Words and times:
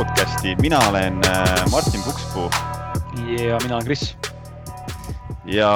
podcasti, 0.00 0.56
mina 0.60 0.78
olen 0.88 1.20
äh, 1.24 1.70
Martin 1.70 2.02
Pukspuu. 2.02 2.50
ja 3.26 3.58
mina 3.62 3.74
olen 3.74 3.84
Kris. 3.84 4.16
ja 5.44 5.72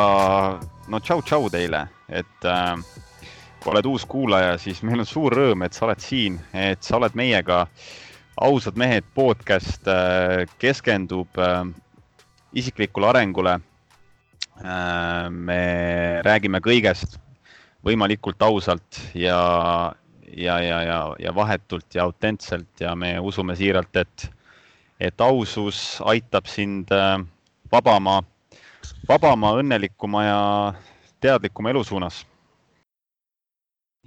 no 0.88 1.00
tšau-tšau 1.00 1.50
teile, 1.52 1.82
et 2.08 2.46
äh, 2.48 2.78
kui 3.60 3.72
oled 3.74 3.84
uus 3.84 4.06
kuulaja, 4.08 4.54
siis 4.58 4.80
meil 4.80 5.04
on 5.04 5.08
suur 5.08 5.36
rõõm, 5.36 5.66
et 5.66 5.76
sa 5.76 5.84
oled 5.84 6.00
siin, 6.00 6.38
et 6.56 6.80
sa 6.80 6.96
oled 6.96 7.12
meiega. 7.12 7.66
ausad 8.40 8.80
mehed 8.80 9.04
podcast 9.14 9.84
äh, 9.92 10.48
keskendub 10.58 11.28
äh, 11.36 11.68
isiklikule 12.52 13.12
arengule 13.12 13.58
äh,. 14.64 15.28
me 15.28 15.60
räägime 16.24 16.64
kõigest 16.64 17.20
võimalikult 17.84 18.40
ausalt 18.42 19.04
ja, 19.12 19.92
ja, 20.36 20.60
ja, 20.60 20.82
ja, 20.82 21.16
ja 21.18 21.34
vahetult 21.34 21.94
ja 21.94 22.04
autentselt 22.04 22.80
ja 22.80 22.94
me 22.96 23.18
usume 23.20 23.56
siiralt, 23.56 23.96
et, 23.96 24.30
et 25.00 25.20
ausus 25.20 26.00
aitab 26.04 26.46
sind 26.46 26.92
äh, 26.92 27.18
vabama, 27.72 28.22
vabama, 29.08 29.54
õnnelikuma 29.60 30.24
ja 30.24 30.40
teadlikuma 31.20 31.70
elu 31.70 31.84
suunas. 31.84 32.26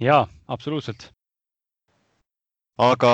ja 0.00 0.26
absoluutselt 0.48 1.17
aga 2.78 3.12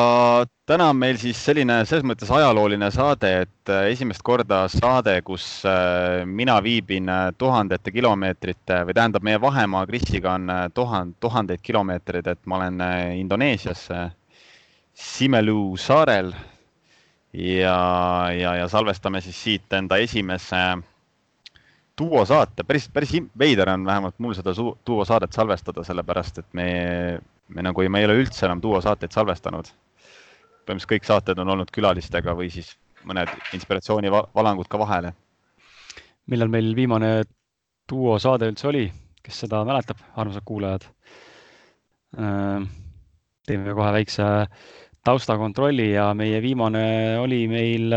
täna 0.69 0.91
on 0.93 0.99
meil 1.01 1.17
siis 1.21 1.39
selline 1.41 1.79
selles 1.89 2.05
mõttes 2.05 2.29
ajalooline 2.33 2.91
saade, 2.93 3.31
et 3.47 3.73
äh, 3.73 3.89
esimest 3.95 4.21
korda 4.25 4.67
saade, 4.69 5.17
kus 5.25 5.47
äh, 5.69 6.25
mina 6.29 6.59
viibin 6.65 7.09
äh, 7.09 7.31
tuhandete 7.41 7.93
kilomeetrite 7.95 8.83
või 8.85 8.97
tähendab, 8.97 9.25
meie 9.25 9.41
vahemaa 9.41 9.87
Krisiga 9.89 10.37
on 10.37 10.53
tuhand, 10.77 11.17
tuhandeid 11.21 11.65
kilomeetreid, 11.65 12.29
et 12.29 12.43
ma 12.45 12.61
olen 12.61 12.83
Indoneesias 13.17 13.89
Simelu 14.95 15.77
saarel. 15.81 16.35
Ja, 17.35 18.31
ja, 18.31 18.53
ja 18.61 18.67
salvestame 18.71 19.19
siis 19.25 19.41
siit 19.43 19.73
enda 19.75 19.97
esimese 19.99 20.61
duosaate, 21.99 22.63
päris, 22.63 22.87
päris 22.95 23.11
veider 23.39 23.73
on 23.73 23.83
vähemalt 23.89 24.21
mul 24.23 24.37
seda 24.39 24.55
duosaadet 24.87 25.35
salvestada, 25.35 25.83
sellepärast 25.83 26.39
et 26.45 26.47
me 26.55 26.69
me 27.49 27.65
nagu 27.65 27.83
ei, 27.83 27.91
me 27.93 28.01
ei 28.01 28.09
ole 28.09 28.19
üldse 28.23 28.47
enam 28.47 28.63
duosaateid 28.63 29.13
salvestanud. 29.13 29.69
põhimõtteliselt 30.65 30.93
kõik 30.95 31.09
saated 31.09 31.41
on 31.43 31.51
olnud 31.53 31.71
külalistega 31.75 32.33
või 32.37 32.49
siis 32.53 32.71
mõned 33.05 33.29
inspiratsioonivalangud 33.57 34.69
ka 34.71 34.81
vahele. 34.81 35.13
millal 36.27 36.49
meil 36.49 36.73
viimane 36.77 37.11
duosaade 37.91 38.49
üldse 38.49 38.69
oli, 38.71 38.87
kes 39.23 39.45
seda 39.45 39.61
mäletab, 39.65 40.01
armsad 40.17 40.45
kuulajad? 40.45 40.87
Äh, 42.17 42.65
teeme 43.45 43.75
kohe 43.77 43.93
väikse 43.93 44.25
taustakontrolli 45.05 45.91
ja 45.93 46.15
meie 46.15 46.41
viimane 46.41 47.19
oli 47.21 47.43
meil 47.49 47.93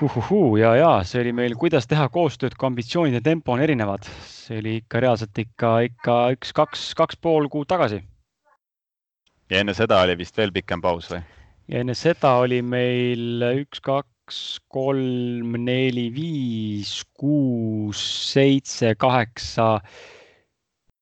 huhuhuu 0.00 0.56
ja, 0.58 0.72
ja 0.74 0.90
see 1.06 1.20
oli 1.22 1.32
meil, 1.32 1.54
kuidas 1.54 1.86
teha 1.86 2.08
koostööd, 2.10 2.56
kui 2.58 2.66
ambitsioonide 2.66 3.20
tempo 3.22 3.54
on 3.54 3.62
erinevad. 3.62 4.02
see 4.26 4.58
oli 4.58 4.74
ikka 4.80 5.04
reaalselt 5.06 5.38
ikka, 5.38 5.76
ikka 5.86 6.16
üks, 6.34 6.50
kaks, 6.52 6.88
kaks 6.98 7.20
pool 7.22 7.46
kuud 7.52 7.70
tagasi 7.70 8.02
ja 9.50 9.60
enne 9.60 9.74
seda 9.76 10.00
oli 10.04 10.16
vist 10.18 10.36
veel 10.38 10.52
pikem 10.54 10.82
paus 10.84 11.10
või? 11.12 11.20
ja 11.72 11.82
enne 11.84 11.96
seda 11.98 12.36
oli 12.42 12.60
meil 12.64 13.44
üks, 13.64 13.82
kaks, 13.84 14.40
kolm, 14.72 15.56
neli, 15.64 16.08
viis, 16.14 16.96
kuus, 17.18 18.00
seitse, 18.32 18.94
kaheksa, 19.00 19.68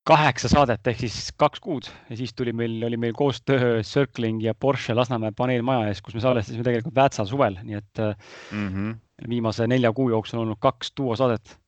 kaheksa 0.08 0.50
saadet 0.50 0.90
ehk 0.90 1.04
siis 1.04 1.30
kaks 1.38 1.62
kuud 1.62 1.90
ja 2.10 2.18
siis 2.18 2.34
tuli 2.34 2.54
meil, 2.56 2.80
oli 2.86 2.98
meil 2.98 3.14
koostöö 3.18 3.80
Circling 3.86 4.42
ja 4.42 4.54
Porsche 4.54 4.94
Lasnamäe 4.98 5.34
paneelmaja 5.36 5.88
ees, 5.90 6.02
kus 6.02 6.18
me 6.18 6.24
salvestasime 6.24 6.66
tegelikult 6.66 6.98
Väätsa 6.98 7.26
suvel, 7.28 7.58
nii 7.62 7.78
et 7.78 8.04
mm 8.50 8.68
-hmm. 8.68 8.98
viimase 9.28 9.66
nelja 9.66 9.92
kuu 9.92 10.10
jooksul 10.10 10.40
on 10.40 10.46
olnud 10.46 10.60
kaks 10.60 10.92
duosaadet. 10.98 11.58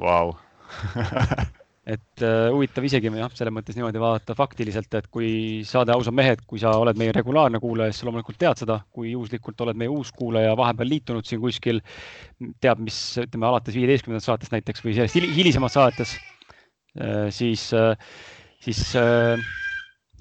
Vau 0.00 0.34
et 1.86 2.22
uh, 2.26 2.48
huvitav 2.50 2.86
isegi 2.88 3.12
jah, 3.14 3.30
selles 3.38 3.54
mõttes 3.54 3.76
niimoodi 3.78 4.00
vaadata 4.02 4.34
faktiliselt, 4.38 4.90
et 4.98 5.06
kui 5.12 5.28
saade 5.66 5.94
Ausad 5.94 6.16
mehed, 6.18 6.42
kui 6.50 6.58
sa 6.62 6.72
oled 6.80 6.98
meie 6.98 7.14
regulaarne 7.14 7.60
kuulaja, 7.62 7.94
siis 7.94 8.02
sa 8.02 8.08
loomulikult 8.08 8.40
tead 8.40 8.62
seda, 8.64 8.80
kui 8.94 9.12
juhuslikult 9.12 9.62
oled 9.62 9.78
meie 9.78 9.92
uus 9.92 10.10
kuulaja, 10.16 10.56
vahepeal 10.58 10.90
liitunud 10.90 11.28
siin 11.28 11.42
kuskil, 11.42 11.78
teab, 12.64 12.82
mis 12.82 12.98
ütleme 13.22 13.46
alates 13.46 13.78
viieteistkümnendast 13.78 14.32
saatest 14.32 14.56
näiteks 14.56 14.82
või 14.82 14.96
sellest 14.98 15.36
hilisemast 15.38 15.78
saates 15.78 16.16
uh,, 16.18 17.28
siis 17.34 17.68
uh,, 17.76 17.94
siis 18.66 18.82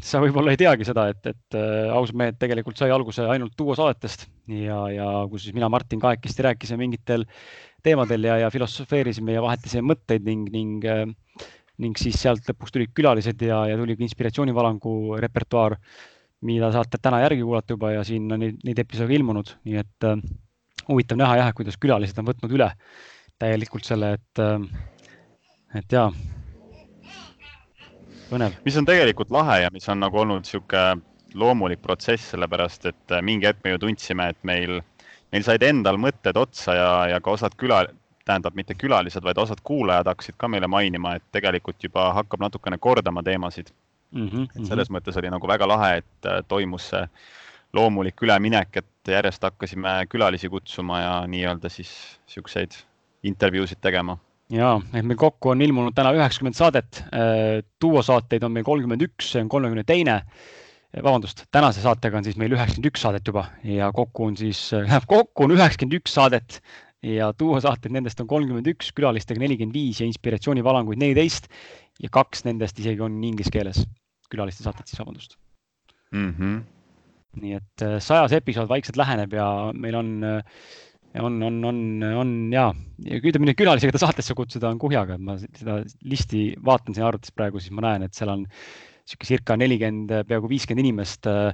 sa 0.04 0.20
võib-olla 0.24 0.54
ei 0.54 0.60
teagi 0.60 0.88
seda, 0.88 1.08
et, 1.12 1.22
et 1.30 1.58
äh, 1.58 1.92
ausad 1.94 2.18
mehed 2.20 2.40
tegelikult 2.42 2.80
sai 2.80 2.92
alguse 2.94 3.26
ainult 3.32 3.56
duosaadetest 3.60 4.28
ja, 4.52 4.80
ja 4.92 5.10
kus 5.32 5.46
siis 5.46 5.56
mina, 5.56 5.70
Martin 5.72 6.02
kahekesti 6.04 6.46
rääkisime 6.50 6.84
mingitel 6.84 7.24
teemadel 7.86 8.28
ja, 8.28 8.40
ja 8.44 8.50
filosofeerisime 8.54 9.38
ja 9.38 9.44
vahetasime 9.46 9.86
mõtteid 9.94 10.26
ning, 10.28 10.50
ning 10.54 10.88
äh, 10.90 11.06
ning 11.82 11.98
siis 12.00 12.20
sealt 12.22 12.48
lõpuks 12.48 12.76
tulid 12.76 12.94
külalised 12.96 13.42
ja, 13.44 13.66
ja 13.70 13.80
tuli 13.80 13.98
ka 13.98 14.06
inspiratsioonivalangu 14.06 15.18
repertuaar, 15.24 15.78
mida 16.48 16.72
saate 16.76 17.00
täna 17.04 17.20
järgi 17.26 17.44
kuulata 17.44 17.76
juba 17.76 17.92
ja 17.98 18.06
siin 18.08 18.32
on 18.32 18.44
neid, 18.44 18.62
neid 18.68 18.80
episoode 18.86 19.16
ilmunud, 19.18 19.56
nii 19.68 19.82
et 19.82 20.08
äh, 20.08 20.24
huvitav 20.88 21.20
näha 21.20 21.42
jah, 21.42 21.54
kuidas 21.58 21.80
külalised 21.82 22.20
on 22.22 22.30
võtnud 22.30 22.56
üle 22.56 22.72
täielikult 23.42 23.88
selle, 23.88 24.16
et 24.16 24.44
et 25.76 25.92
põnev. 25.92 26.45
Mis 28.66 28.78
on 28.78 28.86
tegelikult 28.86 29.32
lahe 29.32 29.62
ja 29.62 29.70
mis 29.74 29.90
on 29.90 30.00
nagu 30.00 30.18
olnud 30.18 30.46
niisugune 30.46 31.02
loomulik 31.36 31.82
protsess, 31.84 32.32
sellepärast 32.32 32.86
et 32.92 33.12
äh, 33.12 33.22
mingi 33.22 33.50
hetk 33.50 33.64
me 33.64 33.76
ju 33.76 33.82
tundsime, 33.86 34.30
et 34.32 34.40
meil, 34.48 34.80
meil 35.36 35.44
said 35.44 35.64
endal 35.68 36.00
mõtted 36.00 36.38
otsa 36.40 36.76
ja, 36.78 36.92
ja 37.12 37.22
ka 37.22 37.36
osad 37.36 37.58
küla, 37.60 37.84
tähendab 38.26 38.56
mitte 38.58 38.74
külalised, 38.74 39.24
vaid 39.24 39.38
osad 39.38 39.60
kuulajad 39.64 40.08
hakkasid 40.10 40.38
ka 40.42 40.50
meile 40.50 40.68
mainima, 40.72 41.16
et 41.18 41.26
tegelikult 41.36 41.84
juba 41.84 42.08
hakkab 42.16 42.42
natukene 42.48 42.80
kordama 42.82 43.24
teemasid 43.24 43.70
mm. 44.12 44.30
-hmm, 44.30 44.44
et 44.44 44.66
selles 44.66 44.90
mm 44.90 44.96
-hmm. 44.96 45.00
mõttes 45.00 45.20
oli 45.20 45.30
nagu 45.30 45.48
väga 45.48 45.68
lahe, 45.68 45.98
et 45.98 46.26
äh, 46.26 46.44
toimus 46.48 46.90
see 46.90 47.08
loomulik 47.74 48.22
üleminek, 48.22 48.78
et 48.78 49.08
järjest 49.08 49.44
hakkasime 49.44 50.06
külalisi 50.10 50.50
kutsuma 50.50 51.00
ja 51.00 51.14
nii-öelda 51.28 51.70
siis 51.70 52.20
siukseid 52.28 52.72
intervjuusid 53.24 53.78
tegema. 53.82 54.18
Ja, 54.54 54.76
et 54.94 55.06
meil 55.06 55.18
kokku 55.18 55.54
on 55.54 55.62
ilmunud 55.62 55.96
täna 55.98 56.12
üheksakümmend 56.18 56.58
saadet. 56.58 57.02
Äh, 57.14 57.64
duosaateid 57.82 58.44
on 58.44 58.54
meil 58.56 58.68
kolmkümmend 58.68 59.02
üks, 59.08 59.32
see 59.34 59.46
on 59.46 59.50
kolmekümne 59.50 59.86
teine 59.88 60.22
vabandust, 61.04 61.44
tänase 61.52 61.82
saatega 61.84 62.20
on 62.20 62.24
siis 62.24 62.38
meil 62.40 62.54
üheksakümmend 62.56 62.92
üks 62.92 63.04
saadet 63.04 63.28
juba 63.28 63.50
ja 63.68 63.92
kokku 63.96 64.30
on 64.30 64.38
siis, 64.40 64.70
kokku 65.10 65.48
on 65.48 65.56
üheksakümmend 65.56 65.98
üks 66.00 66.14
saadet 66.16 66.62
ja 67.06 67.32
duosaateid 67.40 67.94
nendest 67.94 68.22
on 68.24 68.30
kolmkümmend 68.30 68.70
üks, 68.72 68.92
külalistega 68.96 69.42
nelikümmend 69.42 69.76
viis 69.76 70.00
ja 70.02 70.08
inspiratsioonivalanguid 70.10 71.02
neliteist 71.02 71.50
ja 72.02 72.12
kaks 72.14 72.46
nendest 72.48 72.80
isegi 72.82 73.04
on 73.04 73.18
inglise 73.24 73.52
keeles, 73.54 73.84
külaliste 74.32 74.66
saated 74.66 74.88
siis, 74.88 75.02
vabandust 75.02 75.38
mm. 76.12 76.32
-hmm. 76.32 76.58
nii 77.44 77.60
et 77.60 77.86
äh, 77.86 77.98
sajas 78.00 78.36
episood 78.38 78.70
vaikselt 78.72 78.98
läheneb 78.98 79.34
ja 79.34 79.48
meil 79.74 80.00
on, 80.00 80.12
äh, 80.24 80.42
on, 81.22 81.38
on, 81.44 81.62
on, 81.70 81.78
on 82.22 82.34
ja, 82.54 82.70
ütleme 83.06 83.50
nüüd 83.50 83.60
külalisi, 83.60 83.88
keda 83.90 84.02
saatesse 84.02 84.36
kutsuda 84.38 84.72
on 84.72 84.82
kuhjaga, 84.82 85.16
et 85.16 85.24
ma 85.24 85.38
seda 85.42 85.80
listi 86.08 86.48
vaatan 86.66 86.98
siin 86.98 87.08
arvutis 87.08 87.34
praegu, 87.36 87.62
siis 87.62 87.76
ma 87.76 87.86
näen, 87.88 88.08
et 88.08 88.18
seal 88.18 88.34
on 88.34 88.46
sihuke 89.06 89.28
circa 89.30 89.56
nelikümmend, 89.60 90.10
peaaegu 90.26 90.50
viiskümmend 90.50 90.82
inimest. 90.82 91.28
Äh, 91.30 91.54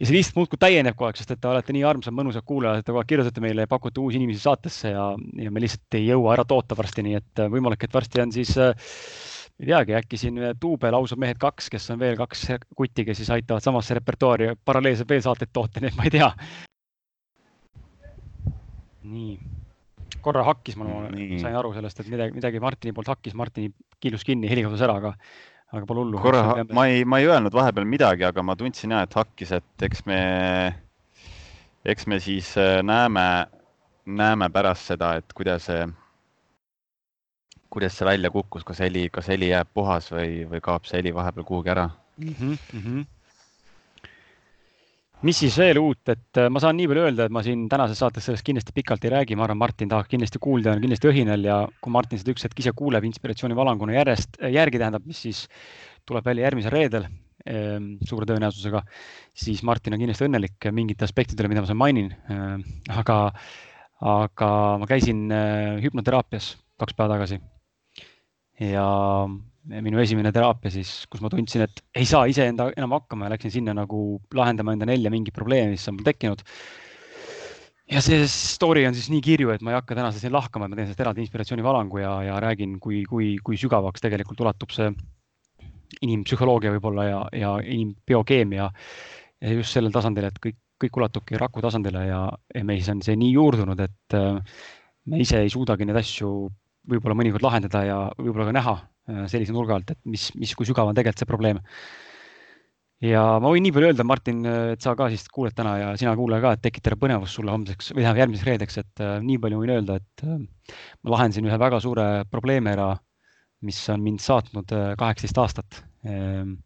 ja 0.00 0.08
see 0.08 0.16
lihtsalt 0.16 0.40
muudkui 0.40 0.58
täieneb 0.60 0.96
kogu 0.98 1.08
aeg, 1.08 1.20
sest 1.20 1.30
et 1.34 1.40
te 1.42 1.50
olete 1.50 1.74
nii 1.74 1.84
armsad, 1.86 2.14
mõnusad 2.16 2.46
kuulajad, 2.48 2.82
te 2.82 2.90
kogu 2.90 3.02
aeg 3.02 3.10
kirjutate 3.12 3.44
meile 3.44 3.66
ja 3.66 3.70
pakute 3.70 4.02
uusi 4.02 4.18
inimesi 4.18 4.42
saatesse 4.42 4.92
ja, 4.96 5.08
ja 5.38 5.52
me 5.54 5.62
lihtsalt 5.62 5.98
ei 5.98 6.08
jõua 6.08 6.34
ära 6.34 6.46
toota 6.48 6.78
varsti, 6.78 7.06
nii 7.06 7.18
et 7.20 7.44
äh, 7.44 7.50
võimalik, 7.54 7.86
et 7.86 7.94
varsti 7.94 8.24
on 8.24 8.34
siis 8.34 8.56
äh, 8.58 8.74
ei 9.62 9.70
teagi, 9.70 9.94
äkki 9.98 10.18
siin 10.18 10.42
duubel 10.62 10.94
ausad 10.98 11.22
mehed 11.22 11.38
kaks, 11.42 11.70
kes 11.70 11.86
on 11.94 12.02
veel 12.02 12.18
kaks 12.18 12.48
kutti, 12.78 13.06
kes 13.06 13.22
siis 13.22 13.30
aitavad 13.34 13.62
samasse 13.62 13.94
repertuaari 13.98 14.52
paralleelselt 14.64 15.10
veel 15.10 15.22
saateid 15.22 15.54
toota, 15.54 15.82
nii 15.82 15.92
et 15.92 15.98
ma 15.98 16.06
ei 16.06 16.14
tea. 16.14 16.30
Nii, 19.08 19.36
korra 20.24 20.44
hakkis, 20.46 20.76
ma 20.78 20.88
nii. 21.12 21.38
sain 21.42 21.56
aru 21.58 21.72
sellest, 21.76 22.00
et 22.02 22.10
midagi, 22.12 22.34
midagi 22.36 22.62
Martini 22.62 22.94
poolt 22.96 23.10
hakkis, 23.12 23.36
Martini 23.38 23.72
kiilus 24.02 24.26
kinni, 24.26 24.50
heli 24.50 24.64
kadus 24.66 24.82
ära, 24.86 24.98
aga 25.00 25.14
aga 25.72 25.84
pole 25.88 26.04
hullu. 26.04 26.20
korra, 26.22 26.64
ma 26.72 26.86
ei, 26.88 27.04
ma 27.04 27.20
ei 27.20 27.28
öelnud 27.28 27.54
vahepeal 27.54 27.88
midagi, 27.88 28.26
aga 28.28 28.44
ma 28.44 28.56
tundsin 28.56 28.94
ja, 28.96 29.04
et 29.04 29.16
hakkis, 29.16 29.52
et 29.58 29.86
eks 29.88 30.04
me, 30.08 30.20
eks 31.84 32.08
me 32.08 32.20
siis 32.24 32.54
äh, 32.60 32.78
näeme, 32.86 33.24
näeme 34.06 34.48
pärast 34.54 34.92
seda, 34.92 35.14
et 35.20 35.36
kuidas 35.36 35.68
see, 35.68 35.84
kuidas 37.68 37.98
see 37.98 38.08
välja 38.08 38.32
kukkus, 38.32 38.64
kas 38.64 38.80
heli, 38.84 39.08
kas 39.12 39.28
heli 39.28 39.52
jääb 39.52 39.70
puhas 39.76 40.08
või, 40.14 40.42
või 40.48 40.64
kaob 40.64 40.88
see 40.88 41.02
heli 41.02 41.12
vahepeal 41.16 41.46
kuhugi 41.48 41.74
ära 41.76 41.90
mm. 41.90 42.34
-hmm, 42.34 42.58
mm 42.72 42.82
-hmm 42.86 43.06
mis 45.26 45.38
siis 45.42 45.56
veel 45.58 45.80
uut, 45.80 46.02
et 46.12 46.38
äh, 46.38 46.48
ma 46.52 46.60
saan 46.62 46.76
nii 46.78 46.88
palju 46.90 47.04
öelda, 47.08 47.26
et 47.26 47.34
ma 47.34 47.42
siin 47.44 47.64
tänases 47.70 47.98
saates 48.02 48.28
sellest 48.28 48.46
kindlasti 48.46 48.74
pikalt 48.76 49.04
ei 49.06 49.12
räägi, 49.16 49.38
ma 49.38 49.46
arvan, 49.48 49.58
Martin 49.58 49.90
tahaks 49.90 50.10
kindlasti 50.12 50.40
kuulda, 50.42 50.76
on 50.76 50.82
kindlasti 50.84 51.10
õhinal 51.10 51.46
ja 51.46 51.60
kui 51.82 51.94
Martin 51.94 52.20
seda 52.20 52.34
üks 52.34 52.46
hetk 52.46 52.62
ise 52.62 52.72
kuuleb 52.78 53.06
inspiratsioonivalanguna 53.08 53.96
järjest, 53.98 54.38
äh, 54.42 54.52
järgi 54.54 54.82
tähendab, 54.82 55.06
mis 55.08 55.22
siis 55.26 55.46
tuleb 56.08 56.28
välja 56.28 56.46
järgmisel 56.46 56.72
reedel, 56.72 57.08
ehm, 57.44 57.90
suure 58.06 58.28
tõenäosusega, 58.30 58.84
siis 59.36 59.64
Martin 59.66 59.96
on 59.96 60.02
kindlasti 60.04 60.28
õnnelik 60.28 60.70
mingite 60.72 61.04
aspektide 61.04 61.44
üle, 61.44 61.52
mida 61.52 61.64
ma 61.64 61.68
siin 61.68 61.80
mainin. 61.82 62.08
Ehm, 62.32 62.64
aga, 62.94 63.18
aga 64.14 64.50
ma 64.80 64.88
käisin 64.88 65.26
äh, 65.34 65.76
hüpnoteraapias 65.84 66.54
kaks 66.78 66.96
päeva 66.96 67.16
tagasi. 67.16 67.42
ja 68.58 68.86
minu 69.68 70.00
esimene 70.00 70.32
teraapia 70.32 70.72
siis, 70.72 70.90
kus 71.12 71.20
ma 71.24 71.30
tundsin, 71.32 71.66
et 71.66 71.82
ei 71.98 72.06
saa 72.08 72.24
iseenda 72.30 72.70
enam 72.76 72.94
hakkama 72.96 73.26
ja 73.26 73.34
läksin 73.34 73.52
sinna 73.52 73.74
nagu 73.76 74.18
lahendama 74.34 74.74
enda 74.74 74.88
nelja 74.88 75.12
mingit 75.12 75.36
probleemi, 75.36 75.76
mis 75.76 75.88
on 75.90 75.98
mul 75.98 76.06
tekkinud 76.08 76.44
ja 77.88 78.02
see 78.04 78.24
story 78.28 78.84
on 78.88 78.96
siis 78.96 79.08
nii 79.12 79.20
kirju, 79.24 79.52
et 79.54 79.64
ma 79.64 79.72
ei 79.72 79.78
hakka 79.78 79.96
täna 79.96 80.10
siin 80.14 80.32
lahkama, 80.34 80.66
et 80.66 80.72
ma 80.72 80.78
teen 80.78 80.88
sellest 80.88 81.04
eraldi 81.04 81.24
inspiratsioonivalangu 81.24 82.02
ja, 82.02 82.14
ja 82.26 82.40
räägin, 82.44 82.76
kui, 82.82 83.02
kui, 83.08 83.34
kui 83.44 83.60
sügavaks 83.60 84.04
tegelikult 84.04 84.42
ulatub 84.44 84.74
see 84.74 84.90
inimpsühholoogia 86.04 86.74
võib-olla 86.74 87.06
ja, 87.08 87.20
ja 87.32 87.54
inimbiokeemia. 87.64 88.68
ja 89.40 89.54
just 89.54 89.72
sellel 89.72 89.94
tasandil, 89.94 90.28
et 90.28 90.36
kõik, 90.42 90.58
kõik 90.84 91.00
ulatubki 91.00 91.40
raku 91.40 91.64
tasandile 91.64 92.04
ja, 92.10 92.20
ja 92.54 92.64
meis 92.66 92.88
on 92.92 93.00
see 93.04 93.16
nii 93.18 93.32
juurdunud, 93.32 93.80
et 93.80 94.16
äh, 94.18 94.60
me 95.08 95.24
ise 95.24 95.40
ei 95.42 95.50
suudagi 95.50 95.88
neid 95.88 96.00
asju 96.02 96.32
võib-olla 96.88 97.16
mõnikord 97.16 97.44
lahendada 97.46 97.84
ja 97.88 97.98
võib-olla 98.20 98.50
ka 98.50 98.56
näha 98.58 98.76
äh, 98.76 98.97
sellise 99.30 99.54
nurga 99.56 99.78
alt, 99.78 99.94
et 99.94 100.00
mis, 100.04 100.28
mis, 100.36 100.52
kui 100.54 100.68
sügav 100.68 100.90
on 100.90 100.96
tegelikult 100.96 101.24
see 101.24 101.30
probleem 101.30 101.62
ja 103.04 103.22
ma 103.42 103.50
võin 103.52 103.62
nii 103.66 103.74
palju 103.74 103.90
öelda, 103.92 104.06
Martin, 104.06 104.40
et 104.74 104.82
sa 104.82 104.94
ka 104.98 105.08
siis 105.12 105.26
kuuled 105.32 105.54
täna 105.56 105.74
ja 105.78 105.90
sina 106.00 106.14
kuulaja 106.18 106.42
ka, 106.44 106.54
et 106.56 106.64
tekitada 106.66 106.98
põnevust 107.00 107.38
sulle 107.38 107.52
homseks 107.54 107.92
või 107.92 108.02
tähendab 108.02 108.22
järgmiseks 108.24 108.48
reedeks, 108.48 108.80
et 108.82 109.04
äh, 109.04 109.18
nii 109.24 109.38
palju 109.42 109.60
võin 109.62 109.74
öelda, 109.76 109.98
et 110.00 110.24
äh, 110.26 110.40
ma 111.04 111.14
lahendasin 111.14 111.46
ühe 111.46 111.60
väga 111.62 111.80
suure 111.84 112.08
probleemi 112.32 112.72
ära, 112.74 112.90
mis 113.66 113.78
on 113.94 114.02
mind 114.02 114.22
saatnud 114.22 114.74
äh, 114.74 114.90
kaheksateist 114.98 115.40
aastat. 115.42 115.80
Ehm, 116.06 116.56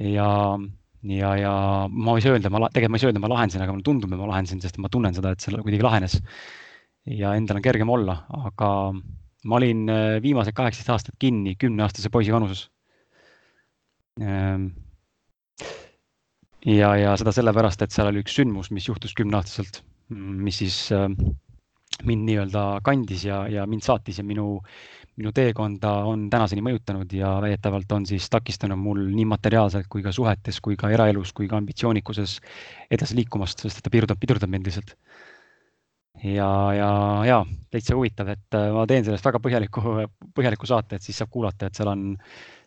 ja, 0.00 0.30
ja, 1.08 1.34
ja 1.40 1.52
ma 1.92 2.16
ei 2.16 2.24
saa 2.24 2.36
öelda, 2.36 2.52
ma 2.52 2.68
tegelikult 2.68 2.94
ma 2.94 3.00
ei 3.00 3.04
saa 3.04 3.12
öelda, 3.12 3.24
ma 3.24 3.32
lahendasin, 3.34 3.64
aga 3.64 3.76
mulle 3.76 3.86
tundub, 3.86 4.12
et 4.12 4.20
ma 4.20 4.32
lahendasin, 4.32 4.64
sest 4.64 4.80
ma 4.80 4.92
tunnen 4.92 5.16
seda, 5.16 5.32
et 5.32 5.44
see 5.44 5.56
kuidagi 5.56 5.84
lahenes. 5.84 6.20
ja 7.06 7.36
endal 7.38 7.60
on 7.60 7.62
kergem 7.62 7.90
olla, 7.92 8.16
aga 8.34 8.68
ma 9.46 9.60
olin 9.60 9.86
viimased 10.22 10.56
kaheksateist 10.56 10.90
aastat 10.94 11.16
kinni 11.22 11.54
kümneaastase 11.60 12.10
poisi 12.10 12.34
vanuses 12.34 12.66
ehm, 14.20 14.68
ja, 16.66 16.92
ja 16.98 17.14
seda 17.20 17.32
sellepärast, 17.34 17.82
et 17.84 17.94
seal 17.94 18.10
oli 18.10 18.22
üks 18.24 18.36
sündmus, 18.40 18.72
mis 18.74 18.88
juhtus 18.88 19.14
kümneaastaselt, 19.16 19.82
mis 20.10 20.58
siis 20.62 20.78
äh, 20.94 21.06
mind 22.04 22.26
nii-öelda 22.28 22.66
kandis 22.84 23.24
ja, 23.26 23.44
ja 23.50 23.66
mind 23.70 23.84
saatis 23.86 24.18
ja 24.20 24.24
minu, 24.26 24.58
minu 25.16 25.32
teekonda 25.36 25.92
on 26.10 26.26
tänaseni 26.32 26.64
mõjutanud 26.66 27.12
ja 27.16 27.36
väidetavalt 27.44 27.92
on 27.96 28.06
siis 28.08 28.28
takistanud 28.32 28.80
mul 28.80 29.04
nii 29.14 29.28
materiaalselt 29.30 29.88
kui 29.92 30.04
ka 30.04 30.12
suhetes 30.12 30.60
kui 30.64 30.76
ka 30.80 30.90
eraelus 30.92 31.32
kui 31.36 31.48
ka 31.48 31.60
ambitsioonikuses 31.60 32.40
edasi 32.90 33.16
liikumast, 33.20 33.64
sest 33.64 33.80
et 33.80 33.86
ta 33.86 33.92
pidurdab, 33.92 34.20
pidurdab 34.20 34.52
mind 34.52 34.68
lihtsalt. 34.68 34.96
Ja, 36.24 36.50
ja, 36.76 36.90
ja 37.26 37.40
täitsa 37.72 37.96
huvitav, 37.96 38.30
et 38.32 38.56
äh, 38.56 38.70
ma 38.74 38.86
teen 38.88 39.04
sellest 39.06 39.26
väga 39.26 39.40
põhjaliku, 39.42 39.82
põhjaliku 40.36 40.68
saate, 40.68 40.96
et 40.96 41.04
siis 41.04 41.18
saab 41.20 41.32
kuulata, 41.34 41.68
et 41.68 41.78
seal 41.78 41.90
on, 41.92 42.06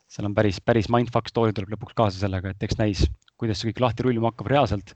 seal 0.09 0.29
on 0.29 0.35
päris, 0.37 0.59
päris 0.61 0.89
mindfuck 0.91 1.31
story 1.31 1.55
tuleb 1.55 1.73
lõpuks 1.73 1.97
kaasa 1.97 2.21
sellega, 2.21 2.53
et 2.53 2.67
eks 2.67 2.79
näis 2.81 3.05
kuidas 3.39 3.61
see 3.61 3.71
kõik 3.71 3.83
lahti 3.85 4.05
rulluma 4.05 4.33
hakkab 4.33 4.51
reaalselt. 4.51 4.93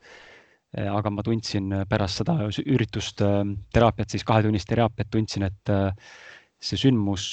Eh, 0.74 0.90
aga 0.90 1.12
ma 1.14 1.24
tundsin 1.26 1.72
eh, 1.72 1.84
pärast 1.90 2.22
seda 2.22 2.36
üritust, 2.66 3.22
teraapiat, 3.74 4.14
siis 4.14 4.26
kahetunnist 4.28 4.70
teraapiat, 4.70 5.10
tundsin, 5.14 5.46
et 5.48 5.74
see 6.64 6.80
sündmus, 6.80 7.26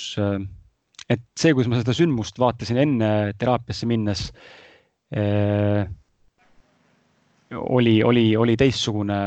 et 1.11 1.25
see, 1.39 1.55
kuidas 1.55 1.71
ma 1.71 1.81
seda 1.81 1.95
sündmust 1.97 2.39
vaatasin 2.41 2.81
enne 2.83 3.11
teraapiasse 3.41 3.89
minnes, 3.89 4.27
oli, 7.51 7.95
oli, 8.07 8.25
oli 8.39 8.57
teistsugune 8.59 9.21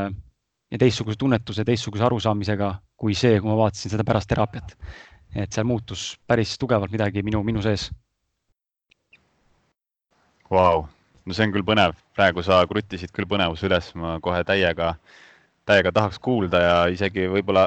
ja 0.74 0.78
teistsuguse 0.78 1.18
tunnetuse, 1.18 1.64
teistsuguse 1.64 2.02
arusaamisega 2.04 2.72
kui 2.98 3.14
see, 3.14 3.38
kui 3.38 3.50
ma 3.50 3.58
vaatasin 3.62 3.92
seda 3.92 4.06
pärast 4.06 4.30
teraapiat. 4.30 4.74
et 5.34 5.50
seal 5.50 5.66
muutus 5.66 6.14
päris 6.30 6.52
tugevalt 6.62 6.92
midagi 6.94 7.22
minu, 7.26 7.40
minu 7.42 7.62
sees. 7.62 7.88
Vau, 10.50 10.84
no 11.26 11.34
see 11.34 11.48
on 11.48 11.54
küll 11.56 11.64
põnev, 11.66 11.96
praegu 12.14 12.42
sa 12.46 12.60
kruttisid 12.70 13.10
küll 13.14 13.26
põnevuse 13.26 13.66
üles, 13.66 13.88
ma 13.98 14.12
kohe 14.22 14.44
täiega, 14.46 14.92
täiega 15.66 15.90
tahaks 15.96 16.20
kuulda 16.22 16.60
ja 16.62 16.76
isegi 16.94 17.26
võib-olla 17.32 17.64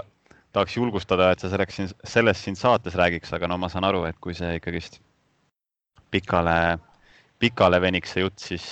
tahaks 0.55 0.77
julgustada, 0.77 1.33
et 1.33 1.43
sa 1.43 1.51
selleks, 1.51 1.81
sellest 2.07 2.47
siin 2.47 2.55
saates 2.55 2.95
räägiks, 2.95 3.33
aga 3.35 3.49
no 3.51 3.57
ma 3.59 3.67
saan 3.71 3.87
aru, 3.89 4.05
et 4.07 4.15
kui 4.23 4.35
see 4.37 4.53
ikkagist 4.61 5.01
pikale, 6.11 6.77
pikale 7.39 7.81
veniks 7.83 8.15
see 8.15 8.23
jutt, 8.23 8.39
siis, 8.39 8.69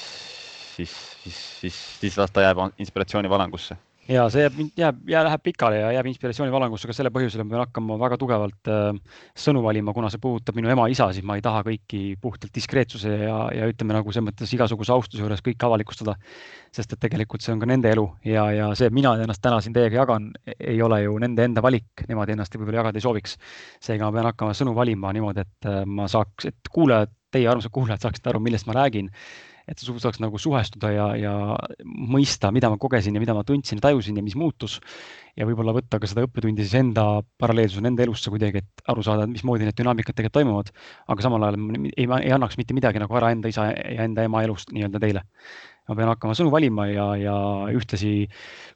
siis, 0.77 0.95
siis, 1.25 1.41
siis, 1.65 1.81
siis 1.99 2.17
las 2.21 2.31
ta 2.31 2.47
jääb 2.47 2.63
inspiratsioonivalangusse 2.79 3.75
ja 4.10 4.25
see 4.30 4.44
jääb, 4.44 4.57
jääb, 4.78 5.00
jääb, 5.10 5.25
läheb 5.28 5.44
pikale 5.46 5.80
ja 5.80 5.92
jääb 5.96 6.10
inspiratsioonivalangusse 6.12 6.90
ka 6.90 6.96
selle 6.96 7.12
põhjusel, 7.13 7.42
et 7.42 7.48
ma 7.48 7.56
pean 7.56 7.63
hakkama 7.63 7.98
väga 8.02 8.18
tugevalt 8.22 8.69
äh, 8.69 9.22
sõnu 9.46 9.63
valima, 9.66 9.94
kuna 9.98 10.12
see 10.13 10.22
puudutab 10.22 10.57
minu 10.60 10.69
ema-isa, 10.74 11.07
siis 11.16 11.25
ma 11.25 11.38
ei 11.40 11.44
taha 11.46 11.63
kõiki 11.66 12.02
puhtalt 12.22 12.54
diskreetsuse 12.56 13.16
ja, 13.24 13.40
ja 13.56 13.69
ütleme 13.72 13.98
nagu 13.98 14.13
selles 14.13 14.28
mõttes 14.30 14.54
igasuguse 14.57 14.94
austuse 14.94 15.24
juures 15.24 15.42
kõike 15.46 15.68
avalikustada. 15.68 16.18
sest 16.75 16.92
et 16.92 17.00
tegelikult 17.00 17.42
see 17.42 17.54
on 17.54 17.60
ka 17.62 17.69
nende 17.72 17.88
elu 17.88 18.04
ja, 18.28 18.50
ja 18.52 18.69
see, 18.75 18.90
et 18.92 18.94
mina 18.94 19.16
ennast 19.16 19.42
täna 19.42 19.62
siin 19.63 19.74
teiega 19.74 20.02
jagan, 20.02 20.30
ei 20.60 20.81
ole 20.81 21.02
ju 21.06 21.18
nende 21.24 21.46
enda 21.48 21.63
valik, 21.63 22.06
nemad 22.10 22.30
ennast 22.30 22.56
võib-olla 22.56 22.84
jagada 22.84 23.00
ei 23.00 23.06
sooviks. 23.06 23.38
seega 23.81 24.06
ma 24.06 24.12
pean 24.12 24.30
hakkama 24.30 24.54
sõnu 24.54 24.75
valima 24.75 25.13
niimoodi, 25.16 25.46
et 25.48 25.72
äh, 25.72 25.81
ma 25.86 26.10
saaks, 26.12 26.52
et 26.52 26.72
kuulajad, 26.72 27.13
teie 27.31 27.50
armsad 27.50 27.74
kuulajad 27.74 28.06
saaksite 28.06 28.30
aru, 28.30 28.44
millest 28.44 28.68
ma 28.68 28.78
räägin 28.78 29.10
et 29.65 29.81
sa 29.81 29.94
saaks 29.97 30.19
nagu 30.21 30.39
suhestuda 30.41 30.91
ja, 30.94 31.06
ja 31.17 31.33
mõista, 31.83 32.51
mida 32.53 32.69
ma 32.69 32.77
kogesin 32.81 33.15
ja 33.17 33.21
mida 33.21 33.33
ma 33.38 33.44
tundsin 33.47 33.79
ja 33.79 33.88
tajusin 33.88 34.17
ja 34.19 34.23
mis 34.25 34.38
muutus. 34.38 34.77
ja 35.35 35.47
võib-olla 35.47 35.73
võtta 35.75 36.00
ka 36.00 36.07
seda 36.07 36.23
õppetundi 36.23 36.63
siis 36.63 36.77
enda 36.79 37.23
paralleelsusena 37.41 37.89
enda 37.91 38.06
elusse 38.06 38.31
kuidagi, 38.31 38.62
et 38.62 38.85
aru 38.91 39.03
saada, 39.03 39.25
mismoodi 39.27 39.67
need 39.67 39.77
dünaamikad 39.79 40.15
tegelikult 40.15 40.38
toimuvad. 40.39 40.71
aga 41.07 41.25
samal 41.25 41.47
ajal 41.47 41.59
ei, 41.91 42.06
ei 42.06 42.35
annaks 42.35 42.59
mitte 42.62 42.77
midagi 42.77 43.01
nagu 43.01 43.17
ära 43.17 43.33
enda 43.35 43.51
isa 43.51 43.71
ja 43.73 44.06
enda 44.06 44.27
ema 44.29 44.45
elust 44.45 44.71
nii-öelda 44.75 45.01
teile. 45.01 45.25
ma 45.89 45.97
pean 45.97 46.13
hakkama 46.13 46.38
sõnu 46.38 46.53
valima 46.53 46.88
ja, 46.89 47.09
ja 47.19 47.35
ühtlasi, 47.73 48.16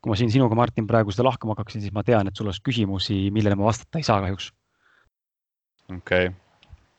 kui 0.01 0.11
ma 0.11 0.17
siin 0.17 0.33
sinuga, 0.33 0.57
Martin, 0.57 0.89
praegu 0.89 1.13
seda 1.13 1.29
lahkama 1.29 1.55
hakkaksin, 1.55 1.81
siis 1.85 1.93
ma 1.93 2.05
tean, 2.05 2.29
et 2.29 2.37
sul 2.37 2.49
oleks 2.49 2.61
küsimusi, 2.65 3.27
millele 3.33 3.57
ma 3.57 3.69
vastata 3.69 4.01
ei 4.01 4.05
saa 4.05 4.21
kahjuks. 4.25 4.51
okei 5.89 6.29
okay 6.29 6.48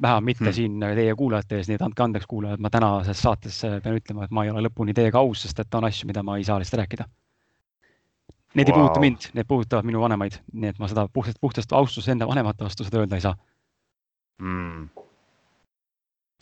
vähemalt 0.02 0.24
mitte 0.24 0.44
hmm. 0.44 0.52
siin 0.56 0.80
teie 0.96 1.14
kuulajate 1.16 1.58
ees, 1.58 1.68
nii 1.68 1.78
et 1.78 1.84
andke 1.84 2.04
andeks, 2.04 2.26
kuulajad, 2.30 2.60
ma 2.62 2.70
tänases 2.72 3.22
saates 3.22 3.62
äh, 3.68 3.78
pean 3.84 3.98
ütlema, 4.00 4.24
et 4.24 4.34
ma 4.34 4.44
ei 4.44 4.52
ole 4.52 4.64
lõpuni 4.68 4.94
teiega 4.96 5.20
aus, 5.20 5.44
sest 5.44 5.60
et 5.62 5.78
on 5.78 5.86
asju, 5.88 6.08
mida 6.10 6.24
ma 6.26 6.38
ei 6.38 6.46
saa 6.48 6.58
lihtsalt 6.60 6.80
rääkida. 6.82 7.06
Need 8.58 8.66
wow. 8.66 8.74
ei 8.74 8.78
puuduta 8.80 9.00
mind, 9.04 9.28
need 9.36 9.46
puudutavad 9.46 9.86
minu 9.86 10.00
vanemaid, 10.02 10.40
nii 10.52 10.72
et 10.72 10.78
ma 10.82 10.88
seda 10.90 11.06
puhtast, 11.12 11.38
puhtast 11.40 11.72
austust 11.76 12.08
enda 12.10 12.26
vanemate 12.26 12.66
vastu 12.66 12.86
seda 12.86 13.02
öelda 13.04 13.20
ei 13.20 13.24
saa 13.28 13.36
mm.. 14.40 14.88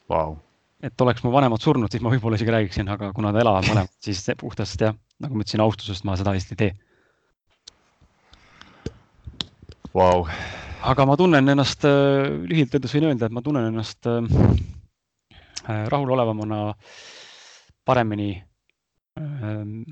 Wow. 0.08 0.38
et 0.82 1.00
oleks 1.04 1.20
mu 1.24 1.32
vanemad 1.34 1.60
surnud, 1.60 1.90
siis 1.92 2.02
ma 2.04 2.12
võib-olla 2.14 2.38
isegi 2.38 2.54
räägiksin, 2.54 2.88
aga 2.94 3.10
kuna 3.12 3.34
ta 3.34 3.42
elavad 3.42 3.68
mõlemad, 3.68 3.92
siis 4.00 4.22
puhtast 4.40 4.80
jah, 4.86 4.96
nagu 5.20 5.36
ma 5.36 5.44
ütlesin, 5.44 5.60
austusest 5.66 6.06
ma 6.08 6.16
seda 6.16 6.32
lihtsalt 6.36 6.56
ei 6.56 6.70
tee 6.70 6.72
wow 9.92 10.24
aga 10.82 11.06
ma 11.06 11.16
tunnen 11.18 11.48
ennast, 11.50 11.84
äh, 11.86 12.28
lühidalt 12.46 12.78
öeldes 12.78 12.94
võin 12.94 13.08
öelda, 13.10 13.26
et 13.26 13.34
ma 13.34 13.42
tunnen 13.42 13.68
ennast 13.70 14.06
äh, 14.06 14.26
äh, 15.66 15.86
rahulolevamana, 15.90 16.72
paremini. 17.88 18.32
Ähm, 19.18 19.82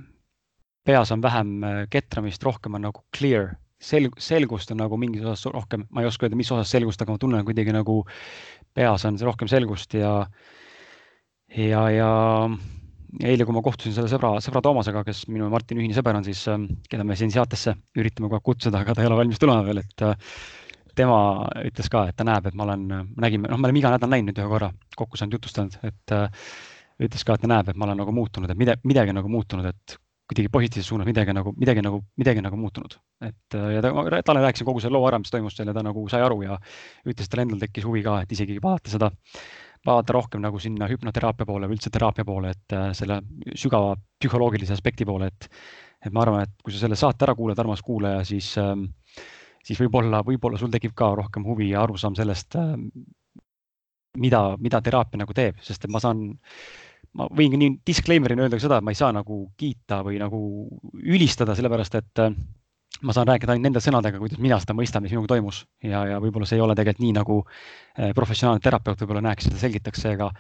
peas 0.87 1.11
on 1.11 1.23
vähem 1.23 1.65
ketramist, 1.91 2.45
rohkem 2.47 2.77
on 2.79 2.85
nagu 2.87 3.03
clear, 3.17 3.57
selg-, 3.83 4.21
selgust 4.23 4.71
on 4.71 4.79
nagu 4.79 4.99
mingis 5.01 5.25
osas 5.25 5.49
rohkem, 5.51 5.89
ma 5.91 6.05
ei 6.05 6.07
oska 6.07 6.29
öelda, 6.29 6.39
mis 6.39 6.53
osas 6.55 6.71
selgust, 6.71 7.03
aga 7.03 7.17
ma 7.17 7.19
tunnen 7.19 7.47
kuidagi 7.49 7.75
nagu 7.75 8.05
peas 8.77 9.03
on 9.09 9.19
rohkem 9.19 9.51
selgust 9.51 9.97
ja, 9.99 10.13
ja, 11.51 11.83
ja 11.91 12.11
eile, 13.19 13.49
kui 13.49 13.57
ma 13.57 13.65
kohtusin 13.67 13.97
selle 13.97 14.13
sõbra, 14.13 14.37
sõbra 14.45 14.63
Toomasega, 14.63 15.03
kes 15.09 15.25
minu 15.33 15.49
ja 15.49 15.51
Martini 15.57 15.83
ühine 15.83 15.97
sõber 15.97 16.21
on, 16.21 16.29
siis 16.29 16.45
keda 16.87 17.09
me 17.09 17.19
siin 17.19 17.35
saatesse 17.35 17.75
üritame 17.99 18.29
kogu 18.29 18.39
aeg 18.39 18.47
kutsuda, 18.47 18.85
aga 18.85 18.95
ta 18.95 19.03
ei 19.03 19.11
ole 19.11 19.19
valmis 19.25 19.43
tulema 19.43 19.67
veel, 19.67 19.83
et 19.83 20.07
tema 20.97 21.19
ütles 21.67 21.91
ka, 21.93 22.07
et 22.11 22.17
ta 22.19 22.25
näeb, 22.27 22.49
et 22.49 22.57
ma 22.59 22.67
olen, 22.67 22.87
nägime, 23.21 23.51
noh, 23.51 23.61
me 23.61 23.69
oleme 23.69 23.83
iga 23.83 23.93
nädal 23.95 24.13
näinud 24.13 24.33
nüüd 24.33 24.41
ühe 24.43 24.49
korra, 24.51 24.73
kokku 24.97 25.21
saanud, 25.21 25.37
jutustanud, 25.39 25.77
et 25.87 26.17
äh, 26.17 26.49
ütles 27.07 27.25
ka, 27.27 27.37
et 27.37 27.45
ta 27.45 27.51
näeb, 27.53 27.71
et 27.71 27.79
ma 27.79 27.89
olen 27.89 28.03
nagu 28.03 28.15
muutunud, 28.17 28.51
et 28.51 28.59
midagi, 28.59 28.83
midagi 28.89 29.15
nagu 29.17 29.31
muutunud, 29.33 29.69
et 29.69 29.99
kuidagi 30.27 30.51
positiivses 30.51 30.89
suunas 30.91 31.07
midagi 31.07 31.35
nagu, 31.37 31.53
midagi 31.59 31.83
nagu, 31.87 32.01
midagi 32.19 32.43
nagu 32.43 32.59
muutunud. 32.59 32.97
et 33.23 33.55
äh, 33.55 33.69
ja 33.77 33.83
ta, 33.85 33.93
talle 34.27 34.43
rääkisin 34.43 34.67
kogu 34.67 34.83
selle 34.83 34.99
loo 34.99 35.07
ära, 35.09 35.21
mis 35.23 35.31
toimus 35.31 35.55
seal 35.57 35.71
ja 35.71 35.77
ta 35.77 35.85
nagu 35.87 36.03
sai 36.11 36.25
aru 36.27 36.41
ja 36.43 36.59
ütles, 37.07 37.29
et 37.29 37.33
tal 37.33 37.45
endal 37.45 37.63
tekkis 37.63 37.87
huvi 37.87 38.03
ka, 38.05 38.19
et 38.25 38.35
isegi 38.35 38.59
vaadata 38.63 38.93
seda, 38.93 39.11
vaadata 39.87 40.17
rohkem 40.17 40.43
nagu 40.43 40.59
sinna 40.63 40.89
hüpnoteraapia 40.91 41.47
poole 41.47 41.71
või 41.71 41.79
üldse 41.79 41.93
teraapia 41.95 42.27
poole, 42.27 42.53
et 42.57 42.77
äh, 42.77 42.91
selle 42.99 43.21
sügava 43.55 43.95
psühholoogilise 44.19 44.75
aspekti 44.75 45.07
poole, 45.09 45.31
et 45.31 45.51
et 46.07 46.13
ma 46.13 46.23
arvan, 46.23 46.45
et 46.45 46.63
kui 46.63 46.75
sa 46.75 46.83
selle 46.85 46.99
saate 46.99 47.25
ära 47.25 47.35
kuulad, 47.35 47.59
armas 47.59 47.81
kuulaja, 47.83 48.21
siis 48.27 48.53
äh, 48.61 48.75
siis 49.67 49.81
võib-olla, 49.83 50.23
võib-olla 50.27 50.59
sul 50.61 50.73
tekib 50.73 50.95
ka 50.97 51.13
rohkem 51.19 51.47
huvi 51.47 51.71
ja 51.73 51.83
arusaam 51.85 52.17
sellest, 52.19 52.57
äh, 52.59 52.75
mida, 54.17 54.43
mida 54.63 54.83
teraapia 54.85 55.23
nagu 55.23 55.35
teeb, 55.37 55.59
sest 55.65 55.87
et 55.87 55.93
ma 55.93 56.01
saan, 56.03 56.29
ma 57.17 57.29
võin 57.37 57.53
ka 57.53 57.61
nii 57.61 57.79
disclaimer'ina 57.87 58.47
öelda 58.47 58.61
ka 58.61 58.67
seda, 58.67 58.79
et 58.81 58.87
ma 58.87 58.95
ei 58.95 59.01
saa 59.01 59.13
nagu 59.15 59.43
kiita 59.59 60.03
või 60.07 60.21
nagu 60.23 60.41
ülistada, 61.03 61.57
sellepärast 61.59 61.99
et 62.01 62.23
äh, 62.25 62.37
ma 63.03 63.17
saan 63.17 63.29
rääkida 63.29 63.53
ainult 63.53 63.69
nende 63.69 63.83
sõnadega, 63.85 64.21
kuidas 64.23 64.41
mina 64.43 64.59
seda 64.63 64.77
mõistan, 64.77 65.05
mis 65.05 65.13
minuga 65.13 65.35
toimus. 65.35 65.65
Ja, 65.85 66.05
ja 66.13 66.21
võib-olla 66.23 66.49
see 66.49 66.61
ei 66.61 66.65
ole 66.65 66.77
tegelikult 66.79 67.05
nii, 67.05 67.17
nagu 67.19 67.41
äh, 67.43 68.15
professionaalne 68.17 68.65
terapeut 68.65 69.03
võib-olla 69.03 69.25
näeks 69.29 69.51
seda, 69.51 69.61
selgitaks, 69.61 70.05
seega, 70.07 70.31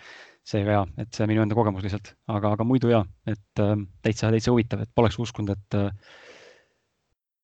seega 0.47 0.78
ja, 0.78 0.85
et 1.02 1.11
see 1.12 1.26
on 1.26 1.35
minu 1.35 1.42
enda 1.45 1.59
kogemus 1.59 1.85
lihtsalt, 1.85 2.14
aga, 2.33 2.54
aga 2.56 2.68
muidu 2.68 2.95
ja, 2.95 3.02
et 3.26 3.42
täitsa, 3.59 4.30
täitsa 4.30 4.54
huvitav, 4.54 4.87
et 4.87 4.95
poleks 4.95 5.18
uskunud, 5.21 5.52
et 5.56 5.78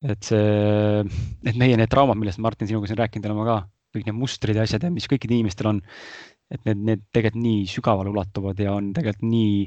et 0.02 0.26
see, 0.26 1.02
et 1.46 1.58
meie 1.58 1.78
need 1.78 1.90
traumad, 1.90 2.18
millest 2.18 2.42
Martin 2.42 2.68
sinuga 2.70 2.90
siin 2.90 2.98
rääkinud 2.98 3.28
oleme 3.30 3.46
ka, 3.46 3.58
kõik 3.94 4.08
need 4.08 4.18
mustrid 4.18 4.58
ja 4.58 4.66
asjad 4.66 4.86
ja 4.86 4.92
mis 4.92 5.06
kõikidel 5.10 5.38
inimestel 5.38 5.70
on, 5.70 5.82
et 6.52 6.62
need, 6.68 6.86
need 6.88 7.04
tegelikult 7.14 7.42
nii 7.44 7.66
sügavale 7.70 8.12
ulatuvad 8.12 8.60
ja 8.60 8.74
on 8.74 8.90
tegelikult 8.96 9.28
nii, 9.28 9.58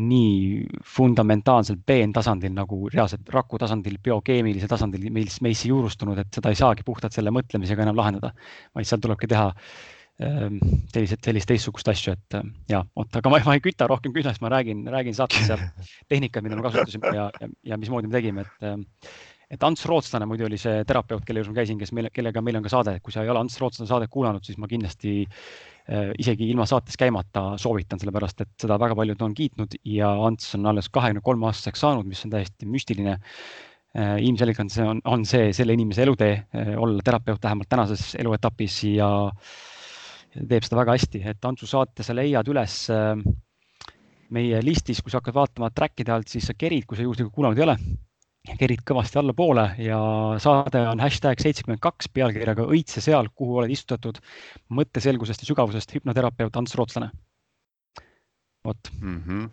nii 0.00 0.66
fundamentaalselt 0.86 1.82
peentasandil 1.86 2.52
nagu 2.54 2.82
reaalselt 2.92 3.30
raku 3.34 3.58
tasandil, 3.60 3.96
biokeemilisel 4.04 4.70
tasandil 4.70 5.08
meis, 5.14 5.40
meisse 5.44 5.70
juurustunud, 5.70 6.20
et 6.22 6.36
seda 6.36 6.52
ei 6.52 6.60
saagi 6.60 6.86
puhtalt 6.86 7.16
selle 7.16 7.32
mõtlemisega 7.34 7.86
enam 7.86 7.98
lahendada, 7.98 8.30
vaid 8.76 8.88
seal 8.88 9.02
tulebki 9.02 9.28
teha 9.32 9.48
ähm, 10.22 10.60
sellised, 10.94 11.24
sellist 11.26 11.50
teistsugust 11.50 11.90
asju, 11.90 12.14
et 12.14 12.38
ja, 12.70 12.84
oot, 12.94 13.18
aga 13.18 13.34
ma, 13.34 13.42
ma 13.48 13.58
ei 13.58 13.64
küta 13.64 13.90
rohkem 13.90 14.14
küljest, 14.14 14.44
ma 14.44 14.52
räägin, 14.54 14.86
räägin 14.94 15.16
saates 15.18 15.50
seal 15.50 15.66
tehnikad, 16.12 16.46
mida 16.46 16.60
me 16.60 16.68
kasutasime 16.68 17.16
ja, 17.16 17.26
ja, 17.42 17.50
ja 17.72 17.80
mismoodi 17.80 18.12
me 18.12 18.18
tegime, 18.20 18.46
et 18.46 18.70
ähm, 18.70 18.86
et 19.50 19.64
Ants 19.66 19.82
Rootslane 19.88 20.28
muidu 20.30 20.46
oli 20.46 20.58
see 20.60 20.84
terapeut, 20.86 21.24
kelle 21.26 21.42
juures 21.42 21.50
ma 21.50 21.58
käisin, 21.58 21.78
kes 21.80 21.90
meil, 21.96 22.08
kellega 22.14 22.42
meil 22.44 22.60
on 22.60 22.66
ka 22.66 22.70
saade, 22.72 22.94
kui 23.02 23.14
sa 23.14 23.24
ei 23.24 23.30
ole 23.32 23.42
Ants 23.42 23.58
Rootslane 23.60 23.90
saadet 23.90 24.12
kuulanud, 24.12 24.44
siis 24.46 24.60
ma 24.62 24.68
kindlasti 24.70 25.14
äh, 25.24 26.12
isegi 26.22 26.46
ilma 26.52 26.66
saates 26.70 26.98
käimata 27.00 27.56
soovitan, 27.60 27.98
sellepärast 28.00 28.44
et 28.44 28.52
seda 28.62 28.78
väga 28.80 28.94
paljud 28.98 29.24
on 29.26 29.34
kiitnud 29.34 29.74
ja 29.90 30.12
Ants 30.28 30.54
on 30.58 30.70
alles 30.70 30.90
kahekümne 30.94 31.24
kolme 31.26 31.48
aastaseks 31.50 31.82
saanud, 31.82 32.06
mis 32.06 32.22
on 32.26 32.36
täiesti 32.36 32.70
müstiline. 32.70 33.18
Äh,. 33.90 34.20
ilmselgelt 34.22 34.60
on 34.62 34.68
see, 34.70 34.84
on, 34.86 35.00
on 35.10 35.24
see 35.26 35.48
selle 35.50 35.74
inimese 35.74 36.04
elutee 36.04 36.34
äh, 36.54 36.68
olla 36.78 37.02
terapeut 37.02 37.42
vähemalt 37.42 37.66
tänases 37.66 38.12
eluetapis 38.22 38.76
ja, 38.86 39.08
teeb 40.36 40.62
seda 40.62 40.78
väga 40.78 40.94
hästi, 40.94 41.22
et 41.32 41.48
Antsu 41.48 41.66
saate 41.66 42.06
sa 42.06 42.14
leiad 42.14 42.46
üles 42.52 42.84
meie 44.30 44.60
listis, 44.62 45.02
kui 45.02 45.10
sa 45.10 45.18
hakkad 45.18 45.34
vaatama 45.34 45.72
track'ide 45.74 46.14
alt, 46.14 46.30
siis 46.30 46.46
sa 46.46 46.54
kerid, 46.54 46.86
kui 46.86 47.00
sa 47.00 47.02
juhuslikult 47.02 47.34
kuulanud 47.34 47.58
ei 47.58 47.66
ole 47.66 47.76
kerid 48.48 48.82
kõvasti 48.88 49.18
allapoole 49.20 49.66
ja 49.84 49.98
saade 50.40 50.80
on 50.88 51.00
hashtag 51.02 51.40
seitsekümmend 51.42 51.80
kaks 51.84 52.08
pealkirjaga 52.14 52.64
Õitse 52.72 53.02
seal, 53.04 53.28
kuhu 53.36 53.60
oled 53.60 53.72
istutatud 53.72 54.20
mõtteselgusest 54.72 55.44
ja 55.44 55.50
sügavusest 55.50 55.92
hüpnoterapeut 55.94 56.56
Ants 56.56 56.74
Rootslane. 56.78 57.10
vot 58.64 58.90
mm. 59.00 59.22
-hmm. 59.26 59.50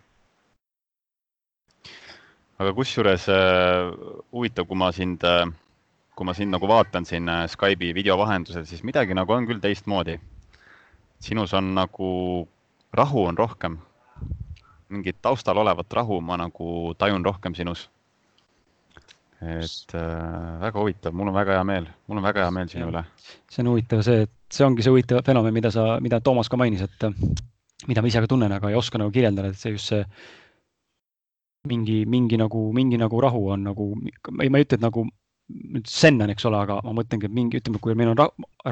aga 2.58 2.72
kusjuures 2.72 3.28
äh, 3.28 3.92
huvitav, 4.32 4.66
kui 4.66 4.76
ma 4.76 4.92
sind 4.92 5.24
äh,, 5.24 5.46
kui 6.16 6.26
ma 6.26 6.34
sind 6.34 6.50
nagu 6.50 6.68
vaatan 6.68 7.04
siin 7.04 7.28
äh, 7.28 7.46
Skype'i 7.48 7.94
video 7.94 8.18
vahendusel, 8.18 8.64
siis 8.64 8.82
midagi 8.82 9.14
nagu 9.14 9.32
on 9.32 9.46
küll 9.46 9.60
teistmoodi. 9.60 10.20
sinus 11.20 11.54
on 11.54 11.74
nagu, 11.74 12.48
rahu 12.92 13.24
on 13.24 13.38
rohkem. 13.38 13.78
mingit 14.88 15.16
taustal 15.22 15.56
olevat 15.56 15.92
rahu 15.92 16.20
ma 16.20 16.36
nagu 16.36 16.94
tajun 16.98 17.24
rohkem 17.24 17.54
sinus 17.54 17.90
et 19.38 19.94
äh, 19.94 20.60
väga 20.64 20.80
huvitav, 20.80 21.14
mul 21.14 21.30
on 21.30 21.36
väga 21.36 21.58
hea 21.58 21.66
meel, 21.66 21.86
mul 22.10 22.18
on 22.18 22.26
väga 22.26 22.42
hea 22.42 22.54
meel 22.54 22.70
sinu 22.72 22.88
üle. 22.90 23.04
see 23.46 23.62
on 23.62 23.70
huvitav 23.72 24.02
see, 24.06 24.24
et 24.26 24.54
see 24.54 24.66
ongi 24.66 24.82
see 24.82 24.90
huvitav 24.90 25.22
fenomen, 25.26 25.54
mida 25.54 25.70
sa, 25.70 26.00
mida 26.02 26.20
Toomas 26.24 26.50
ka 26.50 26.58
mainis, 26.58 26.82
et 26.82 27.06
mida 27.86 28.02
ma 28.02 28.10
ise 28.10 28.24
ka 28.24 28.30
tunnen, 28.30 28.52
aga 28.52 28.72
ei 28.72 28.78
oska 28.78 28.98
nagu 28.98 29.14
kirjeldada, 29.14 29.52
et 29.52 29.60
see 29.60 29.76
just 29.76 29.94
see 29.94 30.02
mingi, 31.68 32.02
mingi 32.06 32.38
nagu, 32.40 32.72
mingi 32.74 32.98
nagu 32.98 33.20
rahu 33.22 33.48
on 33.54 33.64
nagu, 33.70 33.92
ei, 34.42 34.50
ma 34.50 34.58
ei 34.58 34.66
ütle, 34.66 34.78
et 34.78 34.84
nagu 34.84 35.06
nüüd 35.48 35.88
zen 35.88 36.20
on, 36.22 36.32
eks 36.32 36.46
ole, 36.48 36.60
aga 36.66 36.80
ma 36.84 36.94
mõtlengi, 36.98 37.28
et 37.28 37.34
mingi, 37.34 37.60
ütleme, 37.62 37.80
kui 37.82 37.94
meil 37.98 38.12
on 38.12 38.22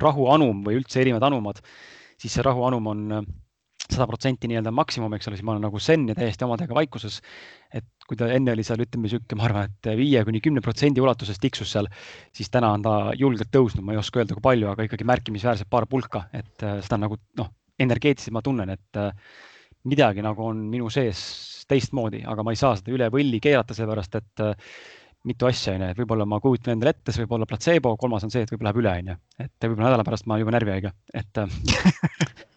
rahu 0.03 0.29
anum 0.33 0.65
või 0.67 0.81
üldse 0.81 1.01
erinevad 1.01 1.29
anumad, 1.31 1.63
siis 2.21 2.37
see 2.37 2.45
rahu 2.45 2.67
anum 2.69 2.91
on 2.93 3.07
sada 3.93 4.07
protsenti 4.11 4.49
nii-öelda 4.51 4.73
maksimum, 4.75 5.13
eks 5.17 5.29
ole, 5.31 5.39
siis 5.39 5.47
ma 5.47 5.55
olen 5.55 5.65
nagu 5.67 5.81
zen 5.83 6.07
ja 6.11 6.17
täiesti 6.19 6.47
omadega 6.47 6.75
vaikuses. 6.77 7.21
et 7.75 7.87
kui 8.07 8.17
ta 8.17 8.29
enne 8.33 8.53
oli 8.55 8.63
seal, 8.65 8.81
ütleme 8.85 9.09
niisugune, 9.09 9.39
ma 9.39 9.47
arvan, 9.49 9.71
et 9.71 9.89
viie 9.99 10.23
kuni 10.25 10.41
kümne 10.41 10.63
protsendi 10.63 11.03
ulatuses 11.03 11.41
tiksus 11.43 11.73
seal, 11.75 11.89
siis 12.37 12.51
täna 12.55 12.71
on 12.77 12.85
ta 12.85 12.95
julgelt 13.19 13.51
tõusnud, 13.53 13.83
ma 13.85 13.97
ei 13.97 14.01
oska 14.01 14.23
öelda, 14.23 14.37
kui 14.37 14.45
palju, 14.45 14.71
aga 14.71 14.87
ikkagi 14.87 15.09
märkimisväärselt 15.11 15.71
paar 15.71 15.89
pulka, 15.91 16.27
et 16.37 16.67
äh, 16.67 16.79
seda 16.87 17.01
nagu 17.03 17.19
noh, 17.39 17.51
energeetiliselt 17.83 18.37
ma 18.37 18.45
tunnen, 18.47 18.71
et 18.77 19.01
äh, 19.03 19.11
midagi 19.91 20.23
nagu 20.25 20.47
on 20.47 20.63
minu 20.71 20.91
sees 20.93 21.21
teistmoodi, 21.69 22.23
aga 22.27 22.47
ma 22.47 22.55
ei 22.55 22.61
saa 22.61 22.77
seda 22.79 22.95
üle 22.95 23.11
võlli 23.13 23.43
keerata, 23.43 23.75
sellepärast 23.75 24.21
et 24.21 24.45
äh, 24.47 24.73
mitu 25.27 25.49
asja, 25.49 25.75
onju, 25.77 25.91
et 25.93 26.01
võib-olla 26.01 26.27
ma 26.29 26.41
kujutan 26.43 26.77
endale 26.77 26.95
ette, 26.95 27.13
see 27.13 27.25
võib 27.25 27.37
olla 27.39 27.49
platseebo, 27.51 27.97
kolmas 28.01 28.27
on 28.27 28.33
see, 28.35 28.47
et 28.47 28.53
võib-olla 28.53 28.73
läheb 28.73 28.83
üle, 28.83 28.97
onju. 29.03 29.19
et 29.45 29.69
võib-olla 29.69 29.91
nädala 29.91 30.07
pärast 30.07 30.27
ma 30.27 30.37
olen 30.37 30.47
juba 30.47 30.57
närvihaige, 30.57 30.93
et 31.23 31.43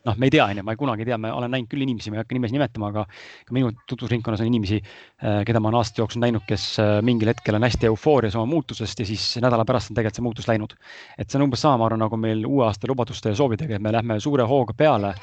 noh, 0.10 0.16
me 0.18 0.28
ei 0.30 0.34
tea, 0.34 0.46
onju, 0.48 0.64
ma 0.66 0.74
ei 0.74 0.80
kunagi 0.80 1.04
ei 1.04 1.10
tea, 1.10 1.18
ma 1.22 1.32
olen 1.36 1.52
näinud 1.54 1.70
küll 1.72 1.84
inimesi, 1.84 2.12
ma 2.12 2.18
ei 2.20 2.24
hakka 2.24 2.36
nimesid 2.36 2.56
nimetama, 2.56 2.90
aga 2.94 3.04
ka 3.48 3.56
minu 3.56 3.72
tutvusringkonnas 3.90 4.44
on 4.44 4.50
inimesi, 4.50 4.80
äh, 4.80 5.42
keda 5.48 5.62
ma 5.62 5.70
olen 5.70 5.80
aastate 5.82 6.04
jooksul 6.04 6.24
näinud, 6.24 6.46
kes 6.48 6.66
äh, 6.82 6.92
mingil 7.06 7.32
hetkel 7.32 7.58
on 7.58 7.66
hästi 7.68 7.90
eufoorias 7.90 8.38
oma 8.40 8.48
muutusest 8.50 9.04
ja 9.04 9.08
siis 9.10 9.26
nädala 9.44 9.66
pärast 9.68 9.92
on 9.92 10.00
tegelikult 10.00 10.20
see 10.20 10.26
muutus 10.26 10.50
läinud. 10.50 10.76
et 11.18 11.30
see 11.30 11.40
on 11.40 11.46
umbes 11.48 11.64
sama, 11.66 11.82
ma 11.82 11.90
arvan, 11.90 12.04
nagu 12.06 12.20
meil 12.20 12.46
uue 12.48 12.66
aasta 12.68 12.90
lubaduste 12.90 13.34
ja 13.34 13.40
soovidega, 13.40 13.76
et 13.76 13.84
me 13.84 13.94
lähme 13.94 14.20
suure 14.24 14.48
hooga 14.48 14.76
peale. 14.78 15.14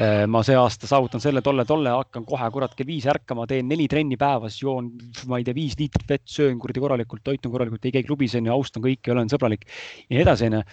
Äh, 0.00 0.24
ma 0.30 0.44
see 0.46 0.56
aasta 0.56 0.88
saavutan 0.90 1.22
selle, 1.22 1.42
tolle, 1.42 1.66
tolle, 1.68 1.90
hakkan 1.92 2.24
kohe 2.28 2.50
kurat 2.54 2.76
kell 2.78 2.88
viis 2.88 3.08
ärkama, 3.10 3.48
teen 3.50 3.68
neli 3.68 3.88
trenni 3.90 4.16
päevas, 4.20 4.60
joon, 4.62 4.92
ma 5.28 5.40
ei 5.40 5.44
tea, 5.46 5.56
viis 5.56 5.76
liitrit 5.80 6.08
vett, 6.08 6.28
söön 6.30 6.58
kuradi 6.62 6.80
korralikult, 6.90 7.24
toitun 7.24 7.54
korralikult, 7.54 7.86
ei 7.86 7.94
käi 7.94 8.06
klubis 8.06 8.34
onju, 8.38 8.52
austan 8.52 8.84
kõiki, 8.84 9.14
olen 9.14 9.30
sõbralik 9.30 9.68
ja 10.08 10.16
nii 10.16 10.26
edasi 10.26 10.50
onju 10.50 10.64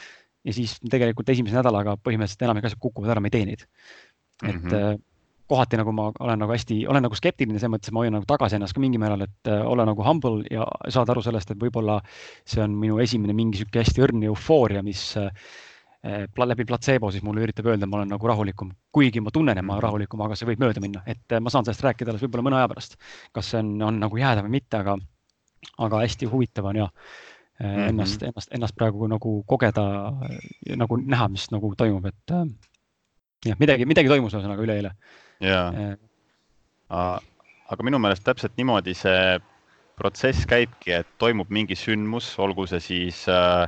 ja 0.47 0.55
siis 0.55 0.77
tegelikult 0.89 1.29
esimese 1.33 1.59
nädalaga 1.59 1.97
põhimõtteliselt 1.99 2.47
enamik 2.47 2.69
asjad 2.69 2.81
kukuvad 2.81 3.13
ära, 3.13 3.23
me 3.23 3.31
ei 3.31 3.35
tee 3.35 3.45
neid. 3.49 3.67
et 4.45 4.55
mm 4.55 4.69
-hmm. 4.69 4.99
kohati 5.47 5.77
nagu 5.77 5.91
ma 5.91 6.11
olen 6.19 6.39
nagu 6.39 6.51
hästi, 6.51 6.85
olen 6.87 7.03
nagu 7.03 7.15
skeptiline 7.15 7.59
selles 7.59 7.73
mõttes, 7.73 7.89
et 7.89 7.93
ma 7.93 8.03
hoian 8.03 8.13
nagu 8.13 8.25
tagasi 8.27 8.55
ennast 8.55 8.75
ka 8.75 8.79
mingil 8.79 8.99
määral, 8.99 9.21
et 9.21 9.47
äh, 9.47 9.63
olla 9.65 9.85
nagu 9.85 10.03
humble 10.03 10.43
ja 10.51 10.67
saada 10.89 11.11
aru 11.11 11.21
sellest, 11.21 11.51
et 11.51 11.57
võib-olla 11.57 12.01
see 12.45 12.61
on 12.63 12.75
minu 12.75 12.99
esimene 12.99 13.33
mingi 13.33 13.57
sihuke 13.57 13.79
hästi 13.79 14.03
õrn 14.03 14.23
eufooria, 14.23 14.83
mis 14.83 15.17
äh, 15.17 15.31
läbi 16.45 16.65
platseebo 16.65 17.11
siis 17.11 17.23
mulle 17.23 17.41
üritab 17.41 17.65
öelda, 17.65 17.85
et 17.85 17.89
ma 17.89 17.97
olen 17.97 18.09
nagu 18.09 18.27
rahulikum, 18.27 18.71
kuigi 18.91 19.21
ma 19.21 19.31
tunnen, 19.31 19.57
et 19.57 19.65
ma 19.65 19.73
olen 19.73 19.81
mhm. 19.81 19.87
rahulikum, 19.87 20.21
aga 20.21 20.35
see 20.35 20.47
võib 20.47 20.59
mööda 20.59 20.79
minna, 20.83 21.01
et 21.07 21.39
ma 21.41 21.49
saan 21.49 21.65
sellest 21.65 21.83
rääkida 21.83 22.11
alles 22.11 22.21
võib-olla 22.21 22.43
mõne 22.43 22.59
aja 22.59 22.67
pärast. 22.67 22.97
kas 23.33 23.49
see 23.51 23.59
on, 23.59 23.81
on 23.81 23.99
nagu 23.99 24.17
jääda 24.17 24.43
või 24.43 24.59
mitte, 24.59 24.77
aga, 24.77 24.97
aga 25.77 26.01
hästi 26.03 26.29
huvitav 26.31 26.65
on 26.65 26.75
ja 26.75 26.87
mm 26.87 27.65
-hmm. 27.65 27.89
ennast, 27.89 28.23
ennast, 28.23 28.53
ennast 28.53 28.75
praegu 28.75 29.07
nagu 29.07 29.43
kogeda, 29.47 30.13
nagu 30.75 30.97
näha, 30.97 31.27
mis 31.27 31.51
nagu 31.51 31.73
toimub, 31.75 32.05
et 32.05 32.31
äh, 32.31 32.45
jah, 33.45 33.57
midagi, 33.59 33.85
midagi 33.85 34.09
toimus 34.09 34.33
ühesõnaga 34.33 34.63
üleeile. 34.63 34.91
äh.. 36.89 37.19
aga 37.69 37.83
minu 37.83 37.99
meelest 37.99 38.23
täpselt 38.23 38.53
niimoodi 38.57 38.93
see 38.93 39.39
protsess 39.97 40.45
käibki, 40.45 40.91
et 40.91 41.07
toimub 41.17 41.49
mingi 41.49 41.75
sündmus, 41.75 42.39
olgu 42.39 42.67
see 42.67 42.79
siis 42.79 43.25
äh, 43.29 43.67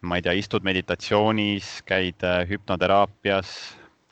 ma 0.00 0.18
ei 0.18 0.22
tea, 0.22 0.36
istud 0.38 0.66
meditatsioonis, 0.66 1.80
käid 1.88 2.22
äh, 2.22 2.44
hüpnoteraapias, 2.48 3.54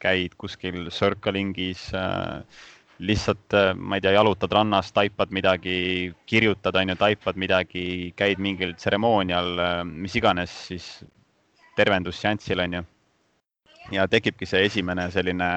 käid 0.02 0.34
kuskil 0.40 0.88
circling'is 0.90 1.88
äh,, 1.94 2.42
lihtsalt, 2.98 3.54
äh, 3.54 3.74
ma 3.74 3.98
ei 3.98 4.04
tea, 4.04 4.14
jalutad 4.16 4.52
rannas, 4.52 4.90
taipad 4.92 5.32
midagi, 5.34 6.14
kirjutad, 6.26 6.76
on 6.80 6.92
ju, 6.92 6.96
taipad 7.00 7.36
midagi, 7.36 8.12
käid 8.16 8.40
mingil 8.42 8.74
tseremoonial, 8.76 9.52
äh, 9.60 9.78
mis 9.84 10.16
iganes 10.16 10.54
siis 10.70 10.90
tervendusseansil, 11.76 12.60
on 12.64 12.78
ju. 12.80 12.84
ja 13.92 14.06
tekibki 14.10 14.46
see 14.48 14.64
esimene 14.66 15.10
selline, 15.14 15.48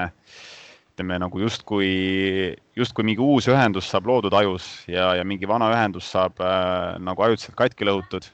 ütleme 0.92 1.16
nagu 1.18 1.40
justkui, 1.40 2.54
justkui 2.76 3.06
mingi 3.08 3.24
uus 3.24 3.48
ühendus 3.50 3.88
saab 3.90 4.06
loodud 4.06 4.34
ajus 4.36 4.66
ja, 4.86 5.14
ja 5.18 5.24
mingi 5.24 5.48
vana 5.48 5.70
ühendus 5.72 6.10
saab 6.12 6.38
äh, 6.44 6.98
nagu 7.02 7.24
ajutiselt 7.26 7.56
katki 7.58 7.88
lõhutud 7.88 8.28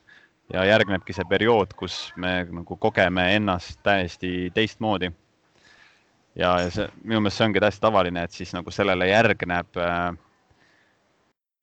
ja 0.53 0.67
järgnebki 0.67 1.15
see 1.17 1.25
periood, 1.31 1.73
kus 1.79 2.11
me 2.17 2.43
nagu 2.45 2.77
kogeme 2.77 3.31
ennast 3.39 3.79
täiesti 3.87 4.51
teistmoodi 4.55 5.13
ja, 6.37 6.53
ja 6.61 6.71
see 6.73 6.87
minu 7.05 7.21
meelest 7.23 7.41
see 7.41 7.49
ongi 7.49 7.63
täiesti 7.63 7.83
tavaline, 7.85 8.25
et 8.27 8.37
siis 8.37 8.53
nagu 8.57 8.73
sellele 8.75 9.09
järgneb 9.09 9.81
äh,, 9.81 10.09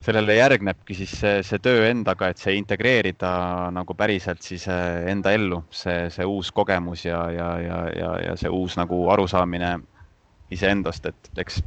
sellele 0.04 0.36
järgnebki 0.36 0.96
siis 0.98 1.14
see, 1.20 1.42
see 1.46 1.60
töö 1.64 1.86
endaga, 1.88 2.28
et 2.30 2.40
see 2.42 2.56
integreerida 2.58 3.32
nagu 3.74 3.96
päriselt 3.98 4.42
siis 4.44 4.66
äh, 4.68 5.06
enda 5.12 5.32
ellu, 5.36 5.62
see, 5.72 6.08
see 6.12 6.26
uus 6.28 6.52
kogemus 6.52 7.06
ja, 7.06 7.22
ja, 7.32 7.50
ja, 7.62 7.80
ja, 7.96 8.14
ja 8.28 8.36
see 8.40 8.52
uus 8.52 8.76
nagu 8.80 9.04
arusaamine 9.14 9.78
iseendast, 10.54 11.06
et 11.08 11.44
eks 11.44 11.62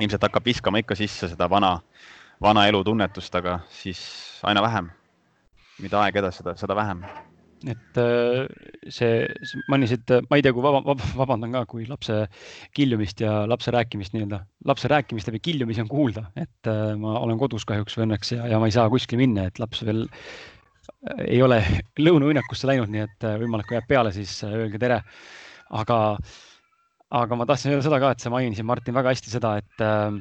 ilmselt 0.00 0.24
hakkab 0.26 0.46
viskama 0.48 0.80
ikka 0.82 0.96
sisse 0.98 1.28
seda 1.30 1.48
vana, 1.50 1.76
vana 2.42 2.66
elu 2.68 2.82
tunnetust, 2.84 3.34
aga 3.36 3.60
siis 3.70 4.02
aina 4.42 4.64
vähem. 4.64 4.90
mida 5.80 5.96
aeg 6.02 6.16
edasi, 6.20 6.42
seda, 6.42 6.52
seda 6.60 6.74
vähem 6.76 7.06
et 7.68 7.98
äh, 8.00 8.46
see, 8.88 9.26
mainisid, 9.68 10.08
ma 10.30 10.38
ei 10.38 10.44
tea, 10.44 10.52
kui 10.56 10.64
vaba, 10.64 10.80
vaba, 10.86 11.08
vabandan 11.18 11.52
ka, 11.58 11.64
kui 11.68 11.84
lapse 11.88 12.22
kiljumist 12.76 13.20
ja 13.20 13.42
lapse 13.50 13.72
rääkimist 13.74 14.14
nii-öelda, 14.16 14.40
lapse 14.70 14.88
rääkimist 14.88 15.28
või 15.28 15.42
kiljumisi 15.44 15.82
on 15.84 15.90
kuulda, 15.90 16.24
et 16.40 16.70
äh, 16.70 16.94
ma 17.00 17.18
olen 17.20 17.40
kodus 17.40 17.66
kahjuks 17.68 17.98
või 17.98 18.06
õnneks 18.08 18.32
ja, 18.36 18.48
ja 18.54 18.62
ma 18.62 18.70
ei 18.70 18.76
saa 18.76 18.88
kuskile 18.92 19.20
minna, 19.20 19.48
et 19.50 19.60
laps 19.60 19.84
veel 19.84 20.06
äh, 20.08 21.28
ei 21.28 21.42
ole 21.44 21.60
lõunauinnakusse 22.06 22.70
läinud, 22.70 22.92
nii 22.92 23.04
et 23.04 23.28
võimalik, 23.44 23.68
kui 23.68 23.76
jääb 23.76 23.90
peale, 23.90 24.14
siis 24.16 24.38
öelge 24.48 24.80
tere. 24.80 25.02
aga, 25.70 26.00
aga 27.20 27.36
ma 27.36 27.46
tahtsin 27.46 27.74
öelda 27.74 27.90
seda 27.90 28.00
ka, 28.00 28.14
et 28.16 28.24
sa 28.24 28.32
mainisid, 28.32 28.64
Martin, 28.64 28.96
väga 28.96 29.12
hästi 29.12 29.36
seda, 29.36 29.58
et 29.60 29.84
äh, 29.84 30.16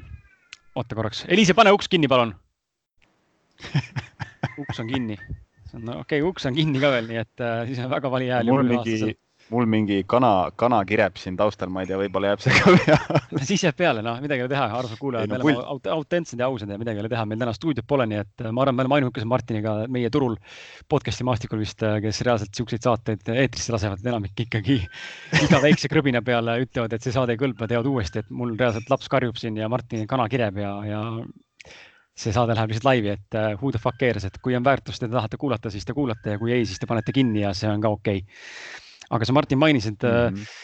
oota 0.76 1.00
korraks, 1.00 1.24
Eliise, 1.32 1.56
pane 1.56 1.72
uks 1.76 1.88
kinni, 1.88 2.12
palun. 2.12 2.36
Uks 4.60 4.80
on 4.80 4.88
kinni 4.88 5.16
no 5.78 6.00
okei 6.04 6.22
okay,, 6.22 6.28
uks 6.30 6.48
on 6.50 6.58
kinni 6.58 6.82
ka 6.82 6.94
veel, 6.96 7.10
nii 7.10 7.24
et 7.24 7.44
äh, 7.44 7.66
siis 7.70 7.82
on 7.84 7.92
väga 7.92 8.12
vali 8.12 8.30
hääl. 8.32 8.50
mul 8.50 8.68
mingi, 8.68 9.16
mul 9.50 9.68
mingi 9.70 10.00
kana, 10.10 10.32
kana 10.60 10.80
kireb 10.88 11.18
siin 11.20 11.38
taustal, 11.40 11.72
ma 11.74 11.84
ei 11.84 11.90
tea, 11.90 11.98
võib-olla 12.00 12.34
jääb 12.34 12.44
see 12.44 12.56
ka 12.58 12.74
peale 12.76 13.44
siis 13.50 13.64
jääb 13.66 13.78
peale, 13.80 14.04
noh, 14.06 14.20
midagi 14.24 14.44
ei 14.44 14.46
ole 14.46 14.54
teha, 14.54 14.68
armsad 14.80 15.02
kuulajad, 15.02 15.32
me 15.32 15.40
oleme 15.40 15.66
aut 15.74 15.90
autentsed 15.96 16.42
ja 16.42 16.50
ausad 16.50 16.72
ja 16.72 16.80
midagi 16.82 17.02
ei 17.02 17.06
ole 17.06 17.12
teha, 17.12 17.26
meil 17.30 17.42
täna 17.42 17.56
stuudiot 17.58 17.88
pole, 17.90 18.08
nii 18.10 18.22
et 18.22 18.46
äh, 18.46 18.54
ma 18.54 18.66
arvan, 18.66 18.78
me 18.78 18.86
oleme 18.86 19.00
ainukesed 19.00 19.30
Martiniga 19.30 19.76
meie 19.92 20.14
turul 20.14 20.38
podcast'i 20.92 21.28
maastikul 21.28 21.62
vist, 21.64 21.84
äh, 21.86 22.00
kes 22.04 22.24
reaalselt 22.28 22.62
siukseid 22.62 22.86
saateid 22.86 23.34
eetrisse 23.36 23.76
lasevad, 23.76 24.06
enamik 24.06 24.46
ikkagi 24.46 24.80
iga 25.46 25.62
väikse 25.66 25.92
krõbina 25.92 26.24
peale 26.26 26.60
ütlevad, 26.66 26.96
et 26.96 27.06
see 27.06 27.16
saade 27.16 27.36
ei 27.36 27.42
kõlba, 27.42 27.70
teevad 27.70 27.90
uuesti, 27.90 28.24
et 28.24 28.34
mul 28.34 28.56
reaalselt 28.60 28.90
laps 28.94 29.12
karjub 29.12 29.40
siin 29.42 29.58
ja 29.60 29.70
Martini 29.72 30.10
kana 30.10 30.30
kireb 30.32 30.62
ja, 30.62 30.74
ja 30.88 31.04
see 32.20 32.34
saade 32.36 32.56
läheb 32.58 32.74
lihtsalt 32.74 32.88
laivi, 32.90 33.14
et 33.16 33.38
uh, 33.40 33.54
who 33.62 33.72
the 33.72 33.82
fuck 33.82 33.98
cares, 34.00 34.26
et 34.28 34.38
kui 34.44 34.56
on 34.58 34.66
väärtust 34.66 35.04
ja 35.04 35.08
te 35.08 35.16
tahate 35.16 35.40
kuulata, 35.40 35.72
siis 35.72 35.88
te 35.88 35.96
kuulate 35.96 36.36
ja 36.36 36.42
kui 36.42 36.54
ei, 36.56 36.66
siis 36.68 36.82
te 36.82 36.90
panete 36.90 37.16
kinni 37.16 37.46
ja 37.46 37.54
see 37.56 37.70
on 37.72 37.84
ka 37.84 37.92
okei 37.96 38.24
okay.. 38.24 39.10
aga 39.16 39.28
sa, 39.28 39.36
Martin, 39.38 39.62
mainisid 39.62 40.04
mm, 40.04 40.36
-hmm. 40.36 40.56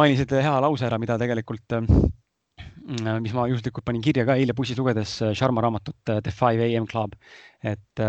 mainisid 0.00 0.34
hea 0.38 0.54
lause 0.62 0.86
ära, 0.86 0.98
mida 1.02 1.18
tegelikult, 1.18 1.78
äh, 1.78 3.18
mis 3.20 3.34
ma 3.34 3.48
juhuslikult 3.50 3.84
panin 3.84 4.02
kirja 4.04 4.26
ka 4.28 4.38
eile 4.38 4.54
bussis 4.54 4.78
lugedes 4.78 5.16
Sharma 5.32 5.64
raamatut 5.64 5.98
The 6.04 6.30
Five 6.30 6.68
AM 6.68 6.86
Club, 6.86 7.16
et 7.62 8.02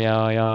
ja, 0.00 0.16
ja 0.32 0.46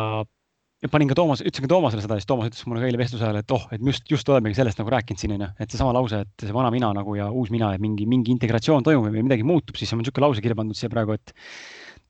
ja 0.85 0.91
panin 0.91 1.09
ka 1.09 1.17
Toomas, 1.17 1.41
ütlesin 1.41 1.65
ka 1.65 1.71
Toomasele 1.71 2.03
seda, 2.03 2.17
siis 2.19 2.29
Toomas 2.29 2.51
ütles 2.51 2.65
mulle 2.69 2.83
ka 2.83 2.89
eile 2.89 2.99
vestluse 3.01 3.25
ajal, 3.25 3.39
et 3.41 3.53
oh, 3.55 3.65
et 3.73 3.83
just, 3.89 4.05
just 4.11 4.29
olemegi 4.29 4.57
sellest 4.57 4.79
nagu 4.81 4.93
rääkinud 4.93 5.21
siin 5.21 5.35
onju, 5.35 5.49
et 5.59 5.73
seesama 5.73 5.95
lause, 5.97 6.21
et 6.25 6.45
see 6.45 6.55
vana 6.55 6.71
mina 6.73 6.91
nagu 6.95 7.17
ja 7.17 7.29
uus 7.33 7.51
mina 7.53 7.71
ja 7.73 7.81
mingi, 7.81 8.07
mingi 8.09 8.33
integratsioon 8.35 8.85
toimub 8.85 9.09
või 9.09 9.25
midagi 9.25 9.45
muutub, 9.47 9.79
siis 9.79 9.93
on 9.95 10.03
niisugune 10.03 10.27
lause 10.27 10.43
kirja 10.45 10.57
pandud 10.59 10.77
siia 10.77 10.91
praegu, 10.93 11.17
et 11.17 11.33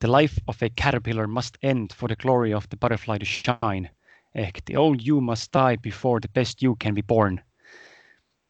the 0.03 0.12
life 0.12 0.41
of 0.51 0.62
a 0.65 0.70
caterpillar 0.75 1.27
must 1.32 1.60
end 1.63 1.96
for 1.96 2.12
the 2.12 2.20
glory 2.20 2.53
of 2.53 2.67
the 2.70 2.79
butterfly 2.79 3.17
to 3.22 3.27
shine 3.29 3.89
ehk 4.36 4.60
the 4.67 4.75
old 4.77 5.03
you 5.08 5.22
must 5.24 5.53
die 5.55 5.79
before 5.82 6.20
the 6.20 6.32
best 6.36 6.63
you 6.63 6.75
can 6.75 6.96
be 6.96 7.03
born. 7.03 7.39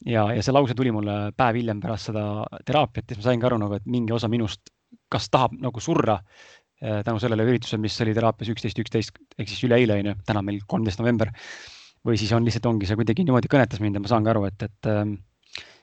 ja, 0.05 0.27
ja 0.33 0.41
see 0.43 0.53
lause 0.53 0.73
tuli 0.77 0.91
mulle 0.93 1.31
päev 1.37 1.61
hiljem 1.61 1.79
pärast 1.81 2.11
seda 2.11 2.45
teraapiat, 2.65 3.07
siis 3.07 3.21
ma 3.21 3.29
saingi 3.29 3.47
aru 3.47 3.61
nagu, 3.61 3.77
et 3.77 3.85
mingi 3.89 4.13
osa 4.13 4.29
minust 4.29 4.73
kas 5.11 5.29
tahab 5.29 5.55
nagu 5.61 5.81
surra 5.81 6.19
tänu 6.79 7.21
sellele 7.23 7.45
üritusele, 7.47 7.79
mis 7.81 7.95
oli 8.03 8.13
teraapias 8.13 8.49
üksteist, 8.51 8.79
üksteist 8.83 9.15
ehk 9.39 9.47
siis 9.47 9.63
üleeile 9.67 9.95
on 9.99 10.09
ju, 10.11 10.15
täna 10.27 10.41
meil 10.45 10.59
kolmteist 10.67 10.99
november. 10.99 11.31
või 12.05 12.19
siis 12.21 12.29
on 12.37 12.45
lihtsalt 12.45 12.67
ongi 12.69 12.85
see 12.85 12.97
kuidagi 12.99 13.23
niimoodi 13.25 13.49
kõnetas 13.49 13.79
mind 13.81 13.97
ja 13.97 14.01
ma 14.03 14.09
saangi 14.11 14.29
aru, 14.29 14.43
et, 14.45 14.61
et 14.67 14.89
äh, 14.91 15.07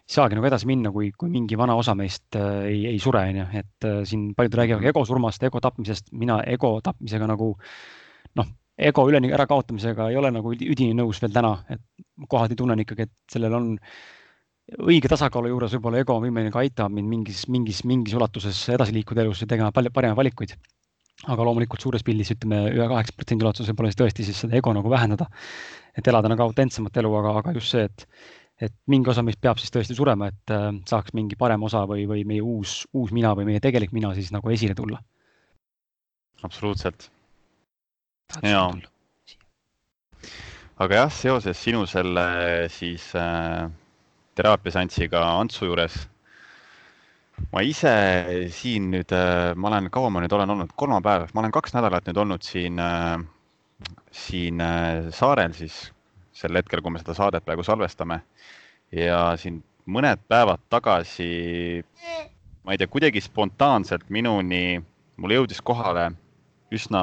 saagi 0.06 0.36
nagu 0.36 0.46
edasi 0.46 0.68
minna, 0.70 0.92
kui, 0.94 1.10
kui 1.18 1.30
mingi 1.32 1.56
vana 1.58 1.74
osa 1.78 1.94
meist 1.98 2.36
äh, 2.38 2.66
ei, 2.68 2.84
ei 2.92 3.00
sure, 3.02 3.24
on 3.32 3.40
ju, 3.40 3.46
et 3.58 3.86
äh, 3.88 4.00
siin 4.08 4.28
paljud 4.38 4.56
räägivad 4.60 4.86
ego 4.92 5.04
surmast, 5.08 5.42
ego 5.42 5.60
tapmisest, 5.62 6.12
mina 6.12 6.40
ego 6.46 6.76
tapmisega 6.84 7.26
nagu 7.30 7.52
noh, 8.38 8.50
ego 8.78 9.06
üleni 9.08 9.32
ärakaotamisega 9.34 10.10
ei 10.10 10.18
ole 10.20 10.32
nagu 10.34 10.52
üdini 10.54 10.94
nõus 10.98 11.22
veel 11.22 11.34
täna, 11.34 11.56
et 11.72 11.82
kohati 12.28 12.58
tunnen 12.58 12.82
ikkagi, 12.84 13.08
et 13.08 13.34
sellel 13.34 13.56
on 13.58 13.72
õige 14.86 15.10
tasakaalu 15.10 15.50
juures 15.52 15.74
võib-olla 15.76 16.02
ego 16.02 16.16
on 16.16 16.26
võimeline 16.26 16.52
ka 16.54 16.62
aitama 16.62 17.00
mind 17.00 17.10
mingis, 17.10 17.46
mingis, 17.50 17.82
mingis 17.88 18.14
ulatuses 18.18 18.62
edasi 18.72 18.94
liikuda 18.94 19.24
elus 19.24 19.42
ja 19.42 19.50
tegema 19.50 19.72
palju 19.74 19.90
paremaid 19.94 20.22
valikuid 20.22 20.54
aga 21.30 21.46
loomulikult 21.46 21.84
suures 21.84 22.04
pildis 22.06 22.32
ütleme 22.34 22.64
ühe 22.72 22.86
kaheksa 22.90 23.14
protsendi 23.16 23.46
ulatuses 23.46 23.70
võib-olla 23.70 23.92
siis 23.92 24.00
tõesti 24.00 24.26
siis 24.26 24.40
seda 24.42 24.56
ego 24.58 24.72
nagu 24.74 24.90
vähendada. 24.90 25.28
et 25.96 26.06
elada 26.08 26.30
nagu 26.32 26.42
autentsemat 26.42 26.96
elu, 26.96 27.10
aga, 27.18 27.34
aga 27.42 27.52
just 27.52 27.74
see, 27.74 27.84
et, 27.84 28.06
et 28.68 28.74
mingi 28.88 29.10
osa 29.12 29.22
meist 29.22 29.40
peab 29.44 29.58
siis 29.60 29.70
tõesti 29.74 29.94
surema, 29.94 30.30
et 30.32 30.54
äh, 30.54 30.70
saaks 30.88 31.12
mingi 31.12 31.36
parem 31.36 31.62
osa 31.68 31.84
või, 31.88 32.06
või 32.08 32.24
meie 32.24 32.40
uus, 32.40 32.86
uus 32.96 33.12
mina 33.12 33.34
või 33.36 33.44
meie 33.50 33.60
tegelik 33.60 33.92
mina 33.92 34.14
siis 34.16 34.32
nagu 34.32 34.50
esile 34.50 34.74
tulla. 34.74 35.02
absoluutselt. 36.42 37.10
ja. 38.42 38.64
aga 40.78 41.02
jah, 41.04 41.12
seoses 41.12 41.60
sinu 41.60 41.84
selle 41.86 42.26
siis 42.72 43.12
äh, 43.14 43.68
teraapiaseanssiga 44.34 45.22
Antsu 45.36 45.68
juures 45.68 46.06
ma 47.52 47.62
ise 47.64 47.92
siin 48.52 48.90
nüüd, 48.92 49.12
äh, 49.16 49.52
ma 49.56 49.70
olen, 49.70 49.88
kaua 49.92 50.10
ma 50.12 50.22
nüüd 50.22 50.34
olen 50.36 50.52
olnud, 50.54 50.72
kolmapäev, 50.78 51.30
ma 51.34 51.42
olen 51.42 51.54
kaks 51.54 51.74
nädalat 51.76 52.06
nüüd 52.08 52.20
olnud 52.22 52.44
siin, 52.46 52.78
äh, 52.80 53.18
siin 54.12 54.60
äh, 54.60 55.10
saarel 55.16 55.54
siis 55.56 55.84
sel 56.36 56.56
hetkel, 56.56 56.82
kui 56.82 56.92
me 56.92 57.02
seda 57.02 57.16
saadet 57.16 57.44
praegu 57.46 57.64
salvestame. 57.66 58.22
ja 58.92 59.32
siin 59.40 59.62
mõned 59.88 60.20
päevad 60.28 60.60
tagasi, 60.70 61.80
ma 62.64 62.74
ei 62.74 62.80
tea, 62.80 62.90
kuidagi 62.92 63.22
spontaanselt 63.24 64.04
minuni, 64.12 64.82
mulle 65.16 65.38
jõudis 65.38 65.62
kohale 65.64 66.10
üsna 66.72 67.02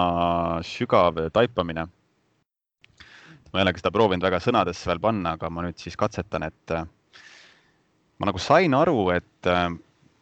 sügav 0.65 1.17
taipamine. 1.33 1.87
ma 3.49 3.59
ei 3.59 3.65
ole 3.65 3.73
seda 3.77 3.91
proovinud 3.91 4.23
väga 4.23 4.37
sõnadesse 4.45 4.85
veel 4.85 5.01
panna, 5.01 5.33
aga 5.33 5.49
ma 5.49 5.65
nüüd 5.65 5.81
siis 5.81 5.97
katsetan, 5.97 6.45
et 6.45 6.73
ma 8.19 8.29
nagu 8.29 8.37
sain 8.37 8.73
aru, 8.77 9.09
et 9.17 9.49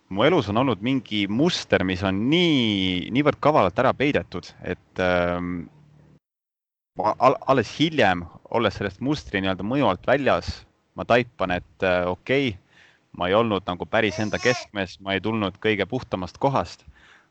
mu 0.10 0.24
elus 0.24 0.48
on 0.52 0.62
olnud 0.62 0.84
mingi 0.84 1.26
muster, 1.28 1.84
mis 1.88 2.04
on 2.08 2.28
nii, 2.32 3.10
niivõrd 3.16 3.40
kavalalt 3.44 3.80
ära 3.82 3.94
peidetud, 3.98 4.48
et 4.64 5.02
ähm, 5.04 5.66
alles 6.98 7.74
hiljem, 7.78 8.24
olles 8.56 8.78
sellest 8.80 9.04
mustri 9.04 9.42
nii-öelda 9.44 9.66
mõju 9.68 9.90
alt 9.90 10.08
väljas, 10.08 10.54
ma 10.98 11.06
taipan, 11.06 11.58
et 11.60 11.86
äh, 11.86 12.06
okei 12.08 12.54
okay,, 12.54 12.64
ma 13.18 13.30
ei 13.30 13.36
olnud 13.38 13.66
nagu 13.68 13.86
päris 13.90 14.20
enda 14.22 14.40
keskmes, 14.42 14.98
ma 15.02 15.16
ei 15.16 15.22
tulnud 15.24 15.58
kõige 15.64 15.88
puhtamast 15.90 16.38
kohast, 16.42 16.86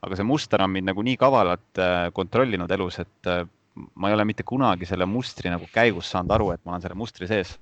aga 0.05 0.19
see 0.19 0.27
muster 0.27 0.63
on 0.63 0.73
mind 0.75 0.91
nagu 0.91 1.05
nii 1.07 1.17
kavalalt 1.21 1.81
äh, 1.81 2.09
kontrollinud 2.15 2.71
elus, 2.77 3.01
et 3.03 3.31
äh, 3.31 3.47
ma 3.95 4.11
ei 4.11 4.17
ole 4.17 4.27
mitte 4.29 4.45
kunagi 4.47 4.89
selle 4.89 5.07
mustri 5.09 5.53
nagu 5.53 5.69
käigus 5.73 6.11
saanud 6.13 6.35
aru, 6.37 6.51
et 6.55 6.63
ma 6.65 6.75
olen 6.75 6.85
selle 6.85 6.99
mustri 6.99 7.29
sees. 7.31 7.57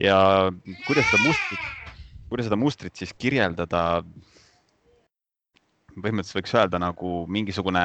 ja 0.00 0.16
kuidas 0.86 1.10
seda 1.10 1.22
mustrit, 1.26 1.64
kuidas 2.30 2.46
seda 2.48 2.56
mustrit 2.56 2.96
siis 2.96 3.12
kirjeldada 3.12 4.02
põhimõtteliselt 5.96 6.40
võiks 6.40 6.54
öelda 6.56 6.80
nagu 6.82 7.24
mingisugune, 7.30 7.84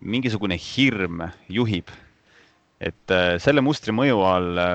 mingisugune 0.00 0.58
hirm 0.60 1.24
juhib. 1.48 1.90
et 2.80 3.10
äh, 3.10 3.40
selle 3.42 3.58
mustri 3.60 3.90
mõju 3.90 4.20
all 4.22 4.58
äh, 4.62 4.74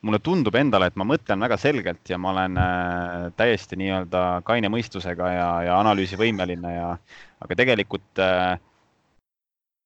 mulle 0.00 0.18
tundub 0.24 0.54
endale, 0.56 0.86
et 0.88 0.96
ma 0.96 1.04
mõtlen 1.04 1.42
väga 1.44 1.58
selgelt 1.60 2.08
ja 2.08 2.16
ma 2.16 2.30
olen 2.32 2.56
äh, 2.56 3.26
täiesti 3.36 3.76
nii-öelda 3.76 4.22
kaine 4.46 4.70
mõistusega 4.72 5.32
ja, 5.34 5.50
ja 5.66 5.76
analüüsivõimeline 5.82 6.72
ja, 6.72 6.94
aga 7.44 7.58
tegelikult 7.60 8.22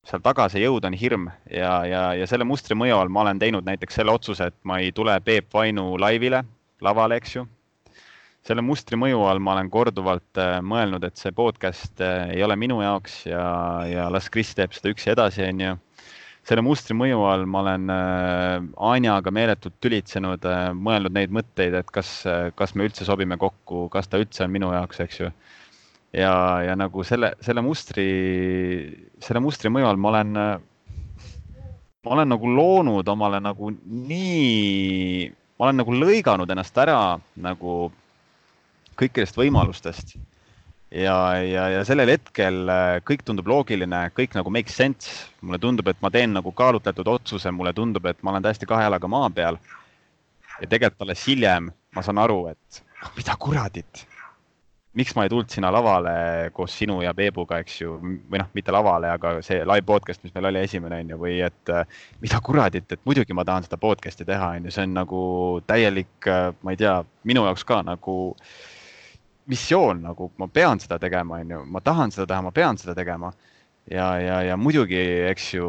seal 0.07 0.22
taga 0.22 0.46
see 0.48 0.62
jõud 0.62 0.87
on 0.87 0.94
hirm 0.94 1.26
ja, 1.50 1.72
ja, 1.85 2.05
ja 2.14 2.26
selle 2.31 2.46
mustri 2.46 2.79
mõju 2.79 3.00
all 3.00 3.11
ma 3.11 3.24
olen 3.24 3.42
teinud 3.42 3.66
näiteks 3.66 3.98
selle 3.98 4.14
otsuse, 4.14 4.53
et 4.53 4.59
ma 4.62 4.79
ei 4.79 4.92
tule 4.94 5.18
Peep 5.26 5.50
Vainu 5.53 5.96
laivile, 5.98 6.44
lavale, 6.81 7.18
eks 7.18 7.40
ju 7.40 7.48
selle 8.46 8.64
mustri 8.64 8.96
mõju 8.98 9.20
all 9.29 9.40
ma 9.42 9.55
olen 9.57 9.68
korduvalt 9.72 10.40
äh, 10.40 10.59
mõelnud, 10.64 11.05
et 11.05 11.20
see 11.20 11.33
podcast 11.37 12.00
äh, 12.05 12.33
ei 12.35 12.44
ole 12.44 12.57
minu 12.61 12.81
jaoks 12.83 13.22
ja, 13.29 13.44
ja 13.88 14.09
las 14.12 14.31
Kris 14.33 14.55
teeb 14.57 14.72
seda 14.76 14.92
üksi 14.94 15.12
edasi, 15.12 15.44
onju. 15.50 15.76
selle 16.48 16.64
mustri 16.64 16.96
mõju 16.96 17.20
all 17.29 17.44
ma 17.44 17.61
olen 17.61 17.92
äh, 17.92 18.57
Anjaga 18.90 19.33
meeletult 19.35 19.76
tülitsenud, 19.85 20.48
mõelnud 20.81 21.16
neid 21.16 21.37
mõtteid, 21.37 21.76
et 21.83 21.92
kas, 21.92 22.22
kas 22.57 22.74
me 22.74 22.88
üldse 22.88 23.05
sobime 23.09 23.37
kokku, 23.40 23.88
kas 23.92 24.09
ta 24.09 24.22
üldse 24.22 24.46
on 24.46 24.57
minu 24.57 24.72
jaoks, 24.72 25.05
eks 25.05 25.20
ju. 25.20 25.31
ja, 26.16 26.35
ja 26.64 26.79
nagu 26.81 27.05
selle, 27.05 27.35
selle 27.44 27.61
mustri, 27.64 28.09
selle 29.20 29.44
mustri 29.44 29.68
mõju 29.68 29.92
all 29.92 30.00
ma 30.00 30.14
olen, 30.16 30.35
ma 32.00 32.16
olen 32.16 32.33
nagu 32.33 32.57
loonud 32.57 33.12
omale 33.12 33.44
nagu 33.44 33.68
nii, 33.76 35.29
ma 35.61 35.68
olen 35.68 35.83
nagu 35.85 36.03
lõiganud 36.09 36.57
ennast 36.57 36.81
ära 36.81 37.03
nagu 37.37 37.90
kõikidest 39.00 39.38
võimalustest. 39.40 40.14
ja, 40.90 41.16
ja, 41.46 41.66
ja 41.76 41.82
sellel 41.86 42.10
hetkel 42.16 42.62
äh, 42.68 42.98
kõik 43.06 43.24
tundub 43.24 43.48
loogiline, 43.48 44.06
kõik 44.16 44.36
nagu 44.38 44.52
make 44.52 44.72
sense. 44.72 45.30
mulle 45.40 45.58
tundub, 45.58 45.88
et 45.88 46.00
ma 46.02 46.10
teen 46.10 46.34
nagu 46.36 46.52
kaalutletud 46.52 47.08
otsuse, 47.08 47.50
mulle 47.50 47.72
tundub, 47.72 48.06
et 48.06 48.22
ma 48.22 48.34
olen 48.34 48.46
täiesti 48.48 48.66
kahe 48.66 48.88
jalaga 48.88 49.08
maa 49.08 49.30
peal. 49.30 49.58
ja 50.60 50.66
tegelikult 50.66 51.08
alles 51.08 51.26
hiljem 51.26 51.70
ma 51.96 52.02
saan 52.02 52.18
aru, 52.22 52.46
et 52.52 52.82
mida 53.16 53.34
kuradit, 53.40 54.04
miks 54.98 55.14
ma 55.14 55.24
ei 55.24 55.30
tulnud 55.30 55.50
sinna 55.52 55.70
lavale 55.72 56.12
koos 56.54 56.74
sinu 56.78 56.98
ja 57.04 57.12
Peebuga, 57.14 57.60
eks 57.62 57.76
ju, 57.80 57.94
või 58.02 58.40
noh, 58.42 58.48
mitte 58.56 58.74
lavale, 58.74 59.12
aga 59.14 59.36
see 59.46 59.62
live 59.62 59.86
podcast, 59.86 60.22
mis 60.24 60.34
meil 60.34 60.50
oli 60.50 60.64
esimene, 60.66 61.00
on 61.04 61.12
ju, 61.14 61.20
või 61.22 61.36
et 61.46 61.72
äh, 61.72 62.00
mida 62.22 62.40
kuradit, 62.44 62.90
et 62.90 63.02
muidugi 63.06 63.36
ma 63.36 63.46
tahan 63.46 63.66
seda 63.66 63.78
podcast'i 63.80 64.26
teha, 64.26 64.52
on 64.58 64.66
ju, 64.66 64.74
see 64.74 64.86
on 64.88 64.96
nagu 64.98 65.22
täielik, 65.70 66.12
äh, 66.26 66.50
ma 66.66 66.74
ei 66.74 66.80
tea, 66.80 66.96
minu 67.30 67.46
jaoks 67.46 67.66
ka 67.68 67.80
nagu 67.86 68.16
missioon, 69.46 70.03
nagu 70.03 70.31
ma 70.38 70.48
pean 70.48 70.81
seda 70.81 70.98
tegema, 70.98 71.40
on 71.40 71.50
ju, 71.50 71.62
ma 71.66 71.81
tahan 71.81 72.12
seda 72.14 72.26
teha, 72.31 72.42
ma 72.42 72.53
pean 72.55 72.79
seda 72.79 72.94
tegema. 72.94 73.33
ja, 73.90 74.18
ja, 74.20 74.42
ja 74.42 74.57
muidugi, 74.57 75.00
eks 75.31 75.55
ju, 75.55 75.68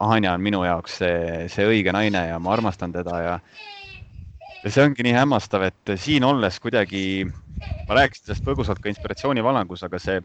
Anja 0.00 0.32
on 0.34 0.42
minu 0.42 0.64
jaoks 0.64 0.96
see, 1.02 1.48
see 1.52 1.66
õige 1.68 1.92
naine 1.92 2.24
ja 2.28 2.38
ma 2.38 2.52
armastan 2.56 2.92
teda 2.92 3.20
ja 3.22 3.34
ja 4.64 4.70
see 4.74 4.82
ongi 4.82 5.04
nii 5.06 5.14
hämmastav, 5.14 5.68
et 5.68 5.92
siin 6.02 6.24
olles 6.26 6.58
kuidagi 6.58 7.02
ma 7.88 7.98
rääkisin 7.98 8.26
sellest 8.26 8.46
põgusalt 8.46 8.80
ka 8.82 8.90
inspiratsioonivalangus, 8.90 9.84
aga 9.86 10.00
see 10.02 10.18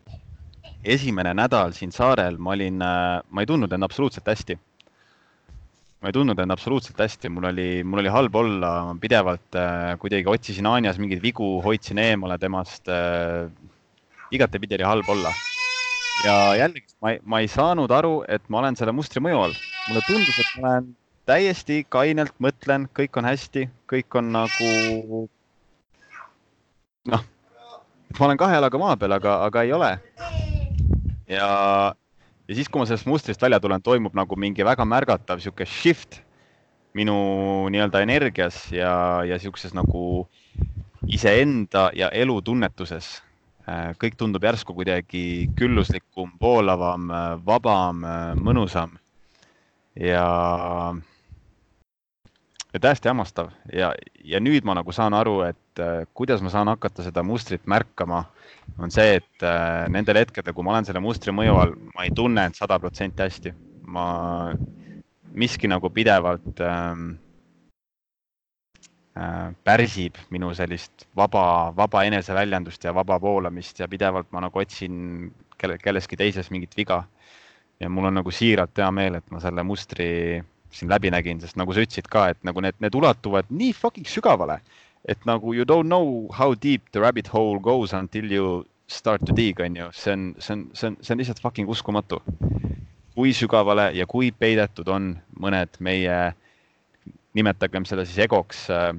esimene 0.95 1.34
nädal 1.38 1.73
siin 1.78 1.93
saarel 1.93 2.38
ma 2.38 2.56
olin, 2.56 2.80
ma 2.82 3.43
ei 3.43 3.49
tundnud 3.49 3.71
end 3.73 3.86
absoluutselt 3.86 4.28
hästi. 4.28 4.58
Ma 6.03 6.11
ei 6.11 6.15
tundnud 6.17 6.39
end 6.43 6.51
absoluutselt 6.51 6.97
hästi, 6.99 7.29
mul 7.31 7.47
oli, 7.47 7.67
mul 7.87 8.01
oli 8.01 8.11
halb 8.11 8.33
olla, 8.35 8.71
ma 8.89 8.95
pidevalt 8.99 9.55
äh, 9.55 9.93
kuidagi 10.01 10.27
otsisin 10.27 10.67
Anjas 10.67 10.99
mingeid 10.99 11.21
vigu, 11.23 11.47
hoidsin 11.63 12.01
eemale 12.03 12.35
temast 12.41 12.91
äh,. 12.91 13.47
igatepidi 14.35 14.75
oli 14.75 14.87
halb 14.89 15.07
olla. 15.13 15.31
ja 16.25 16.35
jällegi, 16.59 16.91
ma 16.99 17.13
ei, 17.13 17.21
ma 17.23 17.39
ei 17.39 17.47
saanud 17.47 17.91
aru, 17.95 18.17
et 18.27 18.43
ma 18.51 18.59
olen 18.59 18.75
selle 18.75 18.91
mustri 18.91 19.23
mõju 19.23 19.45
all. 19.45 19.55
mulle 19.87 20.03
tundus, 20.09 20.41
et 20.43 20.51
ma 20.59 20.73
olen 20.73 20.91
täiesti 21.31 21.79
kainelt 21.87 22.35
mõtlen, 22.43 22.89
kõik 22.99 23.23
on 23.23 23.31
hästi, 23.31 23.69
kõik 23.87 24.19
on 24.19 24.35
nagu 24.35 24.71
noh, 27.15 27.27
ma 28.19 28.27
olen 28.27 28.43
kahe 28.43 28.59
jalaga 28.59 28.83
maa 28.83 28.99
peal, 28.99 29.15
aga, 29.21 29.39
aga 29.47 29.63
ei 29.63 29.71
ole. 29.79 29.93
ja, 31.31 31.47
ja 32.47 32.56
siis, 32.58 32.69
kui 32.69 32.82
ma 32.82 32.88
sellest 32.88 33.10
mustrist 33.10 33.41
välja 33.41 33.60
tulen, 33.63 33.82
toimub 33.82 34.15
nagu 34.17 34.38
mingi 34.39 34.65
väga 34.65 34.86
märgatav 34.86 35.41
sihuke 35.43 35.67
shift 35.69 36.21
minu 36.93 37.15
nii-öelda 37.73 38.03
energias 38.06 38.65
ja, 38.71 39.23
ja 39.25 39.39
sihukeses 39.41 39.73
nagu 39.73 40.27
iseenda 41.08 41.89
ja 41.97 42.10
elu 42.13 42.41
tunnetuses. 42.41 43.15
Äh, 43.63 43.93
kõik 43.99 44.17
tundub 44.19 44.43
järsku 44.43 44.75
kuidagi 44.75 45.49
külluslikum, 45.56 46.36
voolavam, 46.41 47.08
vabam, 47.45 48.03
mõnusam. 48.43 48.99
ja 49.95 50.27
ja 52.73 52.79
täiesti 52.79 53.09
hämmastav 53.09 53.51
ja, 53.73 53.91
ja 54.23 54.39
nüüd 54.41 54.65
ma 54.65 54.75
nagu 54.77 54.93
saan 54.95 55.13
aru, 55.13 55.39
et 55.45 55.81
äh, 55.81 56.05
kuidas 56.13 56.41
ma 56.41 56.51
saan 56.53 56.71
hakata 56.71 57.05
seda 57.05 57.23
mustrit 57.25 57.67
märkama, 57.69 58.23
on 58.79 58.93
see, 58.93 59.19
et 59.21 59.45
äh, 59.45 59.86
nendel 59.93 60.23
hetkedel, 60.23 60.55
kui 60.55 60.65
ma 60.65 60.73
olen 60.73 60.88
selle 60.88 61.03
mustri 61.03 61.36
mõju 61.36 61.59
all, 61.59 61.75
ma 61.93 62.07
ei 62.07 62.13
tunne 62.15 62.47
end 62.49 62.57
sada 62.57 62.79
protsenti 62.81 63.23
hästi. 63.25 63.53
ma, 63.93 64.05
miski 65.33 65.67
nagu 65.69 65.89
pidevalt 65.93 66.62
ähm, 66.65 67.09
äh, 69.17 69.51
pärsib 69.65 70.17
minu 70.33 70.53
sellist 70.57 71.07
vaba, 71.15 71.73
vaba 71.77 72.03
eneseväljendust 72.09 72.83
ja 72.83 72.93
vaba 72.93 73.19
voolamist 73.21 73.79
ja 73.79 73.88
pidevalt 73.89 74.31
ma 74.31 74.41
nagu 74.45 74.59
otsin 74.59 75.31
kelle, 75.57 75.77
kelleski 75.77 76.17
teises 76.17 76.49
mingit 76.49 76.77
viga. 76.77 77.03
ja 77.79 77.89
mul 77.89 78.05
on 78.05 78.13
nagu 78.21 78.31
siiralt 78.31 78.77
hea 78.77 78.89
meel, 78.91 79.15
et 79.19 79.31
ma 79.31 79.39
selle 79.43 79.63
mustri 79.63 80.41
siin 80.73 80.89
läbi 80.89 81.12
nägin, 81.13 81.41
sest 81.41 81.57
nagu 81.59 81.73
sa 81.73 81.83
ütlesid 81.86 82.09
ka, 82.12 82.27
et 82.33 82.39
nagu 82.47 82.62
need, 82.63 82.77
need 82.81 82.95
ulatuvad 82.97 83.49
nii 83.53 83.73
fucking 83.77 84.09
sügavale, 84.09 84.59
et 85.09 85.21
nagu 85.29 85.53
you 85.53 85.65
don't 85.69 85.89
know 85.89 86.27
how 86.33 86.55
deep 86.55 86.89
the 86.91 87.01
rabbit 87.03 87.29
hole 87.29 87.59
goes 87.62 87.93
until 87.93 88.31
you 88.31 88.63
start 88.88 89.25
to 89.25 89.36
dig, 89.36 89.59
on 89.59 89.75
ju, 89.75 89.89
see 89.93 90.13
on, 90.13 90.36
see 90.39 90.53
on, 90.53 90.69
see 90.73 90.88
on, 90.88 90.97
see 91.01 91.13
on 91.13 91.21
lihtsalt 91.21 91.41
fucking 91.41 91.69
uskumatu. 91.69 92.21
kui 93.13 93.29
sügavale 93.38 93.91
ja 93.93 94.07
kui 94.09 94.31
peidetud 94.33 94.88
on 94.89 95.12
mõned 95.38 95.75
meie, 95.86 96.33
nimetagem 97.38 97.86
seda 97.86 98.05
siis 98.09 98.23
egoks 98.25 98.63
äh,. 98.73 98.93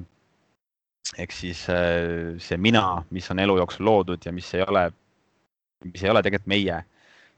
ehk 1.19 1.31
siis 1.35 1.65
äh, 1.69 2.39
see 2.39 2.57
mina, 2.57 3.03
mis 3.11 3.27
on 3.31 3.39
elu 3.43 3.57
jooksul 3.59 3.85
loodud 3.85 4.23
ja 4.25 4.31
mis 4.31 4.53
ei 4.55 4.63
ole, 4.63 4.85
mis 5.83 6.03
ei 6.03 6.09
ole 6.09 6.23
tegelikult 6.23 6.47
meie. 6.47 6.79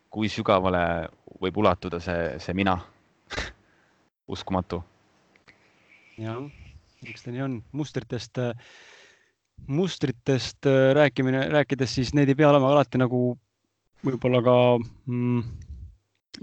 kui 0.09 0.29
sügavale 0.29 1.09
võib 1.41 1.57
ulatuda 1.57 1.99
see, 1.99 2.37
see 2.39 2.53
mina 2.55 2.77
uskumatu. 4.27 4.81
jah, 6.17 6.43
eks 7.05 7.25
ta 7.25 7.33
nii 7.33 7.43
on, 7.45 7.57
mustritest, 7.77 8.41
mustritest 9.67 10.69
äh, 10.69 10.91
rääkimine, 10.97 11.47
rääkides, 11.53 11.95
siis 11.99 12.13
need 12.17 12.29
ei 12.29 12.37
pea 12.37 12.49
olema 12.51 12.71
alati 12.73 13.01
nagu 13.01 13.21
võib-olla 14.05 14.41
ka 14.45 14.55
mm, 14.77 15.43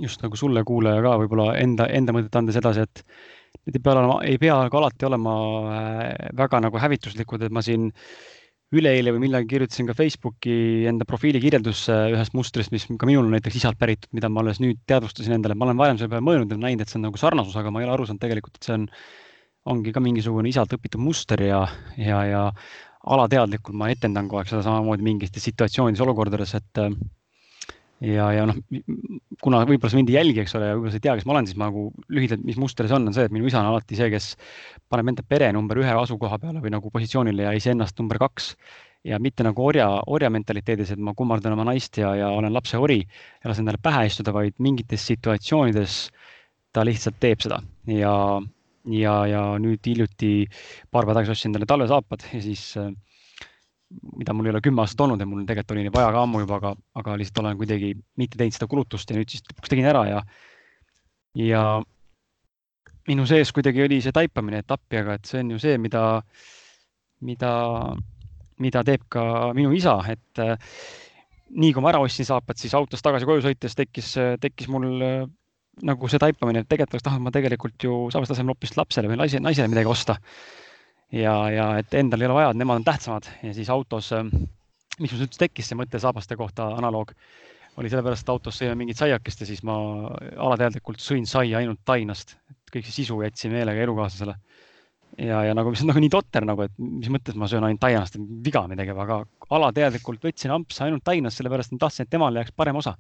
just 0.05 0.23
nagu 0.25 0.39
sulle, 0.39 0.65
kuulaja 0.67 1.03
ka 1.05 1.17
võib-olla 1.23 1.55
enda, 1.61 1.89
enda 1.91 2.15
mõtet 2.17 2.39
andes 2.39 2.59
edasi, 2.61 2.87
et 2.87 3.05
need 3.65 3.79
ei 3.79 3.83
pea 3.83 3.97
olema, 3.97 4.21
ei 4.27 4.39
pea 4.43 4.61
ka 4.71 4.81
alati 4.81 5.11
olema 5.11 5.35
äh, 5.75 6.07
väga 6.39 6.63
nagu 6.67 6.81
hävituslikud, 6.83 7.47
et 7.47 7.55
ma 7.55 7.63
siin 7.67 7.91
äh, 7.91 8.35
üleeile 8.75 9.13
või 9.15 9.27
millalgi 9.27 9.51
kirjutasin 9.53 9.89
ka 9.89 9.97
Facebooki 9.99 10.55
enda 10.91 11.07
profiili 11.09 11.41
kirjeldusse 11.43 11.95
ühest 12.15 12.35
mustrist, 12.37 12.73
mis 12.75 12.87
ka 12.89 13.09
minul 13.09 13.27
on 13.27 13.35
näiteks 13.37 13.59
isalt 13.61 13.79
päritud, 13.81 14.11
mida 14.17 14.31
ma 14.33 14.43
alles 14.43 14.61
nüüd 14.63 14.81
teadvustasin 14.89 15.37
endale, 15.37 15.57
ma 15.59 15.69
olen 15.69 15.81
varem 15.81 16.01
selle 16.01 16.11
peale 16.15 16.25
mõelnud 16.27 16.55
ja 16.55 16.59
näinud, 16.61 16.83
et 16.83 16.91
see 16.91 16.99
on 17.01 17.07
nagu 17.09 17.21
sarnasus, 17.21 17.57
aga 17.61 17.71
ma 17.75 17.83
ei 17.83 17.89
ole 17.89 17.95
aru 17.99 18.09
saanud 18.09 18.23
tegelikult, 18.25 18.59
et 18.59 18.69
see 18.69 18.79
on, 18.79 18.89
ongi 19.75 19.95
ka 19.95 20.03
mingisugune 20.05 20.51
isalt 20.51 20.75
õpitud 20.77 21.03
muster 21.03 21.41
ja, 21.45 21.63
ja, 22.01 22.23
ja 22.29 22.43
alateadlikult 23.15 23.77
ma 23.77 23.91
etendan 23.93 24.29
kogu 24.31 24.43
aeg 24.43 24.51
seda 24.51 24.65
samamoodi 24.67 25.07
mingites 25.07 25.45
situatsioonides, 25.45 26.03
olukordades, 26.05 26.57
et 26.59 26.83
ja, 28.03 28.27
ja 28.35 28.47
noh, 28.49 28.57
kuna 29.43 29.63
võib-olla 29.69 29.93
sa 29.93 29.99
mind 29.99 30.11
ei 30.11 30.19
jälgi, 30.19 30.43
eks 30.43 30.57
ole, 30.59 30.71
ja 30.71 30.77
võib-olla 30.77 30.95
sa 30.95 30.99
ei 31.01 31.05
tea, 31.07 31.17
kes 31.19 31.27
ma 31.29 31.35
olen, 31.37 31.49
siis 31.49 31.59
ma 31.61 31.69
nagu 31.71 31.85
lühidalt, 32.15 32.43
mis 32.47 32.59
muster 32.61 32.89
see 32.89 32.97
on, 32.97 33.07
on 33.11 33.17
see, 33.17 33.27
et 33.29 33.35
minu 33.35 33.47
isa 33.51 33.61
on 33.61 33.71
alati 33.71 33.99
see, 33.99 34.09
kes 34.13 34.33
paneb 34.93 35.13
enda 35.13 35.27
pere 35.29 35.53
number 35.55 35.81
ühe 35.83 35.95
asukoha 36.01 36.41
peale 36.43 36.63
või 36.65 36.75
nagu 36.75 36.91
positsioonile 36.95 37.47
ja 37.47 37.55
iseennast 37.57 38.01
number 38.03 38.21
kaks. 38.23 38.55
ja 39.05 39.19
mitte 39.21 39.45
nagu 39.45 39.61
orja, 39.61 39.87
orja 40.09 40.31
mentaliteedis, 40.33 40.95
et 40.95 40.99
ma 40.99 41.13
kummardan 41.13 41.53
oma 41.53 41.67
naist 41.69 41.99
ja, 42.01 42.15
ja 42.17 42.31
olen 42.33 42.55
lapse 42.55 42.79
ori 42.81 43.03
ja 43.05 43.51
lasen 43.51 43.67
talle 43.69 43.83
pähe 43.83 44.07
istuda, 44.09 44.33
vaid 44.33 44.55
mingites 44.65 45.05
situatsioonides 45.11 45.99
ta 46.73 46.85
lihtsalt 46.89 47.19
teeb 47.21 47.45
seda 47.45 47.61
ja, 47.93 48.15
ja, 48.89 49.15
ja 49.29 49.43
nüüd 49.61 49.85
hiljuti 49.85 50.47
paar 50.91 51.05
päeva 51.05 51.19
tagasi 51.19 51.35
ostsin 51.37 51.53
endale 51.53 51.69
talvesaapad 51.69 52.25
ja 52.33 52.41
siis 52.47 52.65
äh, 52.81 52.95
mida 54.19 54.35
mul 54.35 54.49
ei 54.49 54.55
ole 54.55 54.63
kümme 54.65 54.83
aastat 54.83 55.05
olnud 55.05 55.21
ja 55.21 55.27
mul 55.29 55.45
tegelikult 55.47 55.75
oli 55.77 55.85
neid 55.87 55.95
vaja 55.95 56.13
ka 56.15 56.23
ammu 56.25 56.43
juba, 56.45 56.59
aga, 56.61 56.75
aga 57.01 57.17
lihtsalt 57.21 57.43
olen 57.45 57.59
kuidagi 57.61 57.93
mitte 58.21 58.41
teinud 58.41 58.57
seda 58.57 58.69
kulutust 58.71 59.11
ja 59.11 59.19
nüüd 59.19 59.31
siis 59.33 59.45
lõpuks 59.47 59.73
tegin 59.73 59.89
ära 59.91 60.05
ja, 60.09 60.23
ja 61.39 61.63
minu 63.09 63.27
sees 63.29 63.53
kuidagi 63.55 63.85
oli 63.85 64.01
see 64.05 64.15
taipamine, 64.17 64.63
et 64.65 64.75
appi, 64.75 65.01
aga 65.01 65.19
et 65.19 65.31
see 65.31 65.45
on 65.45 65.55
ju 65.55 65.61
see, 65.63 65.79
mida, 65.81 66.05
mida, 67.25 67.53
mida 68.65 68.85
teeb 68.87 69.07
ka 69.13 69.25
minu 69.57 69.73
isa, 69.77 69.99
et 70.11 70.43
äh, 70.43 70.57
nii 71.55 71.75
kui 71.75 71.85
ma 71.85 71.93
ära 71.93 72.03
ostsin 72.03 72.27
saapad, 72.29 72.59
siis 72.61 72.75
autos 72.75 73.05
tagasi 73.05 73.29
koju 73.29 73.45
sõites 73.45 73.77
tekkis, 73.79 74.15
tekkis 74.43 74.71
mul 74.73 74.91
äh, 75.05 75.25
nagu 75.85 76.11
see 76.11 76.23
taipamine, 76.23 76.63
et 76.63 76.71
tegelikult 76.71 76.97
oleks 76.99 77.07
tahtnud 77.09 77.27
ma 77.27 77.35
tegelikult 77.35 77.87
ju 77.87 78.05
saabast 78.15 78.35
asemel 78.35 78.55
hoopis 78.55 78.77
lapsele 78.79 79.11
või 79.11 79.19
naisele, 79.21 79.43
naisele 79.45 79.71
midagi 79.73 79.91
osta 79.91 80.19
ja, 81.15 81.35
ja 81.51 81.67
et 81.81 81.95
endal 81.99 82.23
ei 82.23 82.29
ole 82.29 82.39
vaja, 82.41 82.53
et 82.53 82.61
nemad 82.61 82.81
on 82.81 82.87
tähtsamad. 82.87 83.29
Ja 83.43 83.55
siis 83.57 83.71
autos, 83.73 84.11
ähm, 84.17 84.33
miks 84.99 85.15
mul 85.15 85.27
üldse 85.27 85.41
tekkis 85.45 85.71
see 85.71 85.79
mõte 85.79 86.01
saabaste 86.03 86.39
kohta 86.41 86.71
analoog, 86.79 87.15
oli 87.81 87.91
sellepärast, 87.91 88.27
et 88.27 88.35
autos 88.35 88.59
sõime 88.61 88.77
mingit 88.79 89.01
saiakest 89.01 89.43
ja 89.43 89.49
siis 89.49 89.65
ma 89.67 89.77
alateadlikult 90.47 91.03
sõin 91.03 91.27
saia 91.27 91.59
ainult 91.61 91.83
tainast, 91.87 92.37
kõik 92.71 92.87
see 92.87 93.03
sisu 93.03 93.19
jätsin 93.25 93.55
meelega 93.55 93.83
elukaaslasele. 93.87 94.37
ja, 95.19 95.43
ja 95.49 95.55
nagu, 95.55 95.71
mis 95.71 95.83
on 95.83 95.91
nagu 95.91 96.03
nii 96.03 96.11
totter 96.11 96.47
nagu, 96.47 96.67
et 96.67 96.77
mis 96.79 97.11
mõttes 97.11 97.39
ma 97.39 97.49
söön 97.51 97.67
ainult 97.67 97.83
tainast, 97.83 98.19
viga 98.19 98.65
midagi, 98.71 98.95
aga 98.95 99.23
alateadlikult 99.51 100.23
võtsin 100.23 100.55
ampsa 100.55 100.87
ainult 100.87 101.05
tainast, 101.07 101.39
sellepärast 101.39 101.75
ma 101.75 101.83
tahtsin, 101.87 102.07
et 102.07 102.15
temale 102.15 102.43
jääks 102.43 102.55
parem 102.55 102.79
osa 102.79 102.95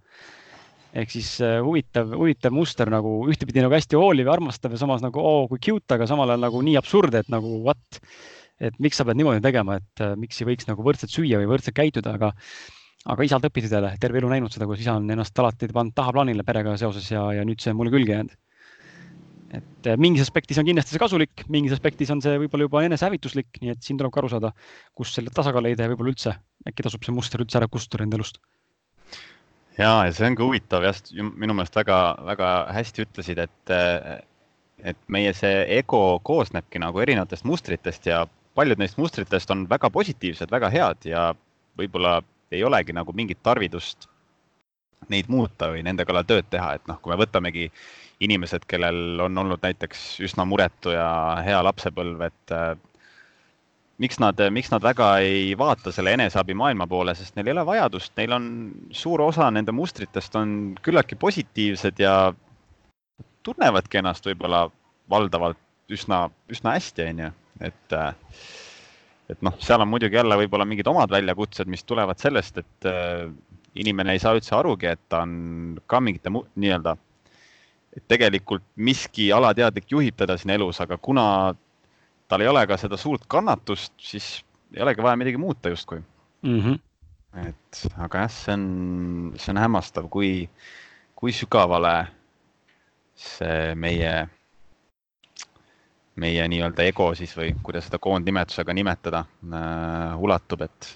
ehk 0.94 1.10
siis 1.10 1.30
äh, 1.42 1.58
huvitav, 1.64 2.12
huvitav 2.14 2.54
muster 2.54 2.90
nagu 2.92 3.16
ühtepidi 3.30 3.64
nagu 3.64 3.74
hästi 3.74 3.98
hooliv 3.98 4.30
ja 4.30 4.36
armastav 4.36 4.74
ja 4.74 4.80
samas 4.80 5.02
nagu 5.02 5.20
oo 5.20 5.48
kui 5.50 5.60
cute, 5.62 5.96
aga 5.96 6.06
samal 6.10 6.30
ajal 6.30 6.46
nagu 6.46 6.62
nii 6.66 6.78
absurd, 6.80 7.16
et 7.18 7.30
nagu 7.32 7.58
what. 7.66 8.00
et 8.62 8.76
miks 8.78 9.00
sa 9.00 9.04
pead 9.06 9.18
niimoodi 9.18 9.42
tegema, 9.42 9.80
et 9.80 10.04
äh, 10.04 10.14
miks 10.18 10.38
ei 10.40 10.46
võiks 10.52 10.68
nagu 10.68 10.86
võrdselt 10.86 11.10
süüa 11.10 11.40
või 11.42 11.50
võrdselt 11.50 11.74
käituda, 11.74 12.14
aga, 12.14 12.30
aga 13.10 13.26
isalt 13.26 13.48
õpitud 13.50 13.74
jälle, 13.74 13.90
terve 14.00 14.22
elu 14.22 14.30
näinud 14.30 14.54
seda, 14.54 14.68
kuidas 14.70 14.84
isa 14.84 14.94
on 14.94 15.10
ennast 15.10 15.42
alati 15.42 15.68
pannud 15.74 15.96
tahaplaanile 15.98 16.46
perega 16.46 16.76
seoses 16.78 17.10
ja, 17.10 17.26
ja 17.34 17.44
nüüd 17.46 17.58
see 17.60 17.74
on 17.74 17.80
mulle 17.82 17.90
külge 17.94 18.14
jäänud. 18.14 18.38
et 19.58 19.90
äh, 19.90 19.98
mingis 19.98 20.22
aspektis 20.22 20.62
on 20.62 20.70
kindlasti 20.70 20.94
see 20.94 21.02
kasulik, 21.02 21.44
mingis 21.50 21.74
aspektis 21.74 22.14
on 22.14 22.22
see 22.22 22.38
võib-olla 22.44 22.70
juba 22.70 22.86
enesehävituslik, 22.86 23.50
nii 23.60 23.74
et 23.74 23.82
siin 23.82 23.98
tuleb 23.98 24.14
ka 24.14 24.22
aru 24.22 24.30
saada, 24.36 24.54
kus 24.94 25.18
selle 25.18 25.34
tasakaal 25.34 25.66
leida 25.66 25.88
ja 25.88 25.90
võib-olla 25.90 26.14
üldse 26.14 26.38
äkki 26.70 26.86
tasub 26.86 27.02
see 27.02 27.18
muster 27.18 27.42
üldse 27.42 27.58
ära 27.58 27.66
kustutada 27.66 28.06
enda 28.06 28.22
elust 28.22 28.38
ja, 29.78 29.90
ja 30.06 30.12
see 30.14 30.28
on 30.30 30.38
ka 30.38 30.46
huvitav 30.46 30.86
jah, 30.86 31.02
minu 31.34 31.56
meelest 31.56 31.76
väga-väga 31.78 32.52
hästi 32.76 33.04
ütlesid, 33.06 33.42
et, 33.42 33.74
et 34.84 35.00
meie 35.08 35.34
see 35.36 35.64
ego 35.78 36.20
koosnebki 36.26 36.82
nagu 36.82 37.02
erinevatest 37.02 37.46
mustritest 37.48 38.06
ja 38.10 38.24
paljud 38.54 38.78
neist 38.78 38.98
mustritest 39.00 39.50
on 39.50 39.66
väga 39.70 39.90
positiivsed, 39.90 40.50
väga 40.50 40.70
head 40.70 41.08
ja 41.10 41.28
võib-olla 41.78 42.20
ei 42.54 42.62
olegi 42.64 42.94
nagu 42.94 43.12
mingit 43.16 43.42
tarvidust 43.42 44.08
neid 45.10 45.28
muuta 45.28 45.68
või 45.72 45.82
nende 45.84 46.06
kallal 46.08 46.24
tööd 46.24 46.46
teha, 46.50 46.74
et 46.78 46.86
noh, 46.88 46.96
kui 47.02 47.12
me 47.12 47.18
võtamegi 47.20 47.68
inimesed, 48.24 48.64
kellel 48.70 49.20
on 49.20 49.38
olnud 49.42 49.60
näiteks 49.62 50.04
üsna 50.24 50.46
muretu 50.48 50.94
ja 50.94 51.08
hea 51.44 51.58
lapsepõlv, 51.66 52.22
et 52.24 52.54
miks 54.02 54.18
nad, 54.18 54.40
miks 54.50 54.70
nad 54.72 54.82
väga 54.82 55.10
ei 55.22 55.52
vaata 55.58 55.92
selle 55.94 56.14
eneseabi 56.16 56.56
maailma 56.58 56.86
poole, 56.90 57.14
sest 57.14 57.36
neil 57.36 57.50
ei 57.50 57.54
ole 57.54 57.66
vajadust, 57.68 58.14
neil 58.18 58.34
on 58.36 58.48
suur 58.94 59.22
osa 59.22 59.50
nende 59.54 59.74
mustritest 59.74 60.34
on 60.40 60.74
küllaltki 60.82 61.18
positiivsed 61.20 62.02
ja 62.02 62.16
tunnevadki 63.46 64.00
ennast 64.00 64.26
võib-olla 64.26 64.66
valdavalt 65.10 65.60
üsna, 65.92 66.26
üsna 66.50 66.76
hästi, 66.78 67.08
onju, 67.12 67.32
et 67.68 67.98
et 69.30 69.40
noh, 69.44 69.54
seal 69.62 69.80
on 69.80 69.88
muidugi 69.88 70.18
jälle 70.18 70.36
võib-olla 70.36 70.66
mingid 70.68 70.88
omad 70.90 71.12
väljakutsed, 71.12 71.68
mis 71.70 71.84
tulevad 71.84 72.20
sellest, 72.20 72.58
et 72.60 72.88
inimene 73.80 74.14
ei 74.14 74.20
saa 74.22 74.34
üldse 74.36 74.54
arugi, 74.56 74.90
et 74.90 75.00
ta 75.08 75.22
on 75.24 75.78
ka 75.90 76.00
mingite 76.04 76.32
nii-öelda, 76.32 76.96
et 77.96 78.04
tegelikult 78.10 78.64
miski 78.76 79.30
alateadlik 79.32 79.88
juhib 79.90 80.18
teda 80.18 80.36
siin 80.38 80.54
elus, 80.56 80.80
aga 80.82 80.98
kuna 80.98 81.26
tal 82.34 82.42
ei 82.42 82.50
ole 82.50 82.64
ka 82.66 82.78
seda 82.80 82.98
suurt 82.98 83.28
kannatust, 83.30 83.94
siis 84.02 84.42
ei 84.74 84.82
olegi 84.82 85.02
vaja 85.06 85.18
midagi 85.20 85.38
muuta 85.38 85.70
justkui 85.70 86.00
mm. 86.42 86.60
-hmm. 86.60 86.78
et 87.46 87.84
aga 88.02 88.24
jah, 88.24 88.30
see 88.30 88.54
on, 88.58 88.64
see 89.38 89.52
on 89.54 89.62
hämmastav, 89.62 90.08
kui, 90.10 90.48
kui 91.14 91.32
sügavale 91.32 91.94
see 93.14 93.74
meie 93.78 94.14
meie 96.18 96.48
nii-öelda 96.50 96.86
ego 96.90 97.12
siis 97.14 97.34
või 97.38 97.54
kuidas 97.62 97.86
seda 97.86 97.98
koondnimetusega 98.02 98.74
nimetada 98.74 99.24
äh,, 99.46 100.18
ulatub, 100.18 100.62
et 100.66 100.90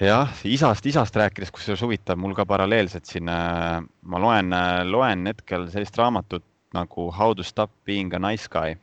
jah, 0.00 0.30
isast, 0.44 0.86
isast 0.86 1.16
rääkides, 1.16 1.50
kusjuures 1.54 1.82
huvitav, 1.86 2.18
mul 2.18 2.34
ka 2.34 2.46
paralleelselt 2.46 3.06
siin 3.06 3.30
äh,, 3.30 3.82
ma 4.02 4.22
loen 4.26 4.54
äh,, 4.58 4.82
loen 4.86 5.26
hetkel 5.30 5.70
sellist 5.70 5.98
raamatut 5.98 6.46
nagu 6.74 7.10
How 7.12 7.34
to 7.34 7.42
stop 7.42 7.70
being 7.84 8.14
a 8.14 8.18
nice 8.18 8.48
guy 8.48 8.76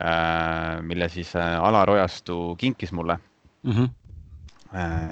äh,, 0.00 0.82
mille 0.82 1.08
siis 1.08 1.36
äh, 1.36 1.58
Alar 1.60 1.90
Ojastu 1.90 2.56
kinkis 2.58 2.92
mulle 2.92 3.18
mm. 3.62 3.72
-hmm. 3.72 3.88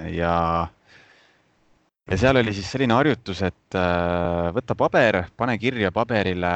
Ja 0.08 0.68
ja 2.10 2.16
seal 2.16 2.36
oli 2.36 2.52
siis 2.52 2.70
selline 2.72 2.94
harjutus, 2.94 3.42
et 3.42 3.76
võta 4.54 4.76
paber, 4.78 5.24
pane 5.36 5.58
kirja 5.58 5.92
paberile 5.92 6.52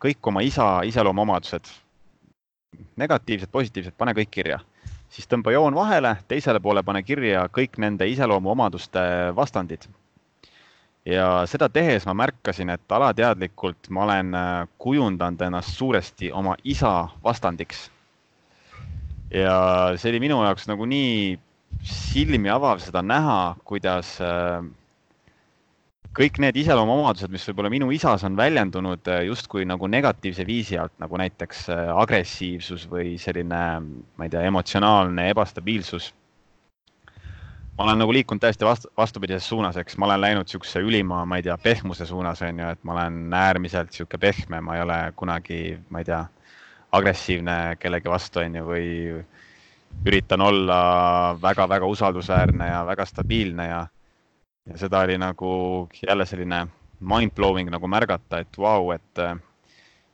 kõik 0.00 0.30
oma 0.30 0.40
isa 0.46 0.80
iseloomuomadused, 0.88 1.68
negatiivsed, 2.96 3.50
positiivsed, 3.52 3.96
pane 3.98 4.14
kõik 4.16 4.30
kirja, 4.30 4.60
siis 5.12 5.28
tõmba 5.28 5.52
joon 5.52 5.76
vahele, 5.76 6.16
teisele 6.28 6.60
poole 6.60 6.82
pane 6.82 7.02
kirja 7.02 7.46
kõik 7.52 7.78
nende 7.78 8.08
iseloomuomaduste 8.08 9.00
vastandid. 9.36 9.88
Ja 11.08 11.28
seda 11.48 11.68
tehes 11.72 12.06
ma 12.08 12.14
märkasin, 12.16 12.72
et 12.74 12.92
alateadlikult 12.92 13.88
ma 13.94 14.04
olen 14.04 14.34
äh, 14.36 14.56
kujundanud 14.82 15.40
ennast 15.46 15.76
suuresti 15.78 16.32
oma 16.32 16.56
isa 16.64 17.08
vastandiks. 17.24 17.88
ja 19.30 19.92
see 19.96 20.10
oli 20.12 20.20
minu 20.24 20.40
jaoks 20.40 20.68
nagu 20.70 20.86
nii 20.88 21.38
silmi 21.84 22.48
avav 22.48 22.80
seda 22.80 23.02
näha, 23.04 23.56
kuidas 23.68 24.14
äh, 24.24 24.64
kõik 26.18 26.40
need 26.42 26.56
iseloomuomadused, 26.60 27.30
mis 27.32 27.44
võib-olla 27.48 27.70
minu 27.72 27.90
isas 27.94 28.24
on 28.24 28.36
väljendunud 28.36 29.08
äh, 29.08 29.24
justkui 29.28 29.64
nagu 29.68 29.88
negatiivse 29.88 30.46
viisi 30.48 30.80
alt, 30.80 30.96
nagu 31.00 31.20
näiteks 31.20 31.68
agressiivsus 31.96 32.88
või 32.90 33.16
selline, 33.20 33.64
ma 34.16 34.28
ei 34.28 34.32
tea, 34.32 34.44
emotsionaalne 34.48 35.28
ebastabiilsus. 35.32 36.12
Ma 37.78 37.84
olen 37.84 38.00
nagu 38.02 38.12
liikunud 38.12 38.42
täiesti 38.42 38.66
vastu, 38.66 38.88
vastupidises 38.96 39.48
suunas, 39.48 39.76
eks. 39.76 39.96
Ma 39.96 40.08
olen 40.08 40.20
läinud 40.20 40.48
niisuguse 40.48 40.82
ülima, 40.82 41.22
ma 41.24 41.38
ei 41.38 41.44
tea, 41.46 41.54
pehmuse 41.62 42.06
suunas 42.06 42.42
on 42.42 42.58
ju, 42.58 42.70
et 42.74 42.82
ma 42.84 42.96
olen 42.96 43.34
äärmiselt 43.34 43.92
niisugune 43.92 44.20
pehme, 44.20 44.60
ma 44.60 44.76
ei 44.76 44.82
ole 44.82 44.98
kunagi, 45.16 45.60
ma 45.90 46.02
ei 46.02 46.08
tea, 46.08 46.24
agressiivne 46.92 47.76
kellegi 47.78 48.10
vastu 48.10 48.42
on 48.42 48.58
ju, 48.58 48.64
või 48.66 48.88
üritan 50.06 50.42
olla 50.42 50.80
väga-väga 51.42 51.86
usaldusväärne 51.86 52.68
ja 52.68 52.82
väga 52.86 53.06
stabiilne 53.06 53.68
ja 53.68 53.86
ja 54.68 54.78
seda 54.78 55.00
oli 55.00 55.18
nagu 55.18 55.88
jälle 56.08 56.26
selline 56.26 56.66
mind-blowing 57.00 57.70
nagu 57.72 57.88
märgata, 57.88 58.42
et 58.42 58.58
vau 58.58 58.82
wow,, 58.84 58.94
et 58.94 59.22
äh, 59.22 59.36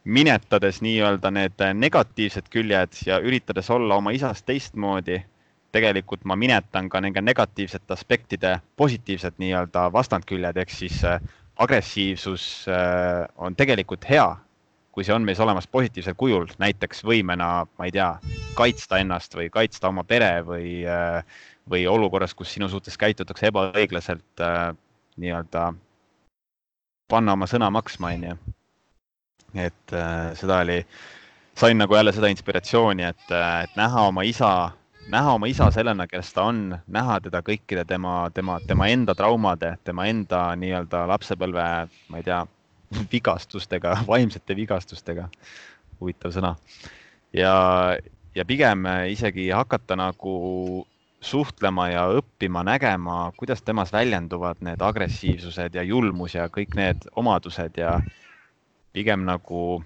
minetades 0.05 0.83
nii-öelda 0.85 1.31
need 1.31 1.64
negatiivsed 1.74 2.50
küljed 2.53 3.00
ja 3.07 3.18
üritades 3.18 3.70
olla 3.70 3.96
oma 3.96 4.12
isast 4.14 4.46
teistmoodi, 4.46 5.22
tegelikult 5.74 6.24
ma 6.24 6.37
minetan 6.38 6.88
ka 6.88 7.00
nende 7.02 7.22
negatiivsete 7.24 7.94
aspektide 7.94 8.56
positiivsed 8.80 9.40
nii-öelda 9.42 9.88
vastandküljed, 9.92 10.60
ehk 10.62 10.72
siis 10.72 11.02
äh, 11.08 11.20
agressiivsus 11.60 12.66
äh, 12.70 13.24
on 13.37 13.56
tegelikult 13.58 14.06
hea, 14.08 14.28
kui 14.94 15.04
see 15.06 15.14
on 15.14 15.26
meis 15.26 15.40
olemas 15.42 15.66
positiivsel 15.66 16.14
kujul, 16.18 16.46
näiteks 16.62 17.02
võimena, 17.06 17.66
ma 17.78 17.88
ei 17.88 17.94
tea, 17.94 18.12
kaitsta 18.54 19.02
ennast 19.02 19.34
või 19.34 19.48
kaitsta 19.50 19.90
oma 19.90 20.06
pere 20.06 20.37
või 20.46 20.84
äh, 20.87 21.20
või 21.70 21.87
olukorras, 21.88 22.34
kus 22.37 22.50
sinu 22.52 22.68
suhtes 22.68 22.98
käitutakse 23.00 23.48
ebaõiglaselt 23.48 24.42
nii-öelda 25.16 25.70
panna 27.08 27.34
oma 27.37 27.48
sõna 27.50 27.70
maksma, 27.72 28.12
onju. 28.14 28.37
et 29.54 29.94
äh, 29.94 30.32
seda 30.38 30.60
oli, 30.64 30.80
sain 31.58 31.78
nagu 31.78 31.94
jälle 31.94 32.12
seda 32.12 32.30
inspiratsiooni, 32.32 33.04
et, 33.06 33.26
et 33.64 33.76
näha 33.78 34.08
oma 34.08 34.24
isa, 34.26 34.72
näha 35.08 35.34
oma 35.34 35.46
isa 35.46 35.68
sellena, 35.74 36.06
kes 36.06 36.32
ta 36.34 36.46
on, 36.48 36.78
näha 36.86 37.18
teda 37.24 37.40
kõikide 37.44 37.84
tema, 37.88 38.30
tema, 38.34 38.58
tema 38.66 38.88
enda 38.92 39.14
traumade, 39.14 39.74
tema 39.84 40.06
enda 40.08 40.46
nii-öelda 40.58 41.04
lapsepõlve, 41.10 41.66
ma 42.08 42.20
ei 42.20 42.26
tea, 42.26 42.40
vigastustega, 43.12 43.98
vaimsete 44.08 44.56
vigastustega. 44.56 45.28
huvitav 46.00 46.32
sõna. 46.34 46.56
ja, 47.32 47.54
ja 48.34 48.44
pigem 48.44 48.86
isegi 49.08 49.50
hakata 49.50 49.96
nagu 49.96 50.86
suhtlema 51.24 51.88
ja 51.88 52.06
õppima, 52.12 52.64
nägema, 52.66 53.32
kuidas 53.36 53.62
temas 53.62 53.92
väljenduvad 53.92 54.60
need 54.60 54.82
agressiivsused 54.82 55.74
ja 55.74 55.82
julmus 55.82 56.34
ja 56.34 56.48
kõik 56.52 56.74
need 56.76 57.06
omadused 57.16 57.78
ja 57.80 58.00
pigem 58.92 59.24
nagu 59.24 59.82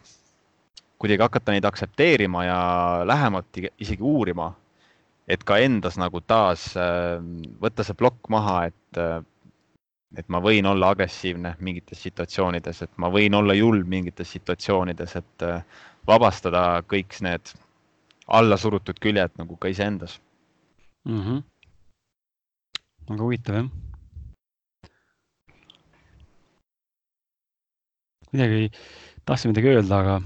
kuidagi 0.98 1.22
hakata 1.22 1.54
neid 1.54 1.64
aktsepteerima 1.64 2.44
ja 2.44 2.59
lähemalt 3.07 3.61
isegi 3.78 4.02
uurima, 4.02 4.50
et 5.29 5.45
ka 5.45 5.59
endas 5.61 5.99
nagu 6.01 6.21
taas 6.25 6.71
äh, 6.77 7.19
võtta 7.61 7.85
see 7.85 7.97
plokk 7.99 8.31
maha, 8.33 8.57
et, 8.71 9.01
äh, 9.01 9.21
et 10.17 10.29
ma 10.33 10.41
võin 10.45 10.67
olla 10.67 10.93
agressiivne 10.95 11.55
mingites 11.61 12.01
situatsioonides, 12.07 12.83
et 12.87 12.95
ma 12.97 13.11
võin 13.12 13.37
olla 13.37 13.57
julm 13.57 13.88
mingites 13.88 14.33
situatsioonides, 14.37 15.17
et 15.21 15.47
äh, 15.47 15.61
vabastada 16.09 16.83
kõik 16.88 17.21
need 17.25 17.53
allasurutud 18.29 19.01
küljed 19.01 19.37
nagu 19.41 19.57
ka 19.57 19.69
iseendas 19.73 20.19
mm. 21.09 21.21
-hmm. 21.21 21.43
väga 23.11 23.23
huvitav 23.23 23.61
jah. 23.61 23.69
kuidagi 28.31 28.71
tahtsin 29.25 29.53
midagi 29.53 29.69
öelda, 29.73 29.99
aga 29.99 30.19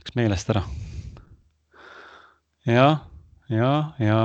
läks 0.00 0.16
meelest 0.16 0.50
ära. 0.52 0.62
jah, 2.66 3.00
ja, 3.50 3.72
ja. 4.02 4.20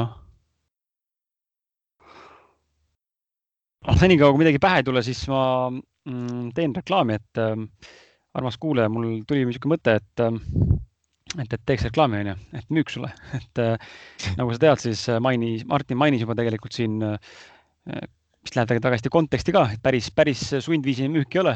noh, 3.86 4.00
senikaua 4.00 4.34
kui 4.34 4.44
midagi 4.44 4.62
pähe 4.62 4.82
ei 4.82 4.88
tule, 4.88 5.04
siis 5.06 5.24
ma 5.32 5.44
mm, 5.72 6.50
teen 6.58 6.76
reklaami, 6.78 7.20
et 7.20 7.42
äh, 7.42 7.54
armas 8.36 8.60
kuulaja, 8.62 8.92
mul 8.92 9.22
tuli 9.28 9.46
niisugune 9.46 9.76
mõte, 9.76 9.98
et 10.02 10.26
äh, 10.26 10.42
et, 11.42 11.52
et 11.52 11.64
teeks 11.68 11.88
reklaami, 11.90 12.22
onju, 12.24 12.36
et 12.60 12.70
müüks 12.74 12.98
sulle, 12.98 13.12
et 13.40 13.64
äh, 13.64 13.96
nagu 14.40 14.54
sa 14.54 14.62
tead, 14.68 14.84
siis 14.84 15.08
äh, 15.12 15.22
mainis, 15.24 15.66
Martin 15.70 16.00
mainis 16.00 16.24
juba 16.26 16.38
tegelikult 16.38 16.78
siin 16.78 17.02
äh,, 17.06 17.18
mis 18.46 18.54
läheb 18.54 18.86
hästi 18.94 19.10
konteksti 19.10 19.54
ka, 19.56 19.66
et 19.74 19.82
päris, 19.82 20.12
päris 20.14 20.42
sundviisini 20.62 21.10
müük 21.10 21.34
ei 21.34 21.42
ole. 21.42 21.56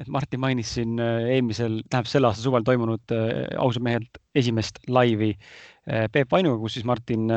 Et 0.00 0.08
Martin 0.08 0.40
mainis 0.40 0.74
siin 0.76 1.00
äh, 1.02 1.28
eelmisel, 1.36 1.80
tähendab 1.88 2.08
selle 2.10 2.30
aasta 2.30 2.44
suvel 2.44 2.64
toimunud 2.66 3.14
äh, 3.14 3.42
ausad 3.60 3.84
mehed 3.84 4.20
esimest 4.38 4.80
laivi 4.88 5.34
äh, 5.34 6.06
Peep 6.12 6.32
Vainuga, 6.32 6.60
kus 6.62 6.78
siis 6.78 6.86
Martin 6.88 7.28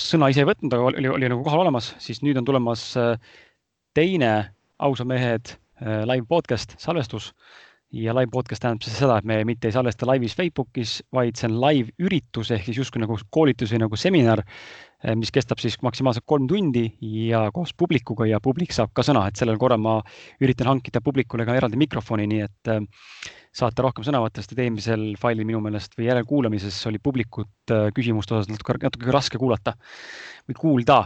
sõna 0.00 0.28
ise 0.32 0.40
ei 0.40 0.48
võtnud, 0.48 0.72
aga 0.72 0.86
oli, 0.92 1.08
oli 1.10 1.28
nagu 1.28 1.42
kohal 1.44 1.64
olemas, 1.64 1.90
siis 2.00 2.22
nüüd 2.24 2.38
on 2.40 2.46
tulemas 2.48 2.84
teine 3.98 4.30
ausad 4.80 5.10
mehed 5.10 5.50
live 6.08 6.24
podcast 6.30 6.72
salvestus 6.80 7.34
ja 7.92 8.14
live 8.14 8.30
podcast 8.30 8.62
tähendab 8.62 8.84
siis 8.86 8.98
seda, 9.00 9.16
et 9.18 9.26
me 9.26 9.40
mitte 9.46 9.68
ei 9.68 9.74
salvesta 9.74 10.06
laivis 10.06 10.36
Facebookis, 10.38 11.00
vaid 11.14 11.38
see 11.38 11.48
on 11.50 11.56
live 11.62 11.90
üritus 12.06 12.52
ehk 12.54 12.68
siis 12.68 12.78
justkui 12.78 13.02
nagu 13.02 13.16
koolitus 13.34 13.72
või 13.74 13.82
nagu 13.82 13.98
seminar, 13.98 14.42
eh, 15.02 15.16
mis 15.18 15.32
kestab 15.34 15.58
siis 15.62 15.76
maksimaalselt 15.82 16.26
kolm 16.26 16.46
tundi 16.50 16.86
ja 17.00 17.48
koos 17.54 17.74
publikuga 17.74 18.28
ja 18.30 18.40
publik 18.40 18.74
saab 18.76 18.94
ka 18.94 19.02
sõna, 19.06 19.26
et 19.28 19.40
sellel 19.40 19.58
korral 19.58 19.82
ma 19.82 19.98
üritan 20.40 20.70
hankida 20.70 21.02
publikule 21.02 21.46
ka 21.48 21.58
eraldi 21.58 21.80
mikrofoni, 21.80 22.28
nii 22.30 22.46
et 22.46 22.72
eh, 22.76 22.80
saate 23.50 23.82
rohkem 23.82 24.06
sõna 24.06 24.22
võtta, 24.22 24.44
sest 24.44 24.54
et 24.54 24.64
eelmisel 24.66 25.14
failil 25.18 25.48
minu 25.48 25.58
meelest 25.64 25.98
või 25.98 26.06
järelkuulamises 26.06 26.78
oli 26.86 27.02
publikut 27.02 27.74
küsimuste 27.96 28.36
osas 28.36 28.50
natuke, 28.52 28.78
natuke 28.86 29.10
raske 29.10 29.40
kuulata 29.42 29.74
või 30.46 30.58
kuulda 30.60 31.00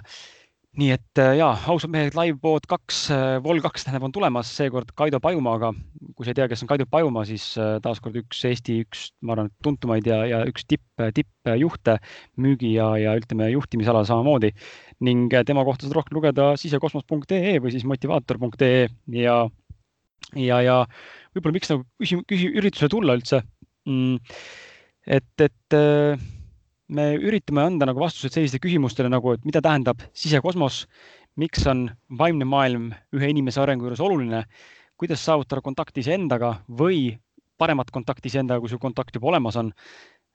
nii 0.79 0.91
et 0.91 1.21
äh, 1.23 1.37
ja, 1.39 1.53
ausad 1.71 1.93
mehed, 1.93 2.17
liveboard 2.19 2.67
kaks, 2.71 3.05
äh, 3.15 3.37
Vol 3.45 3.61
kaks 3.63 3.85
tähendab, 3.87 4.09
on 4.09 4.15
tulemas 4.15 4.51
seekord 4.57 4.91
Kaido 4.99 5.21
Pajumaaga. 5.23 5.71
kui 6.15 6.27
sa 6.27 6.33
ei 6.33 6.39
tea, 6.39 6.49
kes 6.51 6.63
on 6.65 6.71
Kaido 6.71 6.87
Pajumaa, 6.91 7.25
siis 7.27 7.47
äh, 7.59 7.77
taaskord 7.83 8.19
üks 8.19 8.43
Eesti, 8.49 8.81
üks, 8.85 9.07
ma 9.23 9.37
arvan, 9.37 9.51
tuntumaid 9.65 10.07
ja, 10.07 10.21
ja 10.31 10.43
üks 10.51 10.67
tipp, 10.71 10.85
tippjuhte 11.15 11.97
müügi 12.43 12.75
ja, 12.75 12.91
ja 12.99 13.15
ütleme 13.19 13.49
juhtimisalal 13.53 14.07
samamoodi 14.09 14.53
ning 15.07 15.33
tema 15.47 15.65
kohta 15.67 15.87
saad 15.87 15.97
rohkem 15.99 16.19
lugeda 16.19 16.53
sisekosmos.ee 16.59 17.57
või 17.63 17.75
siis 17.75 17.87
motivaator.ee 17.89 18.87
ja, 19.19 19.41
ja, 20.39 20.61
ja 20.63 20.79
võib-olla 21.35 21.59
miks 21.59 21.71
nagu 21.71 21.87
küsi-, 22.03 22.23
küsi-, 22.31 22.55
üritusele 22.55 22.91
tulla 22.95 23.19
üldse 23.19 23.43
mm,. 23.91 24.39
et, 25.19 25.47
et 25.49 25.79
me 26.95 27.15
üritame 27.19 27.65
anda 27.65 27.89
nagu 27.89 28.03
vastuseid 28.03 28.37
sellistele 28.37 28.63
küsimustele 28.63 29.11
nagu, 29.13 29.35
et 29.35 29.45
mida 29.47 29.63
tähendab 29.65 30.03
sisekosmos, 30.17 30.85
miks 31.41 31.67
on 31.71 31.89
vaimne 32.19 32.47
maailm 32.47 32.93
ühe 33.17 33.31
inimese 33.33 33.63
arengu 33.63 33.89
juures 33.89 34.03
oluline, 34.05 34.45
kuidas 35.01 35.25
saavutada 35.27 35.63
kontakti 35.65 36.05
iseendaga 36.05 36.55
või 36.69 37.17
paremat 37.59 37.91
kontakti 37.95 38.31
iseendaga, 38.31 38.63
kui 38.63 38.71
sul 38.71 38.83
kontakt 38.83 39.15
juba 39.15 39.33
olemas 39.33 39.59
on, 39.59 39.73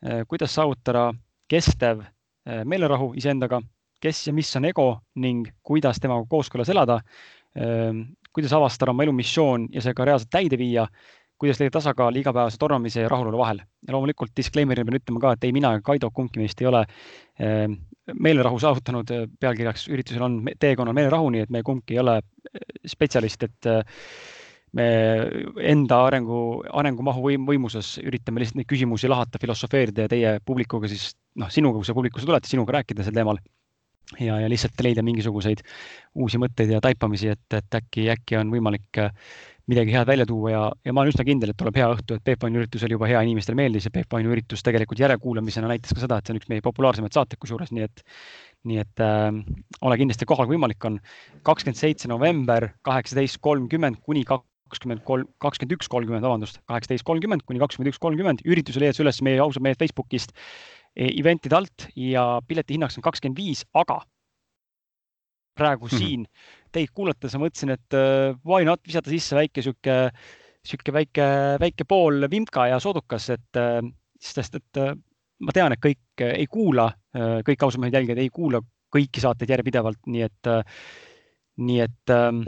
eh, 0.03 0.23
kuidas 0.27 0.55
saavutada 0.55 1.09
kestev 1.49 2.03
eh, 2.03 2.63
meelerahu 2.65 3.13
iseendaga, 3.19 3.61
kes 4.01 4.27
ja 4.27 4.33
mis 4.33 4.51
on 4.55 4.65
ego 4.65 4.89
ning 5.15 5.47
kuidas 5.63 5.99
temaga 5.99 6.27
kooskõlas 6.31 6.71
elada, 6.71 6.99
eh, 7.55 8.03
kuidas 8.33 8.53
avastada 8.55 8.91
oma 8.91 9.03
elu 9.03 9.15
missioon 9.15 9.67
ja 9.73 9.81
see 9.83 9.95
ka 9.95 10.05
reaalselt 10.07 10.31
täide 10.31 10.59
viia 10.59 10.87
kuidas 11.39 11.59
leida 11.61 11.77
tasakaal 11.77 12.15
igapäevase 12.19 12.59
tormamise 12.59 13.05
ja 13.05 13.11
rahulolu 13.11 13.37
vahel. 13.39 13.61
ja 13.87 13.93
loomulikult 13.95 14.33
disclaimer'ina 14.37 14.87
pean 14.87 14.99
ütlema 14.99 15.21
ka, 15.23 15.35
et 15.35 15.47
ei 15.47 15.53
mina 15.55 15.73
ega 15.75 15.85
Kaido, 15.91 16.11
kumbki 16.15 16.41
meist 16.41 16.61
ei 16.61 16.67
ole 16.67 16.83
eh, 17.39 17.67
meelerahu 18.13 18.59
saavutanud. 18.59 19.13
pealkirjaks 19.39 19.87
üritusel 19.89 20.25
on 20.25 20.41
teekonnal 20.59 20.97
meelerahu, 20.97 21.29
nii 21.35 21.47
et 21.47 21.53
me 21.55 21.63
kumbki 21.63 21.95
ei 21.95 22.03
ole 22.03 22.17
eh, 22.19 22.67
spetsialist, 22.87 23.47
et 23.47 23.71
me 24.77 24.89
enda 25.65 26.03
arengu, 26.05 26.61
arengumahu 26.81 27.23
võim, 27.23 27.47
võimuses 27.47 27.95
üritame 28.03 28.43
lihtsalt 28.43 28.59
neid 28.59 28.69
küsimusi 28.69 29.09
lahata, 29.09 29.41
filosofeerida 29.41 30.05
ja 30.05 30.11
teie 30.11 30.35
publikuga 30.45 30.91
siis 30.91 31.15
noh, 31.41 31.49
sinuga, 31.49 31.79
kui 31.79 31.89
sa 31.89 31.95
publikusse 31.97 32.29
tuled, 32.29 32.45
sinuga 32.45 32.77
rääkida 32.77 33.05
sel 33.05 33.17
teemal 33.17 33.39
ja, 34.17 34.39
ja 34.39 34.49
lihtsalt 34.49 34.79
leida 34.83 35.03
mingisuguseid 35.05 35.63
uusi 36.15 36.39
mõtteid 36.41 36.73
ja 36.73 36.81
taipamisi, 36.83 37.33
et, 37.33 37.45
et 37.53 37.79
äkki, 37.81 38.09
äkki 38.13 38.39
on 38.39 38.53
võimalik 38.53 39.01
midagi 39.69 39.93
head 39.93 40.07
välja 40.09 40.25
tuua 40.25 40.51
ja, 40.51 40.61
ja 40.85 40.93
ma 40.93 41.03
olen 41.03 41.13
üsna 41.13 41.25
kindel, 41.27 41.51
et 41.53 41.57
tuleb 41.59 41.77
hea 41.77 41.87
õhtu, 41.93 42.17
et 42.17 42.25
Peep 42.25 42.41
Vainu 42.43 42.61
üritus 42.61 42.83
oli 42.87 42.95
juba 42.95 43.09
hea, 43.09 43.21
inimestele 43.27 43.57
meeldis 43.59 43.85
ja 43.85 43.93
Peep 43.93 44.11
Vainu 44.11 44.31
üritus 44.33 44.63
tegelikult 44.65 45.01
järelkuulamisena 45.03 45.69
näitas 45.69 45.93
ka 45.93 46.01
seda, 46.03 46.17
et 46.17 46.27
see 46.27 46.35
on 46.35 46.41
üks 46.41 46.49
meie 46.51 46.63
populaarsemaid 46.65 47.15
saateid 47.15 47.41
kusjuures, 47.43 47.73
nii 47.75 47.85
et, 47.85 48.03
nii 48.69 48.81
et 48.81 49.03
äh, 49.05 49.29
ole 49.85 49.99
kindlasti 50.01 50.27
kohal, 50.29 50.49
kui 50.49 50.57
võimalik 50.57 50.89
on. 50.89 50.99
kakskümmend 51.45 51.79
seitse 51.79 52.09
november, 52.09 52.71
kaheksateist 52.87 53.41
kolmkümmend 53.45 54.01
kuni 54.05 54.25
kakskümmend 54.29 55.05
kolm, 55.05 55.29
kakskümmend 55.41 55.77
üks 55.77 55.89
kolmkümmend, 55.91 56.25
vabandust, 56.25 56.61
kaheksateist 56.69 57.05
kolmkümmend 57.05 57.45
kuni 57.45 57.61
kakskümmend 57.61 57.93
üks 57.93 58.01
kolmkümmend. 58.01 58.45
ürituse 58.45 58.81
leiad 58.81 58.97
sa 58.97 59.05
üles 59.05 59.21
meie 59.25 59.41
ausad 59.41 59.65
mehed 59.65 59.79
Facebookist 59.81 60.33
e, 60.95 61.09
eventide 61.09 61.57
alt 61.57 61.89
ja 61.95 62.39
pileti 62.47 62.77
hinnaks 62.77 62.97
on 62.97 63.05
kakskümmend 63.05 63.37
viis, 63.37 63.65
aga 63.73 64.01
praegu 65.59 65.87
mm 65.87 65.91
-hmm. 65.91 65.99
siin 65.99 66.25
teid 66.71 66.93
kuulates 66.93 67.35
ma 67.35 67.45
mõtlesin, 67.45 67.73
et 67.73 67.97
uh, 67.97 68.37
why 68.45 68.65
not 68.67 68.81
visata 68.85 69.09
sisse 69.09 69.35
väike 69.35 69.61
sihuke, 69.65 69.99
sihuke 70.63 70.93
väike, 70.93 71.29
väike 71.59 71.85
pool 71.87 72.27
vimka 72.31 72.67
ja 72.69 72.79
soodukas, 72.79 73.29
et 73.35 73.61
uh, 73.61 73.81
sest 74.19 74.55
et 74.55 74.81
uh, 74.81 74.93
ma 75.39 75.55
tean, 75.55 75.73
et 75.73 75.81
kõik 75.81 76.23
ei 76.25 76.47
kuula, 76.51 76.89
kõik 77.47 77.63
ausad 77.63 77.79
mehed 77.79 77.95
jälgijad 77.95 78.19
ei 78.19 78.29
kuula 78.29 78.59
kõiki 78.91 79.21
saateid 79.23 79.53
järjepidevalt, 79.53 80.01
nii 80.09 80.25
et, 80.25 80.49
nii 81.63 81.79
et 81.85 82.13
um, 82.13 82.41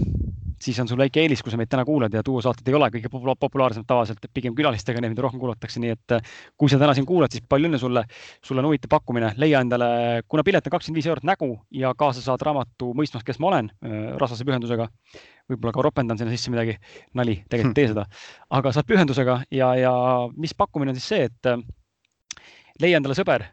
siis 0.61 0.79
on 0.81 0.89
sul 0.89 0.99
väike 1.01 1.21
eelis, 1.23 1.41
kui 1.43 1.51
sa 1.53 1.57
meid 1.59 1.69
täna 1.71 1.83
kuulad 1.87 2.13
ja 2.13 2.21
duosaated 2.25 2.67
ei 2.69 2.75
ole 2.77 2.89
kõige 2.93 3.09
populaarsemad 3.11 3.87
tavaliselt, 3.89 4.25
pigem 4.33 4.55
külalistega 4.57 5.01
need, 5.01 5.13
mida 5.13 5.25
rohkem 5.25 5.41
kuulatakse, 5.41 5.81
nii 5.81 5.93
et 5.95 6.15
äh, 6.17 6.33
kui 6.59 6.69
sa 6.71 6.79
täna 6.81 6.95
siin 6.97 7.07
kuulad, 7.09 7.33
siis 7.33 7.45
palju 7.49 7.69
õnne 7.69 7.79
sulle. 7.81 8.03
sul 8.45 8.61
on 8.61 8.67
huvitav 8.69 8.91
pakkumine, 8.93 9.33
leia 9.41 9.61
endale, 9.65 9.87
kuna 10.27 10.43
pilet 10.47 10.67
on 10.67 10.75
kakskümmend 10.75 11.01
viis 11.01 11.09
eurot 11.09 11.27
nägu 11.27 11.49
ja 11.71 11.93
kaasa 11.97 12.23
saad 12.23 12.43
raamatu 12.45 12.91
Mõistmas, 12.97 13.25
kes 13.25 13.39
ma 13.39 13.51
olen, 13.51 13.71
äh, 13.85 13.97
rasvase 14.21 14.45
pühendusega. 14.47 14.89
võib-olla 15.51 15.73
ka 15.75 15.81
ropendan 15.83 16.17
sinna 16.17 16.31
sisse 16.31 16.51
midagi, 16.51 16.77
nali, 17.17 17.41
tegelikult 17.49 17.77
ei 17.77 17.83
tee 17.83 17.91
seda, 17.91 18.05
aga 18.57 18.71
saad 18.71 18.87
pühendusega 18.87 19.41
ja, 19.51 19.73
ja 19.75 19.93
mis 20.37 20.53
pakkumine 20.57 20.93
on 20.93 20.99
siis 20.99 21.09
see, 21.11 21.25
et 21.27 21.49
äh, 21.49 21.57
leia 22.79 23.01
endale 23.01 23.17
sõber, 23.17 23.49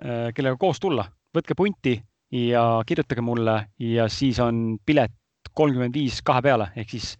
kellega 0.00 0.56
koos 0.56 0.78
tulla, 0.80 1.02
võtke 1.36 1.52
punti 1.52 1.92
ja 2.32 2.62
kirjutage 2.88 3.20
mulle 3.20 3.56
ja 3.84 4.06
siis 4.08 4.38
on 4.40 4.78
pilet 4.86 5.12
kolmkümmend 5.56 5.96
viis 5.96 6.20
kahe 6.26 6.42
peale 6.44 6.70
ehk 6.76 6.96
siis 6.96 7.14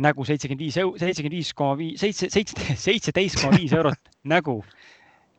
nägu 0.00 0.24
seitsekümmend 0.24 0.64
viis, 0.64 0.78
seitsekümmend 1.02 1.36
viis 1.36 1.52
koma 1.56 1.76
viis, 1.78 2.00
seitse, 2.00 2.30
seitse, 2.32 2.76
seitseteist 2.80 3.42
koma 3.42 3.58
viis 3.58 3.74
eurot 3.76 4.14
nägu 4.34 4.60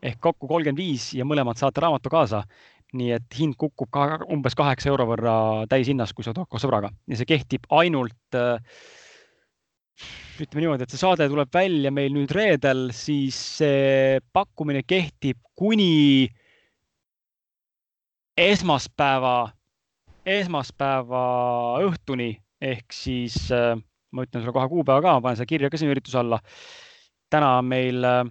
ehk 0.02 0.20
kokku 0.22 0.50
kolmkümmend 0.50 0.82
viis 0.82 1.12
ja 1.18 1.28
mõlemad 1.28 1.60
saate 1.60 1.84
raamatu 1.84 2.14
kaasa. 2.14 2.44
nii 2.92 3.14
et 3.16 3.36
hind 3.40 3.56
kukub 3.56 3.88
ka 3.88 4.18
umbes 4.28 4.56
kaheksa 4.60 4.90
euro 4.92 5.06
võrra 5.08 5.34
täishinnas, 5.72 6.12
kui 6.12 6.26
sa 6.28 6.34
tood 6.36 6.50
koos 6.52 6.66
sõbraga 6.66 6.90
ja 7.08 7.16
see 7.16 7.30
kehtib 7.30 7.70
ainult 7.72 8.36
äh, 8.36 8.60
ütleme 10.42 10.66
niimoodi, 10.66 10.84
et 10.84 10.92
see 10.92 11.00
saade 11.00 11.28
tuleb 11.32 11.54
välja 11.54 11.92
meil 11.94 12.12
nüüd 12.12 12.32
reedel, 12.36 12.90
siis 12.96 13.38
see 13.62 14.20
pakkumine 14.34 14.84
kehtib 14.88 15.40
kuni 15.56 16.28
esmaspäeva 18.38 19.52
esmaspäeva 20.26 21.24
õhtuni 21.82 22.36
ehk 22.62 22.94
siis 22.94 23.36
äh, 23.56 23.74
ma 24.12 24.26
ütlen 24.26 24.44
sulle 24.44 24.54
kohe 24.56 24.70
kuupäeva 24.70 25.02
ka, 25.02 25.16
ma 25.18 25.26
panen 25.26 25.40
selle 25.40 25.50
kirja 25.50 25.72
ka 25.72 25.80
sinna 25.80 25.96
ürituse 25.96 26.20
alla. 26.22 26.40
täna 27.32 27.58
on 27.58 27.70
meil, 27.72 28.04
äh, 28.06 28.26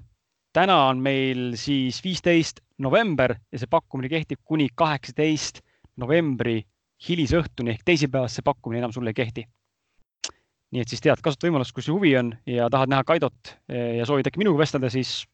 täna 0.53 0.76
on 0.90 1.00
meil 1.03 1.57
siis 1.59 2.03
viisteist 2.05 2.61
november 2.79 3.35
ja 3.53 3.59
see 3.59 3.70
pakkumine 3.70 4.11
kehtib 4.12 4.42
kuni 4.44 4.68
kaheksateist 4.74 5.62
novembri 6.00 6.61
hilisõhtuni 7.09 7.74
ehk 7.74 7.83
teisipäevast 7.85 8.38
see 8.38 8.46
pakkumine 8.46 8.85
enam 8.85 8.94
sulle 8.94 9.11
ei 9.11 9.18
kehti. 9.18 9.44
nii 10.70 10.85
et 10.85 10.88
siis 10.88 11.03
tead, 11.03 11.18
kasuta 11.18 11.48
võimalust, 11.48 11.74
kui 11.74 11.83
sul 11.83 11.96
huvi 11.98 12.14
on 12.16 12.35
ja 12.46 12.68
tahad 12.70 12.92
näha 12.92 13.05
Kaidot 13.05 13.57
äh, 13.72 13.96
ja 13.98 14.07
soovid 14.07 14.31
äkki 14.31 14.38
minuga 14.38 14.62
vestelda, 14.62 14.90
siis 14.90 15.24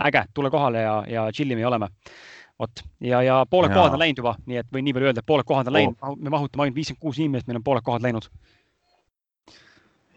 äge, 0.00 0.24
tule 0.34 0.50
kohale 0.50 0.86
ja, 0.86 0.94
ja 1.08 1.26
chillime 1.32 1.60
ja 1.60 1.68
oleme 1.68 1.90
vot 2.60 2.82
ja, 3.00 3.22
ja 3.22 3.38
pooled 3.50 3.72
kohad 3.74 3.94
on 3.96 4.02
läinud 4.02 4.22
juba, 4.22 4.34
nii 4.46 4.60
et 4.62 4.68
võin 4.74 4.86
nii 4.86 4.96
palju 4.96 5.10
öelda, 5.10 5.22
et 5.22 5.28
pooled 5.28 5.48
kohad 5.48 5.70
on 5.70 5.76
läinud 5.76 5.96
oh., 6.02 6.16
me 6.18 6.32
mahutame 6.32 6.66
ainult 6.66 6.78
viiskümmend 6.78 7.04
kuus 7.04 7.20
inimest, 7.20 7.48
meil 7.48 7.60
on 7.60 7.66
pooled 7.66 7.86
kohad 7.86 8.04
läinud. 8.04 8.28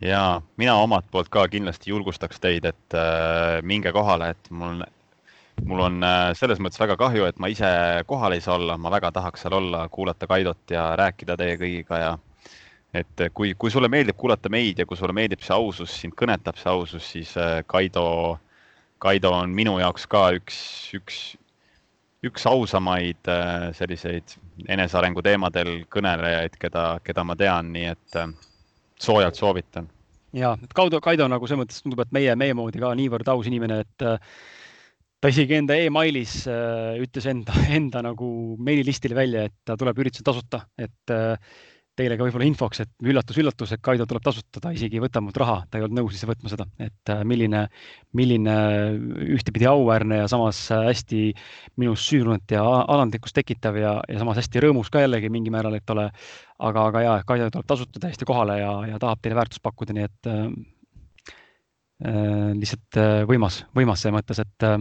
ja 0.02 0.41
mina 0.62 0.76
omalt 0.82 1.08
poolt 1.12 1.32
ka 1.34 1.48
kindlasti 1.52 1.93
julgustaks 1.93 2.41
teid, 2.43 2.65
et 2.65 3.00
äh, 3.00 3.62
minge 3.63 3.93
kohale, 3.95 4.34
et 4.36 4.52
mul, 4.52 4.84
mul 5.63 5.86
on 5.88 6.04
äh, 6.04 6.30
selles 6.38 6.62
mõttes 6.62 6.82
väga 6.82 6.98
kahju, 7.00 7.26
et 7.30 7.39
ma 7.39 7.50
ise 7.52 7.71
kohal 8.10 8.36
ei 8.36 8.43
saa 8.43 8.60
olla, 8.60 8.78
ma 8.78 8.93
väga 8.93 9.13
tahaks 9.15 9.45
seal 9.45 9.58
olla, 9.62 9.88
kuulata 9.89 10.28
Kaidot 10.28 10.76
ja 10.76 10.91
rääkida 11.00 11.38
teie 11.39 11.58
kõigiga 11.62 12.02
ja 12.02 12.15
et 12.95 13.28
kui, 13.36 13.54
kui 13.60 13.71
sulle 13.71 13.89
meeldib 13.91 14.15
kuulata 14.19 14.50
meid 14.52 14.80
ja 14.80 14.86
kui 14.88 14.98
sulle 14.98 15.15
meeldib 15.15 15.41
see 15.43 15.56
ausus, 15.56 15.91
sind 16.02 16.15
kõnetab 16.19 16.60
see 16.60 16.71
ausus, 16.71 17.08
siis 17.15 17.34
äh, 17.39 17.62
Kaido, 17.67 18.38
Kaido 19.04 19.34
on 19.36 19.52
minu 19.56 19.80
jaoks 19.82 20.08
ka 20.12 20.30
üks, 20.38 20.60
üks 20.95 21.24
üks 22.29 22.45
ausamaid 22.49 23.29
äh, 23.31 23.69
selliseid 23.77 24.35
enesearengu 24.71 25.23
teemadel 25.25 25.83
kõnelejaid, 25.91 26.57
keda, 26.61 26.85
keda 27.05 27.25
ma 27.27 27.38
tean, 27.39 27.71
nii 27.75 27.91
et 27.91 28.19
äh, 28.21 28.33
soojalt 29.01 29.39
soovitan. 29.39 29.89
ja, 30.35 30.55
et 30.63 30.73
Kaido, 30.75 31.02
Kaido 31.04 31.27
nagu 31.31 31.47
selles 31.47 31.63
mõttes 31.63 31.83
tundub, 31.83 32.04
et 32.04 32.13
meie, 32.15 32.35
meie 32.39 32.58
moodi 32.58 32.81
ka 32.81 32.93
niivõrd 32.97 33.29
aus 33.33 33.50
inimene, 33.52 33.81
et 33.85 34.08
äh, 34.08 34.33
ta 35.21 35.31
isegi 35.31 35.58
enda 35.58 35.77
emailis 35.81 36.41
ütles 37.02 37.29
enda, 37.31 37.56
enda 37.79 38.04
nagu 38.06 38.27
meililistile 38.62 39.17
välja, 39.17 39.47
et 39.50 39.56
ta 39.65 39.77
tuleb 39.79 40.04
üritusel 40.04 40.27
tasuta, 40.27 40.65
et 40.77 41.15
teile 41.96 42.17
ka 42.17 42.25
võib-olla 42.25 42.48
infoks, 42.48 42.81
et 42.83 43.08
üllatus-üllatus, 43.08 43.71
et 43.75 43.81
Kaido 43.83 44.06
tuleb 44.10 44.23
tasuta, 44.25 44.62
ta 44.63 44.71
isegi 44.75 45.00
ei 45.00 45.04
võta 45.04 45.21
mult 45.23 45.37
raha, 45.39 45.62
ta 45.69 45.79
ei 45.79 45.85
olnud 45.85 46.02
nõus 46.02 46.17
ise 46.17 46.27
võtma 46.29 46.52
seda, 46.52 46.67
et 46.81 47.12
äh, 47.13 47.21
milline, 47.27 47.65
milline 48.17 48.56
ühtepidi 49.35 49.67
auväärne 49.69 50.19
ja 50.21 50.27
samas 50.31 50.60
hästi 50.73 51.21
minus 51.81 52.06
süürunet 52.10 52.56
ja 52.56 52.63
alandlikkust 52.65 53.37
tekitav 53.39 53.79
ja, 53.79 53.96
ja 54.12 54.21
samas 54.21 54.41
hästi 54.41 54.63
rõõmus 54.65 54.91
ka 54.91 55.06
jällegi 55.06 55.31
mingil 55.33 55.56
määral, 55.56 55.77
et 55.79 55.96
ole, 55.96 56.10
aga, 56.60 56.87
aga 56.91 57.06
ja, 57.06 57.17
Kaido 57.27 57.50
tuleb 57.54 57.69
tasuta 57.71 58.04
täiesti 58.04 58.27
kohale 58.27 58.60
ja, 58.60 58.73
ja 58.91 59.02
tahab 59.02 59.23
teile 59.23 59.39
väärtust 59.39 59.63
pakkuda, 59.65 59.96
nii 59.96 60.10
et 60.10 60.31
äh, 60.31 60.43
äh 62.12 62.52
lihtsalt 62.60 63.00
äh, 63.00 63.21
võimas, 63.29 63.63
võimas 63.75 64.04
selles 64.04 64.19
mõttes, 64.19 64.43
et 64.43 64.67
äh, 64.67 64.79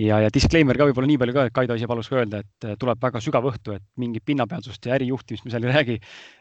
ja, 0.00 0.20
ja 0.24 0.30
disclaimer 0.32 0.78
ka 0.78 0.86
võib-olla 0.88 1.10
nii 1.10 1.18
palju 1.20 1.34
ka, 1.36 1.44
et 1.48 1.54
Kaido 1.56 1.76
ise 1.78 1.88
palus 1.90 2.08
ka 2.10 2.20
öelda, 2.20 2.42
et 2.44 2.68
tuleb 2.80 3.02
väga 3.02 3.22
sügav 3.24 3.46
õhtu, 3.50 3.74
et 3.76 3.84
mingit 4.00 4.24
pinnapealsust 4.26 4.88
ja 4.88 4.96
ärijuhtimist 4.96 5.46
me 5.46 5.52
seal 5.54 5.66
ei 5.66 5.74
räägi. 5.74 5.98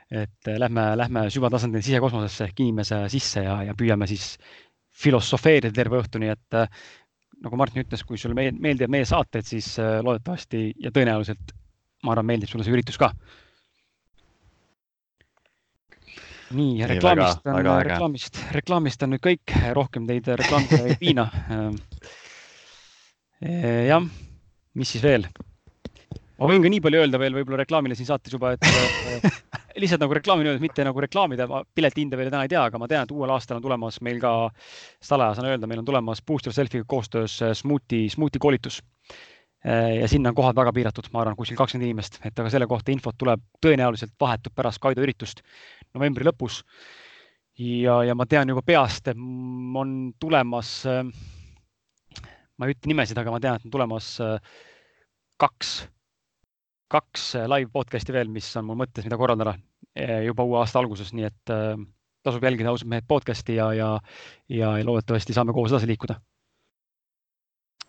et 0.10 0.50
lähme, 0.58 0.84
lähme 0.98 1.28
süvatasandil 1.30 1.84
sisekosmosesse 1.86 2.48
ehk 2.48 2.64
inimese 2.64 3.04
sisse 3.14 3.44
ja, 3.46 3.60
ja 3.68 3.76
püüame 3.78 4.08
siis 4.10 4.32
filosofeerida 5.04 5.70
terve 5.76 6.00
õhtu, 6.02 6.18
nii 6.18 6.32
et 6.34 6.58
nagu 7.44 7.60
Martin 7.60 7.84
ütles, 7.84 8.02
kui 8.04 8.18
sulle 8.18 8.34
meeldivad 8.36 8.90
meie 8.90 9.06
saated, 9.06 9.46
siis 9.46 9.76
loodetavasti 9.78 10.64
ja 10.82 10.90
tõenäoliselt 10.96 11.54
ma 12.04 12.16
arvan, 12.16 12.26
meeldib 12.32 12.50
sulle 12.50 12.66
see 12.66 12.74
üritus 12.74 12.98
ka 12.98 13.12
nii, 16.58 16.88
reklaamist 16.90 17.46
on, 17.46 17.60
reklaamist, 17.86 18.42
reklaamist 18.56 19.06
on 19.06 19.14
nüüd 19.14 19.22
kõik, 19.22 19.54
rohkem 19.78 20.10
teid 20.10 20.32
reklaamida 20.42 20.82
ei 20.88 20.98
piina. 20.98 21.28
Eh, 23.40 23.86
jah, 23.88 24.04
mis 24.76 24.90
siis 24.92 25.04
veel? 25.04 25.24
ma 26.40 26.48
võin 26.48 26.64
ka 26.64 26.70
nii 26.72 26.82
palju 26.84 27.00
öelda 27.00 27.20
veel 27.20 27.36
võib-olla 27.36 27.62
reklaamile 27.62 27.96
siin 27.96 28.08
saates 28.08 28.34
juba, 28.36 28.52
et 28.56 28.66
eh, 28.68 29.26
lihtsalt 29.80 30.04
nagu 30.04 30.16
reklaamini 30.16 30.50
öeldes, 30.52 30.64
mitte 30.64 30.84
nagu 30.88 31.00
reklaamida, 31.04 31.48
piletihinda 31.76 32.20
veel 32.20 32.32
täna 32.32 32.46
ei 32.48 32.52
tea, 32.52 32.66
aga 32.68 32.80
ma 32.80 32.88
tean, 32.92 33.08
et 33.08 33.14
uuel 33.16 33.32
aastal 33.32 33.62
on 33.62 33.64
tulemas 33.64 34.02
meil 34.04 34.20
ka, 34.24 34.34
salaja 35.04 35.38
saan 35.38 35.50
öelda, 35.54 35.68
meil 35.72 35.80
on 35.80 35.88
tulemas 35.88 36.24
Booster 36.24 36.56
Selfie'ga 36.56 36.88
koostöös 36.88 37.38
eh, 37.44 37.56
Smuuti, 37.56 38.06
Smuuti 38.12 38.44
koolitus 38.44 38.82
ja 39.60 40.08
sinna 40.08 40.32
on 40.32 40.36
kohad 40.38 40.56
väga 40.56 40.72
piiratud, 40.72 41.10
ma 41.12 41.20
arvan, 41.20 41.36
kuskil 41.36 41.58
kakskümmend 41.60 41.90
inimest, 41.90 42.22
et 42.24 42.38
aga 42.40 42.48
selle 42.48 42.64
kohta 42.72 42.94
infot 42.94 43.18
tuleb 43.20 43.42
tõenäoliselt 43.60 44.14
vahetult 44.16 44.56
pärast 44.56 44.80
Kaido 44.80 45.04
üritust 45.04 45.42
novembri 45.98 46.24
lõpus. 46.24 46.62
ja, 47.60 47.98
ja 48.08 48.16
ma 48.16 48.24
tean 48.24 48.48
juba 48.54 48.64
peast, 48.64 49.12
on 49.12 49.92
tulemas, 50.16 50.78
ma 52.60 52.68
ei 52.68 52.76
ütle 52.76 52.92
nimesid, 52.92 53.20
aga 53.20 53.32
ma 53.34 53.40
tean, 53.44 53.58
et 53.58 53.66
on 53.68 53.74
tulemas 53.74 54.12
kaks, 55.40 55.72
kaks 56.92 57.30
live 57.48 57.72
podcast'i 57.74 58.16
veel, 58.16 58.32
mis 58.34 58.50
on 58.60 58.68
mul 58.68 58.82
mõttes, 58.82 59.08
mida 59.08 59.20
korraldada 59.20 59.56
juba 60.26 60.46
uue 60.48 60.60
aasta 60.60 60.82
alguses, 60.82 61.14
nii 61.16 61.28
et 61.28 61.54
tasub 62.26 62.44
jälgida 62.44 62.74
ausad 62.74 62.92
mehed 62.92 63.08
podcast'i 63.08 63.56
ja, 63.56 63.72
ja, 63.74 63.90
ja 64.52 64.76
loodetavasti 64.84 65.36
saame 65.36 65.56
koos 65.56 65.72
edasi 65.72 65.88
liikuda. 65.90 66.20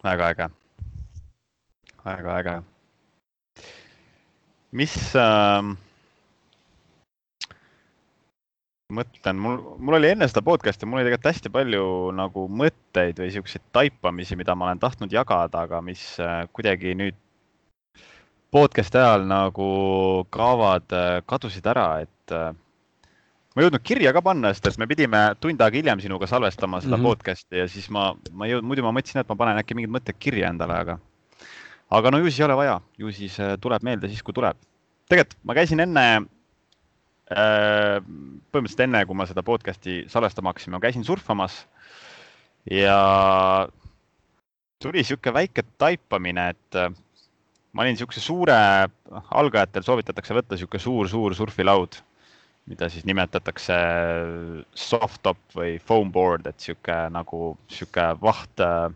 väga 0.06 0.30
äge, 0.32 0.48
väga 2.06 2.38
äge. 2.38 2.56
mis 4.72 4.96
äh 5.18 5.89
mõtlen, 8.94 9.38
mul, 9.40 9.58
mul 9.78 9.98
oli 9.98 10.10
enne 10.12 10.26
seda 10.28 10.42
podcast'i, 10.44 10.86
mul 10.88 11.00
oli 11.00 11.08
tegelikult 11.08 11.30
hästi 11.30 11.52
palju 11.54 11.84
nagu 12.16 12.46
mõtteid 12.60 13.20
või 13.22 13.32
siukseid 13.34 13.64
taipamisi, 13.74 14.38
mida 14.38 14.56
ma 14.58 14.68
olen 14.68 14.80
tahtnud 14.82 15.12
jagada, 15.14 15.64
aga 15.66 15.80
mis 15.84 16.02
äh, 16.22 16.44
kuidagi 16.56 16.94
nüüd 16.98 17.18
podcast'i 18.54 18.98
ajal 19.00 19.28
nagu 19.30 19.68
kaavad, 20.34 20.88
äh, 20.96 21.20
kadusid 21.30 21.68
ära, 21.70 21.86
et 22.06 22.34
äh, 22.34 22.50
ma 22.54 23.62
ei 23.62 23.68
jõudnud 23.68 23.86
kirja 23.86 24.14
ka 24.16 24.24
panna, 24.26 24.52
sest 24.54 24.72
et 24.72 24.82
me 24.82 24.90
pidime 24.90 25.22
tund 25.42 25.62
aega 25.62 25.80
hiljem 25.80 26.02
sinuga 26.02 26.28
salvestama 26.30 26.82
seda 26.82 26.96
mm 26.96 27.00
-hmm. 27.00 27.12
podcast'i 27.12 27.62
ja 27.62 27.68
siis 27.68 27.90
ma, 27.90 28.10
ma 28.32 28.48
ei 28.48 28.56
jõudnud, 28.56 28.72
muidu 28.72 28.86
ma 28.86 28.94
mõtlesin, 28.96 29.22
et 29.22 29.30
ma 29.30 29.38
panen 29.38 29.62
äkki 29.62 29.78
mingid 29.78 29.94
mõtted 29.94 30.18
kirja 30.18 30.50
endale, 30.50 30.74
aga, 30.74 30.98
aga 31.90 32.10
no 32.10 32.18
ju 32.18 32.30
siis 32.30 32.40
ei 32.40 32.48
ole 32.50 32.56
vaja, 32.56 32.80
ju 32.98 33.12
siis 33.12 33.38
tuleb 33.60 33.82
meelde 33.82 34.08
siis, 34.08 34.22
kui 34.22 34.34
tuleb. 34.34 34.56
tegelikult 35.08 35.38
ma 35.44 35.54
käisin 35.54 35.80
enne 35.80 36.26
põhimõtteliselt 37.30 38.82
enne, 38.86 39.04
kui 39.06 39.14
ma 39.14 39.26
seda 39.28 39.44
podcast'i 39.46 40.04
salvestama 40.10 40.50
hakkasin, 40.50 40.74
ma 40.74 40.80
käisin 40.82 41.04
surfamas 41.06 41.60
ja 42.70 43.68
tuli 44.82 45.00
niisugune 45.00 45.34
väike 45.34 45.64
taipamine, 45.78 46.48
et 46.54 46.78
äh, 46.78 46.90
ma 47.72 47.84
olin 47.84 47.94
niisuguse 47.94 48.22
suure, 48.24 48.56
algajatel 49.30 49.86
soovitatakse 49.86 50.34
võtta 50.36 50.56
niisugune 50.56 50.82
suur-suur 50.82 51.36
surfilaud, 51.38 52.00
mida 52.70 52.88
siis 52.90 53.06
nimetatakse 53.08 53.76
soft-top 54.74 55.40
või 55.54 55.78
foam 55.78 56.10
board, 56.12 56.50
et 56.50 56.58
niisugune 56.58 57.14
nagu 57.14 57.52
niisugune 57.68 58.08
vaht, 58.24 58.64
äh, 58.66 58.90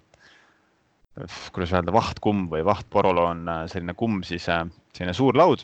kuidas 1.55 1.77
öelda, 1.77 1.95
vahtkumm 1.95 2.49
või 2.51 2.65
vahtporoloon, 2.67 3.47
selline 3.71 3.95
kumm 3.95 4.25
siis, 4.27 4.49
selline 4.51 5.15
suur 5.15 5.39
laud 5.39 5.63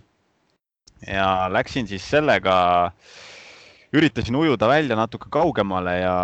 ja 1.07 1.48
läksin 1.53 1.88
siis 1.88 2.05
sellega, 2.11 2.92
üritasin 3.92 4.36
ujuda 4.36 4.68
välja 4.68 4.96
natuke 4.96 5.30
kaugemale 5.30 5.98
ja, 6.01 6.16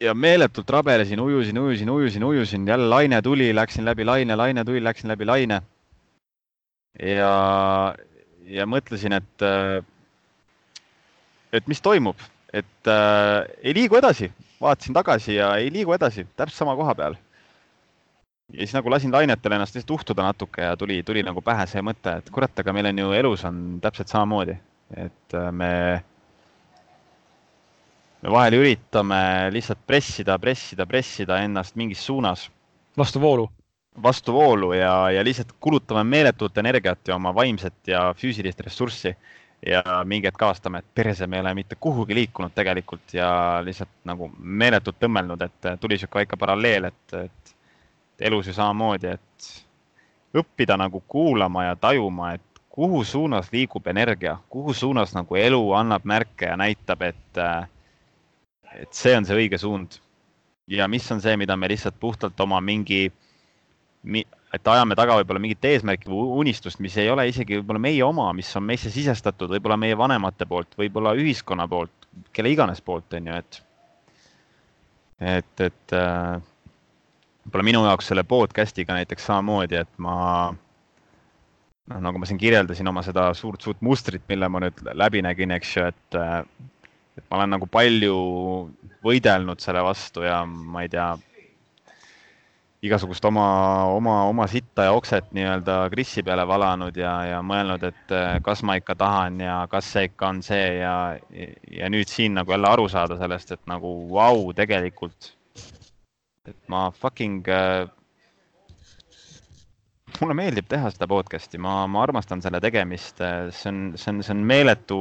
ja 0.00 0.14
meeletult 0.14 0.70
rabelesin, 0.70 1.20
ujusin, 1.20 1.58
ujusin, 1.58 1.90
ujusin, 1.90 2.24
ujusin, 2.24 2.68
jälle 2.68 2.88
laine 2.88 3.22
tuli, 3.22 3.54
läksin 3.54 3.84
läbi 3.84 4.04
laine, 4.04 4.36
laine 4.36 4.64
tuli, 4.64 4.84
läksin 4.84 5.08
läbi 5.08 5.24
laine. 5.24 5.62
ja, 7.02 7.94
ja 8.46 8.66
mõtlesin, 8.66 9.12
et, 9.12 9.44
et 11.52 11.66
mis 11.66 11.80
toimub, 11.82 12.16
et 12.52 12.88
äh, 12.88 13.44
ei 13.62 13.74
liigu 13.74 13.98
edasi, 13.98 14.30
vaatasin 14.60 14.94
tagasi 14.94 15.34
ja 15.34 15.56
ei 15.58 15.72
liigu 15.72 15.92
edasi, 15.92 16.26
täpselt 16.36 16.58
sama 16.58 16.76
koha 16.76 16.94
peal 16.94 17.18
ja 18.52 18.58
siis 18.58 18.74
nagu 18.76 18.90
lasin 18.90 19.12
lainetel 19.12 19.56
ennast 19.56 19.74
lihtsalt 19.74 19.94
uhtuda 19.98 20.26
natuke 20.26 20.62
ja 20.62 20.76
tuli, 20.76 21.02
tuli 21.02 21.22
nagu 21.24 21.42
pähe 21.42 21.66
see 21.70 21.82
mõte, 21.84 22.18
et 22.20 22.30
kurat, 22.30 22.58
aga 22.60 22.74
meil 22.76 22.90
on 22.90 23.02
ju 23.04 23.12
elus 23.16 23.44
on 23.48 23.60
täpselt 23.82 24.12
samamoodi, 24.12 24.56
et 25.00 25.36
äh, 25.38 25.50
me, 25.52 25.70
me 28.22 28.34
vahel 28.36 28.58
üritame 28.60 29.20
lihtsalt 29.54 29.84
pressida, 29.86 30.38
pressida, 30.38 30.86
pressida 30.86 31.40
ennast 31.44 31.76
mingis 31.80 32.04
suunas. 32.06 32.50
vastu 32.96 33.20
voolu. 33.20 33.50
vastu 34.02 34.32
voolu 34.32 34.72
ja, 34.72 35.10
ja 35.10 35.24
lihtsalt 35.24 35.54
kulutame 35.60 36.04
meeletult 36.04 36.58
energiat 36.58 37.08
ja 37.08 37.16
oma 37.16 37.34
vaimset 37.34 37.86
ja 37.86 38.12
füüsilist 38.18 38.60
ressurssi 38.60 39.16
ja 39.66 39.82
mingi 40.04 40.26
hetk 40.26 40.42
avastame, 40.42 40.78
et 40.78 40.94
perse, 40.94 41.26
me 41.26 41.36
ei 41.36 41.40
ole 41.40 41.54
mitte 41.54 41.76
kuhugi 41.80 42.14
liikunud 42.14 42.52
tegelikult 42.54 43.14
ja 43.14 43.62
lihtsalt 43.64 44.02
nagu 44.04 44.28
meeletult 44.38 44.98
tõmmelnud, 45.00 45.42
et 45.46 45.68
tuli 45.80 45.98
sihuke 45.98 46.18
väike 46.18 46.36
paralleel, 46.36 46.90
et, 46.90 47.14
et 47.22 47.53
elus 48.20 48.48
ju 48.48 48.54
samamoodi, 48.54 49.14
et 49.14 49.48
õppida 50.34 50.76
nagu 50.78 51.02
kuulama 51.08 51.64
ja 51.68 51.76
tajuma, 51.76 52.34
et 52.34 52.62
kuhu 52.74 53.04
suunas 53.04 53.52
liigub 53.52 53.86
energia, 53.86 54.36
kuhu 54.50 54.74
suunas 54.74 55.14
nagu 55.14 55.36
elu 55.38 55.60
annab 55.78 56.04
märke 56.04 56.48
ja 56.50 56.56
näitab, 56.58 57.02
et, 57.06 57.42
et 58.74 58.94
see 58.94 59.14
on 59.16 59.26
see 59.26 59.44
õige 59.44 59.60
suund. 59.62 60.00
ja 60.66 60.88
mis 60.88 61.04
on 61.12 61.20
see, 61.20 61.36
mida 61.36 61.56
me 61.56 61.68
lihtsalt 61.68 61.98
puhtalt 62.00 62.40
oma 62.40 62.60
mingi, 62.64 63.10
et 64.54 64.70
ajame 64.72 64.96
taga 64.96 65.18
võib-olla 65.20 65.42
mingit 65.44 65.64
eesmärki 65.68 66.08
või 66.08 66.40
unistust, 66.44 66.80
mis 66.80 66.96
ei 66.96 67.10
ole 67.12 67.28
isegi 67.28 67.60
võib-olla 67.60 67.82
meie 67.84 68.02
oma, 68.04 68.32
mis 68.32 68.50
on 68.56 68.64
meisse 68.64 68.90
sisestatud, 68.90 69.52
võib-olla 69.54 69.76
meie 69.76 69.98
vanemate 69.98 70.46
poolt, 70.48 70.74
võib-olla 70.78 71.12
ühiskonna 71.20 71.68
poolt, 71.68 72.08
kelle 72.32 72.50
iganes 72.50 72.80
poolt, 72.80 73.14
on 73.14 73.30
ju, 73.30 73.38
et, 73.38 73.60
et, 75.20 75.64
et 75.68 75.96
äh, 76.00 76.40
võib-olla 77.44 77.66
minu 77.66 77.82
jaoks 77.84 78.08
selle 78.10 78.24
podcast'iga 78.28 78.96
näiteks 78.96 79.26
samamoodi, 79.28 79.82
et 79.84 79.90
ma 80.02 80.16
noh, 81.90 82.00
nagu 82.00 82.20
ma 82.20 82.28
siin 82.28 82.40
kirjeldasin 82.40 82.88
oma 82.88 83.04
seda 83.04 83.28
suurt-suurt 83.36 83.82
mustrit, 83.84 84.24
mille 84.30 84.48
ma 84.48 84.64
nüüd 84.64 84.80
läbi 84.96 85.22
nägin, 85.24 85.52
eks 85.56 85.76
ju, 85.76 85.90
et 85.92 86.18
et 87.14 87.28
ma 87.30 87.38
olen 87.38 87.54
nagu 87.54 87.68
palju 87.70 88.16
võidelnud 89.04 89.60
selle 89.62 89.84
vastu 89.86 90.24
ja 90.26 90.40
ma 90.48 90.82
ei 90.82 90.90
tea, 90.90 91.12
igasugust 92.84 93.24
oma, 93.24 93.44
oma, 93.94 94.16
oma 94.28 94.46
sitta 94.50 94.88
ja 94.88 94.96
okset 94.96 95.30
nii-öelda 95.36 95.76
krissi 95.92 96.24
peale 96.26 96.44
valanud 96.48 96.96
ja, 97.00 97.12
ja 97.30 97.38
mõelnud, 97.44 97.86
et 97.86 98.16
kas 98.44 98.64
ma 98.66 98.76
ikka 98.80 98.96
tahan 99.00 99.38
ja 99.40 99.62
kas 99.72 99.88
see 99.94 100.10
ikka 100.10 100.32
on 100.34 100.42
see 100.44 100.66
ja, 100.82 100.96
ja 101.78 101.88
nüüd 101.92 102.10
siin 102.12 102.36
nagu 102.40 102.52
jälle 102.52 102.68
aru 102.68 102.88
saada 102.92 103.16
sellest, 103.20 103.54
et 103.56 103.62
nagu 103.70 103.94
vau 104.10 104.42
wow,, 104.42 104.52
tegelikult 104.56 105.32
et 106.44 106.56
ma 106.68 106.90
fucking 106.92 107.46
äh,, 107.48 107.86
mulle 110.20 110.36
meeldib 110.36 110.66
teha 110.68 110.90
seda 110.92 111.08
podcast'i, 111.08 111.56
ma, 111.60 111.86
ma 111.88 112.02
armastan 112.04 112.42
selle 112.44 112.60
tegemist, 112.60 113.22
see 113.22 113.70
on, 113.70 113.78
see 113.96 114.10
on, 114.12 114.20
see 114.26 114.34
on 114.34 114.42
meeletu 114.50 114.98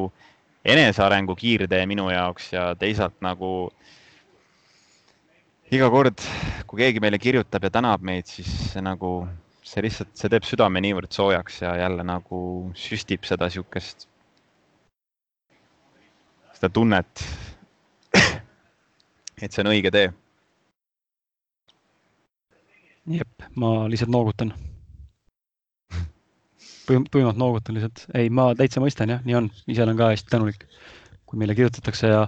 enesearengu 0.63 1.35
kiirtee 1.35 1.83
minu 1.89 2.07
jaoks 2.13 2.53
ja 2.53 2.69
teisalt 2.79 3.19
nagu 3.25 3.51
iga 5.73 5.89
kord, 5.91 6.23
kui 6.69 6.83
keegi 6.85 7.03
meile 7.03 7.19
kirjutab 7.19 7.67
ja 7.67 7.73
tänab 7.75 8.07
meid, 8.07 8.29
siis 8.29 8.49
see 8.71 8.85
nagu, 8.85 9.11
see 9.67 9.83
lihtsalt, 9.83 10.15
see 10.15 10.31
teeb 10.31 10.47
südame 10.47 10.79
niivõrd 10.85 11.11
soojaks 11.11 11.59
ja 11.65 11.75
jälle 11.83 12.07
nagu 12.07 12.39
süstib 12.77 13.27
seda 13.27 13.51
siukest, 13.51 14.07
seda 16.55 16.71
tunnet, 16.71 17.27
et 19.43 19.49
see 19.49 19.65
on 19.65 19.73
õige 19.75 19.91
tee 19.91 20.11
jep, 23.11 23.47
ma 23.55 23.89
lihtsalt 23.91 24.11
noogutan. 24.11 24.53
tuimalt 26.85 27.37
noogutan 27.39 27.75
lihtsalt, 27.77 28.05
ei, 28.15 28.29
ma 28.29 28.49
täitsa 28.59 28.81
mõistan 28.83 29.11
jah, 29.13 29.21
nii 29.23 29.35
on, 29.39 29.49
ise 29.71 29.83
olen 29.85 29.99
ka 29.99 30.09
hästi 30.11 30.31
tänulik, 30.31 30.65
kui 31.25 31.39
meile 31.39 31.55
kirjutatakse 31.55 32.09
ja 32.11 32.25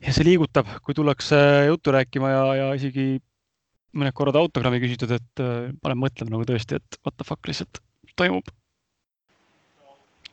ja 0.00 0.14
see 0.16 0.24
liigutab, 0.24 0.68
kui 0.84 0.96
tullakse 0.96 1.36
juttu 1.68 1.92
rääkima 1.92 2.30
ja, 2.32 2.44
ja 2.56 2.70
isegi 2.78 3.20
mõned 3.96 4.14
korrad 4.16 4.38
autogrammi 4.40 4.80
küsitud, 4.82 5.12
et 5.16 5.42
äh, 5.42 5.68
panen 5.82 6.00
mõtlema 6.00 6.32
nagu 6.32 6.46
tõesti, 6.48 6.78
et 6.78 7.00
what 7.04 7.16
the 7.18 7.26
fuck 7.26 7.48
lihtsalt 7.48 7.82
toimub. 8.16 8.48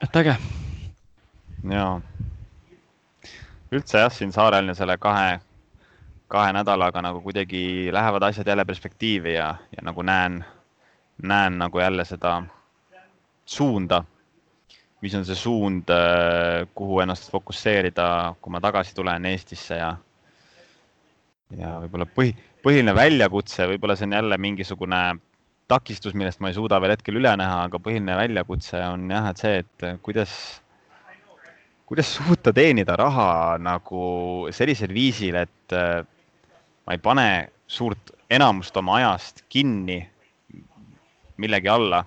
et 0.02 0.16
äge. 0.22 0.38
jaa. 1.74 2.02
üldse 3.72 4.04
jah, 4.06 4.14
siin 4.14 4.32
saarel 4.32 4.72
ja 4.72 4.78
selle 4.78 4.98
kahe, 5.02 5.40
kahe 6.28 6.52
nädalaga 6.54 7.02
nagu 7.02 7.22
kuidagi 7.24 7.90
lähevad 7.94 8.24
asjad 8.24 8.48
jälle 8.48 8.66
perspektiivi 8.66 9.34
ja, 9.34 9.56
ja 9.72 9.84
nagu 9.84 10.02
näen, 10.02 10.46
näen 11.24 11.58
nagu 11.58 11.80
jälle 11.80 12.06
seda 12.06 12.42
suunda, 13.46 14.04
mis 15.02 15.16
on 15.16 15.26
see 15.26 15.36
suund, 15.36 15.90
äh, 15.94 16.68
kuhu 16.76 17.00
ennast 17.00 17.32
fokusseerida, 17.32 18.36
kui 18.42 18.52
ma 18.52 18.62
tagasi 18.62 18.96
tulen 18.96 19.26
Eestisse 19.26 19.80
ja 19.80 19.96
ja 21.56 21.78
võib-olla 21.80 22.08
põhi, 22.12 22.34
põhiline 22.66 22.92
väljakutse, 22.96 23.68
võib-olla 23.72 23.96
see 23.96 24.10
on 24.10 24.18
jälle 24.18 24.38
mingisugune 24.42 25.02
takistus, 25.72 26.16
millest 26.16 26.42
ma 26.44 26.52
ei 26.52 26.58
suuda 26.58 26.80
veel 26.84 26.96
hetkel 26.96 27.20
üle 27.20 27.32
näha, 27.40 27.64
aga 27.68 27.80
põhiline 27.84 28.16
väljakutse 28.20 28.82
on 28.88 29.08
jah, 29.12 29.30
et 29.32 29.44
see, 29.44 29.64
et 29.64 29.88
kuidas, 30.04 30.34
kuidas 31.88 32.12
suuta 32.20 32.52
teenida 32.56 32.98
raha 33.00 33.30
nagu 33.64 34.04
sellisel 34.56 34.92
viisil, 34.96 35.40
et 35.40 35.76
äh, 35.76 36.04
ma 36.88 36.96
ei 36.96 37.02
pane 37.04 37.52
suurt 37.68 38.14
enamust 38.32 38.78
oma 38.80 38.96
ajast 39.02 39.44
kinni 39.50 40.00
millegi 41.38 41.68
alla. 41.68 42.06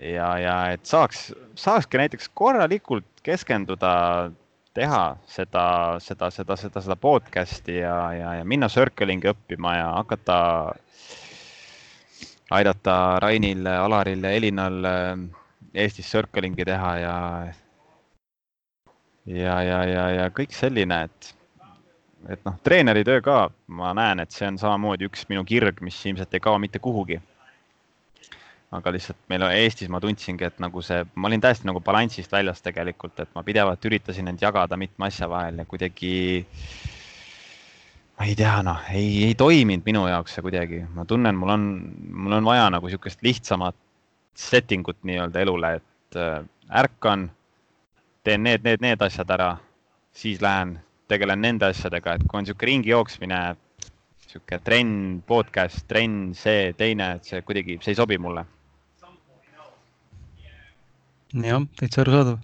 ja, 0.00 0.38
ja 0.38 0.54
et 0.72 0.86
saaks, 0.88 1.32
saakski 1.54 1.98
näiteks 2.00 2.30
korralikult 2.34 3.04
keskenduda 3.22 4.30
teha 4.74 5.02
seda, 5.28 5.64
seda, 6.00 6.30
seda, 6.32 6.56
seda, 6.56 6.80
seda 6.80 6.96
podcast'i 6.96 7.80
ja, 7.82 7.96
ja, 8.16 8.34
ja 8.38 8.44
minna 8.48 8.68
circling'i 8.72 9.28
õppima 9.34 9.74
ja 9.76 9.90
hakata 9.98 10.38
aidata 12.56 12.94
Rainil, 13.20 13.66
Alaril 13.66 14.24
Elinal 14.24 14.88
äh, 14.88 15.18
Eestis 15.74 16.08
circling'i 16.10 16.64
teha 16.64 16.94
ja, 16.98 17.16
ja, 19.26 19.60
ja, 19.62 19.84
ja, 19.84 20.08
ja 20.16 20.30
kõik 20.34 20.56
selline, 20.56 21.04
et, 21.10 21.34
et 22.28 22.44
noh, 22.44 22.56
treeneri 22.64 23.04
töö 23.04 23.22
ka, 23.24 23.40
ma 23.66 23.94
näen, 23.96 24.20
et 24.20 24.34
see 24.34 24.48
on 24.48 24.58
samamoodi 24.60 25.08
üks 25.08 25.24
minu 25.30 25.44
kirg, 25.48 25.80
mis 25.80 25.98
ilmselt 26.06 26.34
ei 26.34 26.42
kao 26.44 26.58
mitte 26.60 26.78
kuhugi 26.82 27.20
aga 28.76 28.92
lihtsalt 28.94 29.18
meil 29.30 29.44
Eestis 29.50 29.90
ma 29.90 29.98
tundsingi, 30.02 30.46
et 30.46 30.60
nagu 30.62 30.82
see, 30.84 31.02
ma 31.18 31.28
olin 31.28 31.42
täiesti 31.42 31.66
nagu 31.66 31.82
balansist 31.82 32.30
väljas 32.32 32.62
tegelikult, 32.62 33.18
et 33.18 33.30
ma 33.34 33.42
pidevalt 33.46 33.86
üritasin 33.86 34.30
end 34.30 34.42
jagada 34.42 34.78
mitme 34.78 35.08
asja 35.08 35.28
vahel 35.30 35.58
ja 35.58 35.66
kuidagi. 35.66 36.12
ma 38.18 38.28
ei 38.28 38.36
tea, 38.36 38.54
noh, 38.62 38.84
ei, 38.94 39.24
ei 39.26 39.34
toiminud 39.34 39.86
minu 39.86 40.04
jaoks 40.06 40.36
see 40.36 40.44
kuidagi, 40.44 40.84
ma 40.94 41.06
tunnen, 41.08 41.38
mul 41.40 41.54
on, 41.56 41.66
mul 42.12 42.38
on 42.38 42.46
vaja 42.46 42.68
nagu 42.70 42.88
sihukest 42.92 43.24
lihtsamat 43.26 43.76
setting 44.36 44.86
ut 44.88 44.98
nii-öelda 45.08 45.42
elule, 45.42 45.72
et 45.80 46.20
äh, 46.20 46.44
ärkan, 46.82 47.26
teen 48.24 48.44
need, 48.46 48.62
need, 48.62 48.84
need 48.84 49.02
asjad 49.02 49.34
ära, 49.34 49.54
siis 50.14 50.38
lähen 50.44 50.76
tegelen 51.10 51.42
nende 51.42 51.68
asjadega, 51.72 52.16
et 52.16 52.28
kui 52.28 52.40
on 52.40 52.48
sihuke 52.48 52.70
ringi 52.70 52.94
jooksmine, 52.94 53.42
sihuke 54.30 54.60
trenn, 54.64 55.20
podcast, 55.26 55.82
trenn, 55.90 56.30
see, 56.38 56.72
teine, 56.78 57.16
et 57.18 57.28
see 57.28 57.42
kuidagi, 57.42 57.80
see 57.82 57.94
ei 57.96 58.00
sobi 58.00 58.18
mulle 58.22 58.46
jah, 61.32 61.66
täitsa 61.78 62.02
arusaadav. 62.02 62.38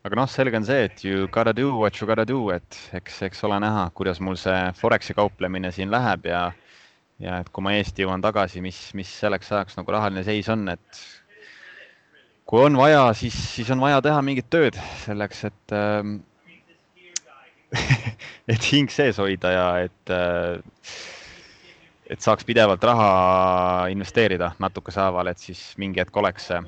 aga 0.00 0.16
noh, 0.16 0.28
selge 0.30 0.56
on 0.56 0.64
see, 0.64 0.84
et 0.86 1.04
you 1.04 1.28
gotta 1.28 1.52
do 1.52 1.74
what 1.76 1.98
you 2.00 2.06
gotta 2.08 2.24
do, 2.24 2.48
et 2.54 2.78
eks, 2.96 3.20
eks 3.26 3.42
ole 3.44 3.58
näha, 3.60 3.90
kuidas 3.94 4.20
mul 4.20 4.38
see 4.40 4.58
Foreksi 4.78 5.14
kauplemine 5.14 5.72
siin 5.74 5.90
läheb 5.92 6.30
ja, 6.30 6.44
ja 7.20 7.40
et 7.42 7.50
kui 7.52 7.64
ma 7.66 7.74
Eesti 7.76 8.06
jõuan 8.06 8.22
tagasi, 8.24 8.62
mis, 8.64 8.78
mis 8.96 9.10
selleks 9.22 9.50
ajaks 9.52 9.76
nagu 9.76 9.92
rahaline 9.92 10.24
seis 10.24 10.48
on, 10.48 10.68
et 10.72 11.02
kui 12.50 12.64
on 12.66 12.76
vaja, 12.76 13.04
siis, 13.14 13.36
siis 13.54 13.70
on 13.70 13.80
vaja 13.80 14.00
teha 14.02 14.18
mingit 14.26 14.48
tööd 14.50 14.78
selleks, 15.04 15.44
et 15.46 15.74
ähm, 15.76 16.16
et 18.52 18.66
hing 18.72 18.90
sees 18.90 19.20
hoida 19.22 19.52
ja 19.54 19.66
et 19.86 20.14
äh, 20.14 20.58
et 22.10 22.18
saaks 22.24 22.46
pidevalt 22.46 22.82
raha 22.82 23.86
investeerida 23.94 24.50
natukese 24.58 24.98
haaval, 24.98 25.30
et 25.30 25.38
siis 25.38 25.62
mingi 25.78 26.02
hetk 26.02 26.16
oleks 26.18 26.50
see 26.50 26.60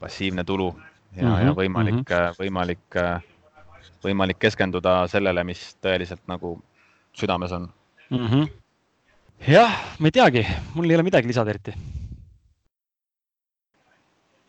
passiivne 0.00 0.44
tulu 0.44 0.68
ja 1.16 1.22
mm, 1.22 1.32
-hmm, 1.32 1.46
ja 1.46 1.56
võimalik 1.56 1.94
mm, 1.94 2.04
-hmm. 2.04 2.36
võimalik, 2.42 3.00
võimalik 4.04 4.38
keskenduda 4.38 5.06
sellele, 5.08 5.44
mis 5.44 5.62
tõeliselt 5.80 6.26
nagu 6.28 6.58
südames 7.16 7.52
on 7.52 7.70
mm. 8.10 8.26
-hmm. 8.26 8.48
jah, 9.48 9.80
ma 9.98 10.12
ei 10.12 10.18
teagi, 10.20 10.46
mul 10.74 10.90
ei 10.90 11.00
ole 11.00 11.08
midagi 11.08 11.32
lisada 11.32 11.50
eriti. 11.50 11.72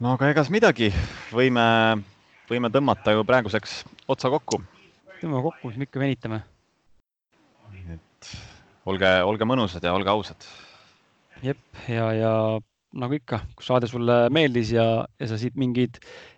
No 0.04 0.14
aga 0.14 0.30
egas 0.30 0.50
midagi, 0.54 0.92
võime, 1.34 1.64
võime 2.50 2.70
tõmmata 2.74 3.16
ju 3.16 3.26
praeguseks 3.28 3.80
otsa 4.10 4.30
kokku. 4.34 4.62
tõmbame 5.18 5.44
kokku, 5.48 5.72
siis 5.72 5.82
me 5.82 5.88
ikka 5.88 6.02
venitame. 6.02 6.42
et 7.96 8.32
olge, 8.86 9.12
olge 9.26 9.48
mõnusad 9.50 9.84
ja 9.84 9.94
olge 9.98 10.14
ausad. 10.14 10.48
jep, 11.42 11.62
ja, 11.90 12.12
ja 12.14 12.34
nagu 12.98 13.18
ikka, 13.18 13.42
kui 13.56 13.66
saade 13.66 13.90
sulle 13.90 14.28
meeldis 14.34 14.72
ja, 14.76 15.06
ja 15.20 15.30
sa 15.30 15.40
siit 15.42 15.58
mingeid 15.58 15.98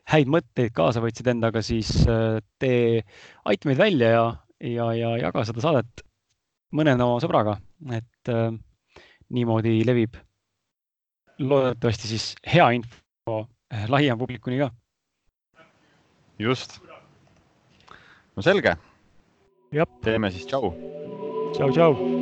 häid 0.10 0.32
mõtteid 0.32 0.72
kaasa 0.76 1.04
võtsid 1.04 1.28
endaga, 1.28 1.62
siis 1.62 1.92
äh, 2.08 2.40
tee, 2.60 3.04
aita 3.46 3.70
meid 3.70 3.80
välja 3.80 4.14
ja, 4.14 4.24
ja, 4.64 4.88
ja 4.96 5.12
jaga 5.26 5.44
seda 5.48 5.64
saadet 5.64 6.06
mõne 6.72 6.96
oma 6.96 7.20
sõbraga, 7.20 7.60
et 7.92 8.32
äh, 8.32 8.56
niimoodi 9.36 9.82
levib 9.84 10.16
loodetavasti 11.40 12.08
siis 12.08 12.32
hea 12.48 12.72
info 12.80 12.99
äh, 13.72 13.88
laiem 13.90 14.18
publikuni 14.20 14.60
ka. 14.62 14.72
just. 16.40 16.80
no 18.36 18.42
selge. 18.42 18.78
teeme 20.04 20.32
siis 20.32 20.48
tšau. 20.48 20.74
tšau, 21.54 21.72
tšau. 21.72 22.19